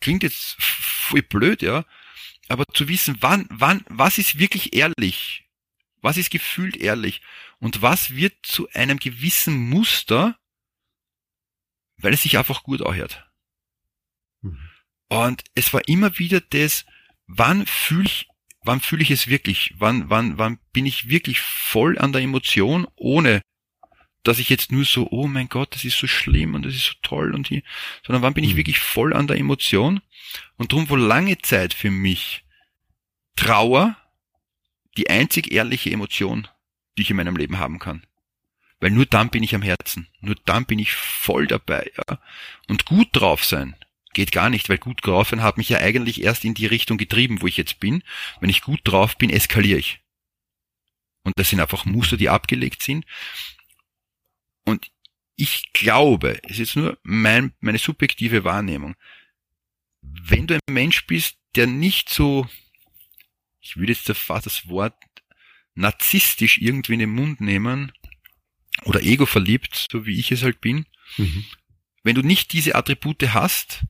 klingt 0.00 0.22
jetzt 0.22 0.56
voll 0.58 1.20
blöd, 1.20 1.60
ja, 1.60 1.84
aber 2.48 2.64
zu 2.72 2.88
wissen, 2.88 3.18
wann, 3.20 3.46
wann, 3.50 3.84
was 3.90 4.16
ist 4.16 4.38
wirklich 4.38 4.72
ehrlich 4.72 5.44
Was 6.00 6.16
ist 6.16 6.30
gefühlt 6.30 6.78
ehrlich? 6.78 7.20
Und 7.58 7.82
was 7.82 8.16
wird 8.16 8.38
zu 8.42 8.70
einem 8.70 8.98
gewissen 8.98 9.68
Muster, 9.68 10.39
weil 12.02 12.14
es 12.14 12.22
sich 12.22 12.38
einfach 12.38 12.62
gut 12.62 12.82
anhört? 12.82 13.28
Mhm. 14.42 14.58
Und 15.08 15.44
es 15.54 15.72
war 15.72 15.86
immer 15.88 16.18
wieder 16.18 16.40
das, 16.40 16.84
wann 17.26 17.66
fühle 17.66 18.06
ich, 18.06 18.28
wann 18.62 18.80
fühle 18.80 19.02
ich 19.02 19.10
es 19.10 19.26
wirklich? 19.26 19.74
Wann, 19.78 20.08
wann, 20.10 20.38
wann 20.38 20.58
bin 20.72 20.86
ich 20.86 21.08
wirklich 21.08 21.40
voll 21.40 21.98
an 21.98 22.12
der 22.12 22.22
Emotion, 22.22 22.86
ohne 22.96 23.42
dass 24.22 24.38
ich 24.38 24.50
jetzt 24.50 24.70
nur 24.70 24.84
so, 24.84 25.08
oh 25.10 25.26
mein 25.26 25.48
Gott, 25.48 25.74
das 25.74 25.84
ist 25.84 25.98
so 25.98 26.06
schlimm 26.06 26.54
und 26.54 26.66
das 26.66 26.74
ist 26.74 26.86
so 26.86 26.92
toll 27.02 27.34
und 27.34 27.48
hier, 27.48 27.62
sondern 28.04 28.22
wann 28.22 28.34
bin 28.34 28.44
ich 28.44 28.52
mhm. 28.52 28.58
wirklich 28.58 28.78
voll 28.78 29.14
an 29.14 29.26
der 29.26 29.38
Emotion? 29.38 30.00
Und 30.56 30.72
darum, 30.72 30.88
wo 30.90 30.96
lange 30.96 31.38
Zeit 31.38 31.74
für 31.74 31.90
mich 31.90 32.44
Trauer 33.36 33.96
die 34.96 35.08
einzig 35.08 35.52
ehrliche 35.52 35.90
Emotion, 35.90 36.46
die 36.96 37.02
ich 37.02 37.10
in 37.10 37.16
meinem 37.16 37.36
Leben 37.36 37.58
haben 37.58 37.78
kann. 37.78 38.04
Weil 38.80 38.90
nur 38.90 39.06
dann 39.06 39.30
bin 39.30 39.42
ich 39.42 39.54
am 39.54 39.62
Herzen, 39.62 40.08
nur 40.20 40.36
dann 40.46 40.64
bin 40.64 40.78
ich 40.78 40.92
voll 40.92 41.46
dabei. 41.46 41.92
Ja. 41.96 42.18
Und 42.66 42.86
gut 42.86 43.08
drauf 43.12 43.44
sein 43.44 43.76
geht 44.12 44.32
gar 44.32 44.50
nicht, 44.50 44.68
weil 44.68 44.78
gut 44.78 45.06
drauf 45.06 45.28
sein 45.28 45.42
hat 45.42 45.56
mich 45.56 45.68
ja 45.68 45.78
eigentlich 45.78 46.22
erst 46.22 46.44
in 46.44 46.54
die 46.54 46.66
Richtung 46.66 46.98
getrieben, 46.98 47.42
wo 47.42 47.46
ich 47.46 47.56
jetzt 47.56 47.78
bin. 47.78 48.02
Wenn 48.40 48.50
ich 48.50 48.62
gut 48.62 48.80
drauf 48.84 49.16
bin, 49.16 49.30
eskaliere 49.30 49.78
ich. 49.78 50.00
Und 51.22 51.38
das 51.38 51.50
sind 51.50 51.60
einfach 51.60 51.84
Muster, 51.84 52.16
die 52.16 52.28
abgelegt 52.28 52.82
sind. 52.82 53.04
Und 54.64 54.90
ich 55.36 55.72
glaube, 55.72 56.40
es 56.42 56.58
ist 56.58 56.76
nur 56.76 56.98
mein, 57.02 57.52
meine 57.60 57.78
subjektive 57.78 58.44
Wahrnehmung, 58.44 58.96
wenn 60.02 60.46
du 60.46 60.54
ein 60.54 60.60
Mensch 60.68 61.06
bist, 61.06 61.36
der 61.54 61.66
nicht 61.66 62.08
so, 62.08 62.48
ich 63.60 63.76
würde 63.76 63.92
jetzt 63.92 64.10
fast 64.12 64.46
das 64.46 64.68
Wort 64.68 64.94
narzisstisch 65.74 66.58
irgendwie 66.58 66.94
in 66.94 67.00
den 67.00 67.10
Mund 67.10 67.40
nehmen 67.40 67.92
oder 68.84 69.02
ego 69.02 69.26
verliebt, 69.26 69.86
so 69.90 70.06
wie 70.06 70.18
ich 70.18 70.32
es 70.32 70.42
halt 70.42 70.60
bin, 70.60 70.86
mhm. 71.16 71.44
wenn 72.02 72.14
du 72.14 72.22
nicht 72.22 72.52
diese 72.52 72.74
Attribute 72.74 73.22
hast, 73.34 73.84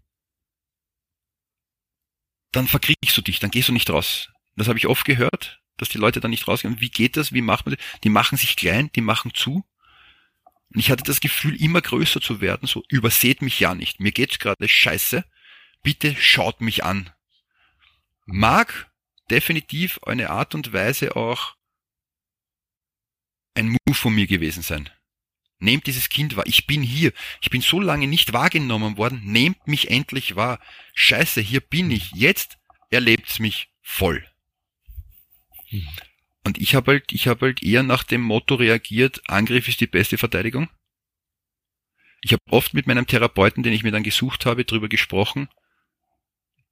dann 2.53 2.67
verkriegst 2.67 3.17
du 3.17 3.23
dich, 3.23 3.39
dann 3.39 3.51
gehst 3.51 3.69
du 3.69 3.73
nicht 3.73 3.91
raus. 3.91 4.31
Das 4.57 4.69
habe 4.69 4.79
ich 4.79 4.87
oft 4.87 5.05
gehört, 5.05 5.61
dass 5.77 5.89
die 5.89 5.99
Leute 5.99 6.21
dann 6.21 6.31
nicht 6.31 6.49
rausgehen. 6.49 6.81
Wie 6.81 6.91
geht 6.91 7.17
das? 7.17 7.33
Wie 7.33 7.43
macht 7.43 7.67
man 7.67 7.77
das? 7.77 7.85
Die 8.03 8.09
machen 8.09 8.37
sich 8.37 8.57
klein, 8.57 8.91
die 8.95 9.01
machen 9.01 9.33
zu. 9.35 9.65
Und 10.73 10.81
ich 10.81 10.91
hatte 10.91 11.05
das 11.05 11.21
Gefühl, 11.21 11.61
immer 11.61 11.81
größer 11.81 12.21
zu 12.21 12.41
werden, 12.41 12.67
so 12.67 12.85
überseht 12.89 13.43
mich 13.43 13.59
ja 13.61 13.75
nicht. 13.75 14.01
Mir 14.01 14.13
geht's 14.13 14.39
gerade 14.39 14.69
scheiße. 14.69 15.25
Bitte 15.83 16.15
schaut 16.17 16.61
mich 16.61 16.85
an. 16.85 17.11
Mag 18.27 18.91
definitiv 19.31 19.99
eine 20.05 20.31
Art 20.31 20.55
und 20.55 20.73
Weise 20.73 21.17
auch 21.17 21.57
ein 23.61 23.69
Move 23.69 23.95
von 23.95 24.15
mir 24.15 24.27
gewesen 24.27 24.63
sein. 24.63 24.91
Nehmt 25.59 25.87
dieses 25.87 26.09
Kind 26.09 26.37
wahr. 26.37 26.47
Ich 26.47 26.67
bin 26.67 26.83
hier. 26.83 27.13
Ich 27.43 27.51
bin 27.51 27.61
so 27.61 27.81
lange 27.81 28.07
nicht 28.07 28.33
wahrgenommen 28.33 28.97
worden. 28.97 29.21
Nehmt 29.25 29.69
mich 29.69 29.91
endlich 29.91 30.35
wahr. 30.35 30.59
Scheiße, 30.95 31.41
hier 31.41 31.61
bin 31.61 31.91
ich. 31.91 32.13
Jetzt 32.13 32.59
erlebt's 32.91 33.39
mich 33.39 33.69
voll. 33.83 34.27
Hm. 35.69 35.87
Und 36.45 36.59
ich 36.59 36.75
habe 36.75 36.93
halt, 36.93 37.13
ich 37.13 37.29
habe 37.29 37.47
halt 37.47 37.63
eher 37.63 37.83
nach 37.83 38.03
dem 38.03 38.23
Motto 38.23 38.55
reagiert, 38.55 39.21
Angriff 39.29 39.69
ist 39.69 39.81
die 39.81 39.87
beste 39.87 40.17
Verteidigung. 40.17 40.71
Ich 42.23 42.33
habe 42.33 42.43
oft 42.51 42.75
mit 42.75 42.87
meinem 42.87 43.07
Therapeuten, 43.07 43.63
den 43.63 43.73
ich 43.73 43.83
mir 43.83 43.93
dann 43.93 44.03
gesucht 44.03 44.47
habe, 44.47 44.65
drüber 44.65 44.89
gesprochen. 44.89 45.49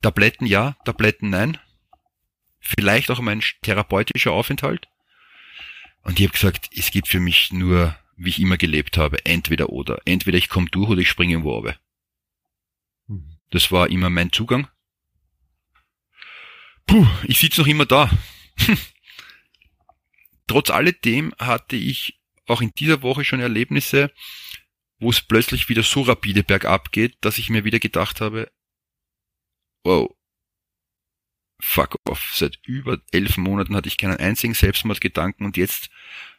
Tabletten 0.01 0.47
ja, 0.47 0.77
Tabletten 0.85 1.31
nein. 1.31 1.59
Vielleicht 2.61 3.11
auch 3.11 3.21
mein 3.21 3.43
therapeutischer 3.63 4.33
Aufenthalt. 4.33 4.89
Und 6.03 6.19
ich 6.19 6.27
habe 6.27 6.33
gesagt, 6.33 6.71
es 6.75 6.91
gibt 6.91 7.09
für 7.09 7.21
mich 7.21 7.53
nur, 7.53 7.97
wie 8.17 8.31
ich 8.31 8.41
immer 8.41 8.57
gelebt 8.57 8.97
habe, 8.97 9.25
entweder 9.25 9.71
oder. 9.71 10.01
Entweder 10.05 10.39
ich 10.39 10.49
komme 10.49 10.69
durch 10.71 10.89
oder 10.89 11.01
ich 11.01 11.09
springe 11.09 11.33
irgendwo 11.33 11.53
runter. 11.53 11.79
Mhm. 13.07 13.39
Das 13.51 13.71
war 13.71 13.89
immer 13.89 14.11
mein 14.11 14.33
Zugang. 14.33 14.69
Puh, 16.87 17.07
ich 17.25 17.39
sitze 17.39 17.61
noch 17.61 17.69
immer 17.69 17.87
da. 17.87 18.11
trotz 20.49 20.71
alledem 20.71 21.33
hatte 21.39 21.77
ich 21.77 22.19
auch 22.47 22.61
in 22.61 22.73
dieser 22.77 23.03
Woche 23.03 23.25
schon 23.25 23.39
Erlebnisse, 23.39 24.11
wo 24.99 25.11
es 25.11 25.21
plötzlich 25.21 25.69
wieder 25.69 25.85
so 25.85 26.03
rapide 26.03 26.43
bergab 26.43 26.91
geht, 26.91 27.17
dass 27.21 27.39
ich 27.39 27.51
mir 27.51 27.65
wieder 27.65 27.79
gedacht 27.79 28.21
habe, 28.21 28.51
wow, 29.85 30.11
fuck 31.61 31.97
off. 32.09 32.33
Seit 32.35 32.59
über 32.65 32.99
elf 33.13 33.37
Monaten 33.37 33.75
hatte 33.75 33.89
ich 33.89 33.99
keinen 33.99 34.19
einzigen 34.19 34.55
Selbstmordgedanken 34.55 35.47
und 35.47 35.57
jetzt 35.57 35.91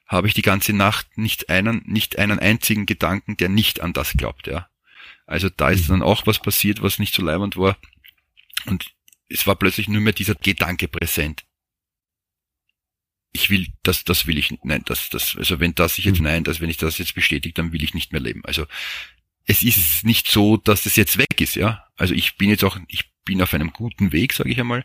habe 0.07 0.27
ich 0.27 0.33
die 0.33 0.41
ganze 0.41 0.73
Nacht 0.73 1.17
nicht 1.17 1.49
einen, 1.49 1.83
nicht 1.85 2.17
einen 2.17 2.39
einzigen 2.39 2.85
Gedanken, 2.85 3.37
der 3.37 3.49
nicht 3.49 3.81
an 3.81 3.93
das 3.93 4.13
glaubt, 4.13 4.47
ja. 4.47 4.69
Also 5.25 5.49
da 5.49 5.69
ist 5.69 5.83
mhm. 5.83 5.93
dann 5.93 6.03
auch 6.03 6.25
was 6.25 6.39
passiert, 6.39 6.81
was 6.81 6.97
nicht 6.97 7.13
so 7.13 7.23
leibend 7.23 7.57
war. 7.57 7.77
Und 8.65 8.91
es 9.27 9.45
war 9.45 9.55
plötzlich 9.55 9.87
nur 9.87 10.01
mehr 10.01 10.13
dieser 10.13 10.35
Gedanke 10.35 10.87
präsent 10.87 11.45
ich 13.31 13.49
will, 13.49 13.67
das, 13.83 14.03
das 14.03 14.27
will 14.27 14.37
ich, 14.37 14.53
nein, 14.63 14.83
das, 14.85 15.09
das, 15.09 15.35
also 15.37 15.59
wenn 15.59 15.75
das 15.75 15.97
ich 15.97 16.05
jetzt, 16.05 16.19
mhm. 16.19 16.25
nein, 16.25 16.43
das, 16.43 16.61
wenn 16.61 16.69
ich 16.69 16.77
das 16.77 16.97
jetzt 16.97 17.15
bestätige, 17.15 17.53
dann 17.53 17.71
will 17.71 17.83
ich 17.83 17.93
nicht 17.93 18.11
mehr 18.11 18.21
leben. 18.21 18.43
Also, 18.45 18.65
es 19.45 19.63
ist 19.63 20.03
nicht 20.03 20.27
so, 20.29 20.57
dass 20.57 20.85
es 20.85 20.95
jetzt 20.95 21.17
weg 21.17 21.39
ist, 21.39 21.55
ja. 21.55 21.85
Also 21.95 22.13
ich 22.13 22.37
bin 22.37 22.49
jetzt 22.49 22.63
auch, 22.63 22.77
ich 22.87 23.11
bin 23.29 23.41
auf 23.41 23.53
einem 23.53 23.71
guten 23.71 24.11
Weg, 24.11 24.33
sage 24.33 24.49
ich 24.49 24.59
einmal. 24.59 24.83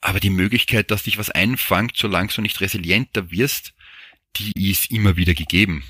Aber 0.00 0.20
die 0.20 0.30
Möglichkeit, 0.30 0.90
dass 0.90 1.04
dich 1.04 1.18
was 1.18 1.30
einfangt, 1.30 1.96
solange 1.96 2.32
du 2.32 2.42
nicht 2.42 2.60
resilienter 2.60 3.30
wirst, 3.30 3.74
die 4.36 4.70
ist 4.70 4.90
immer 4.90 5.16
wieder 5.16 5.34
gegeben. 5.34 5.84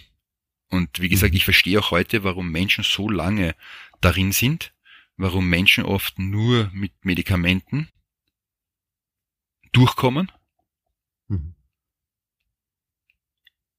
Und 0.68 1.01
wie 1.01 1.09
gesagt, 1.09 1.33
mhm. 1.33 1.39
ich 1.39 1.45
verstehe 1.45 1.78
auch 1.78 1.91
heute, 1.91 2.24
warum 2.24 2.51
Menschen 2.51 2.85
so 2.85 3.09
lange 3.09 3.55
darin 4.01 4.33
sind, 4.33 4.72
warum 5.16 5.49
Menschen 5.49 5.85
oft 5.85 6.18
nur 6.18 6.70
mit 6.72 6.93
Medikamenten 7.05 7.89
durchkommen 9.72 10.30
Mhm. 11.33 11.55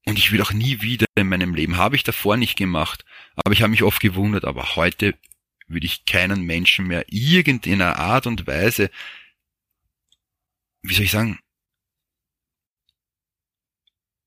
Und 0.05 0.19
ich 0.19 0.31
will 0.31 0.41
auch 0.41 0.51
nie 0.51 0.81
wieder 0.81 1.05
in 1.15 1.29
meinem 1.29 1.55
Leben, 1.55 1.77
habe 1.77 1.95
ich 1.95 2.03
davor 2.03 2.35
nicht 2.35 2.57
gemacht, 2.57 3.05
aber 3.35 3.53
ich 3.53 3.61
habe 3.61 3.71
mich 3.71 3.83
oft 3.83 4.01
gewundert, 4.01 4.43
aber 4.43 4.75
heute 4.75 5.17
würde 5.73 5.85
ich 5.85 6.05
keinen 6.05 6.43
Menschen 6.43 6.87
mehr 6.87 7.05
irgendeiner 7.09 7.97
Art 7.97 8.27
und 8.27 8.47
Weise, 8.47 8.89
wie 10.81 10.93
soll 10.93 11.05
ich 11.05 11.11
sagen, 11.11 11.39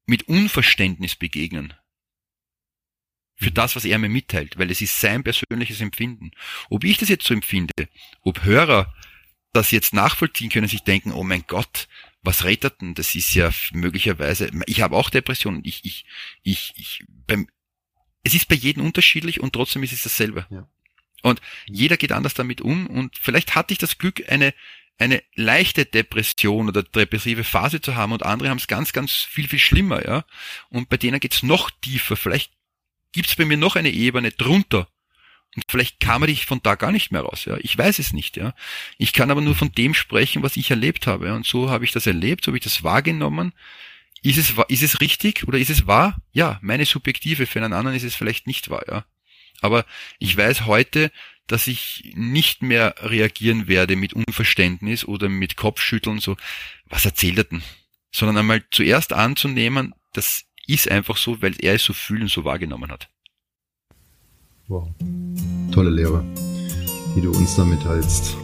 mit 0.06 0.28
Unverständnis 0.28 1.16
begegnen. 1.16 1.74
Für 3.38 3.50
das, 3.50 3.76
was 3.76 3.84
er 3.84 3.98
mir 3.98 4.08
mitteilt, 4.08 4.58
weil 4.58 4.70
es 4.70 4.80
ist 4.80 4.98
sein 4.98 5.22
persönliches 5.22 5.80
Empfinden. 5.80 6.30
Ob 6.70 6.84
ich 6.84 6.96
das 6.96 7.10
jetzt 7.10 7.26
so 7.26 7.34
empfinde, 7.34 7.88
ob 8.22 8.44
Hörer 8.44 8.94
das 9.52 9.70
jetzt 9.70 9.92
nachvollziehen 9.92 10.50
können, 10.50 10.68
sich 10.68 10.84
denken, 10.84 11.12
oh 11.12 11.22
mein 11.22 11.44
Gott, 11.46 11.88
was 12.22 12.44
rettet 12.44 12.80
denn? 12.80 12.94
Das 12.94 13.14
ist 13.14 13.34
ja 13.34 13.50
möglicherweise, 13.72 14.50
ich 14.66 14.80
habe 14.80 14.96
auch 14.96 15.10
Depressionen, 15.10 15.62
ich, 15.64 15.84
ich, 15.84 16.06
ich, 16.42 16.72
ich, 16.76 17.04
beim, 17.08 17.48
es 18.22 18.34
ist 18.34 18.48
bei 18.48 18.54
jedem 18.54 18.84
unterschiedlich 18.84 19.40
und 19.40 19.52
trotzdem 19.52 19.82
ist 19.82 19.92
es 19.92 20.02
dasselbe. 20.02 20.46
Ja. 20.50 20.68
Und 21.22 21.40
jeder 21.66 21.96
geht 21.96 22.12
anders 22.12 22.34
damit 22.34 22.60
um 22.60 22.86
und 22.86 23.16
vielleicht 23.20 23.54
hatte 23.54 23.72
ich 23.72 23.78
das 23.78 23.98
Glück, 23.98 24.22
eine, 24.28 24.54
eine 24.98 25.22
leichte 25.34 25.84
Depression 25.84 26.68
oder 26.68 26.82
depressive 26.82 27.44
Phase 27.44 27.80
zu 27.80 27.96
haben 27.96 28.12
und 28.12 28.24
andere 28.24 28.48
haben 28.50 28.58
es 28.58 28.68
ganz, 28.68 28.92
ganz 28.92 29.12
viel, 29.12 29.48
viel 29.48 29.58
schlimmer, 29.58 30.06
ja. 30.06 30.24
Und 30.68 30.88
bei 30.88 30.96
denen 30.96 31.20
geht's 31.20 31.42
noch 31.42 31.70
tiefer. 31.70 32.16
Vielleicht 32.16 32.52
gibt's 33.12 33.34
bei 33.34 33.44
mir 33.44 33.56
noch 33.56 33.76
eine 33.76 33.90
Ebene 33.90 34.30
drunter, 34.30 34.88
und 35.56 35.64
vielleicht 35.68 36.00
kam 36.00 36.22
er 36.22 36.26
dich 36.26 36.44
von 36.44 36.60
da 36.62 36.74
gar 36.74 36.92
nicht 36.92 37.10
mehr 37.10 37.22
raus, 37.22 37.46
ja. 37.46 37.56
Ich 37.60 37.76
weiß 37.76 37.98
es 37.98 38.12
nicht, 38.12 38.36
ja. 38.36 38.54
Ich 38.98 39.14
kann 39.14 39.30
aber 39.30 39.40
nur 39.40 39.54
von 39.54 39.72
dem 39.72 39.94
sprechen, 39.94 40.42
was 40.42 40.56
ich 40.56 40.70
erlebt 40.70 41.06
habe. 41.06 41.32
Und 41.32 41.46
so 41.46 41.70
habe 41.70 41.84
ich 41.84 41.92
das 41.92 42.06
erlebt, 42.06 42.44
so 42.44 42.50
habe 42.50 42.58
ich 42.58 42.64
das 42.64 42.84
wahrgenommen. 42.84 43.52
Ist 44.22 44.36
es, 44.36 44.54
ist 44.68 44.82
es 44.82 45.00
richtig 45.00 45.48
oder 45.48 45.58
ist 45.58 45.70
es 45.70 45.86
wahr? 45.86 46.20
Ja, 46.32 46.58
meine 46.62 46.84
subjektive, 46.84 47.46
für 47.46 47.62
einen 47.62 47.72
anderen 47.72 47.96
ist 47.96 48.02
es 48.02 48.14
vielleicht 48.14 48.46
nicht 48.46 48.68
wahr, 48.68 48.84
ja. 48.86 49.04
Aber 49.62 49.84
ich 50.18 50.36
weiß 50.36 50.66
heute, 50.66 51.10
dass 51.46 51.66
ich 51.66 52.12
nicht 52.16 52.62
mehr 52.62 52.94
reagieren 52.98 53.68
werde 53.68 53.96
mit 53.96 54.12
Unverständnis 54.12 55.04
oder 55.04 55.28
mit 55.28 55.56
Kopfschütteln, 55.56 56.18
so, 56.18 56.36
was 56.86 57.04
erzählt 57.04 57.38
er 57.38 57.44
denn? 57.44 57.62
Sondern 58.12 58.38
einmal 58.38 58.64
zuerst 58.70 59.12
anzunehmen, 59.12 59.94
das 60.12 60.44
ist 60.66 60.90
einfach 60.90 61.16
so, 61.16 61.40
weil 61.42 61.54
er 61.60 61.74
es 61.74 61.84
so 61.84 61.92
fühlen, 61.92 62.28
so 62.28 62.44
wahrgenommen 62.44 62.90
hat. 62.90 63.08
Wow. 64.68 64.88
Tolle 65.70 65.90
Lehre, 65.90 66.24
die 67.14 67.20
du 67.20 67.30
uns 67.30 67.54
da 67.54 67.64
mitteilst. 67.64 68.36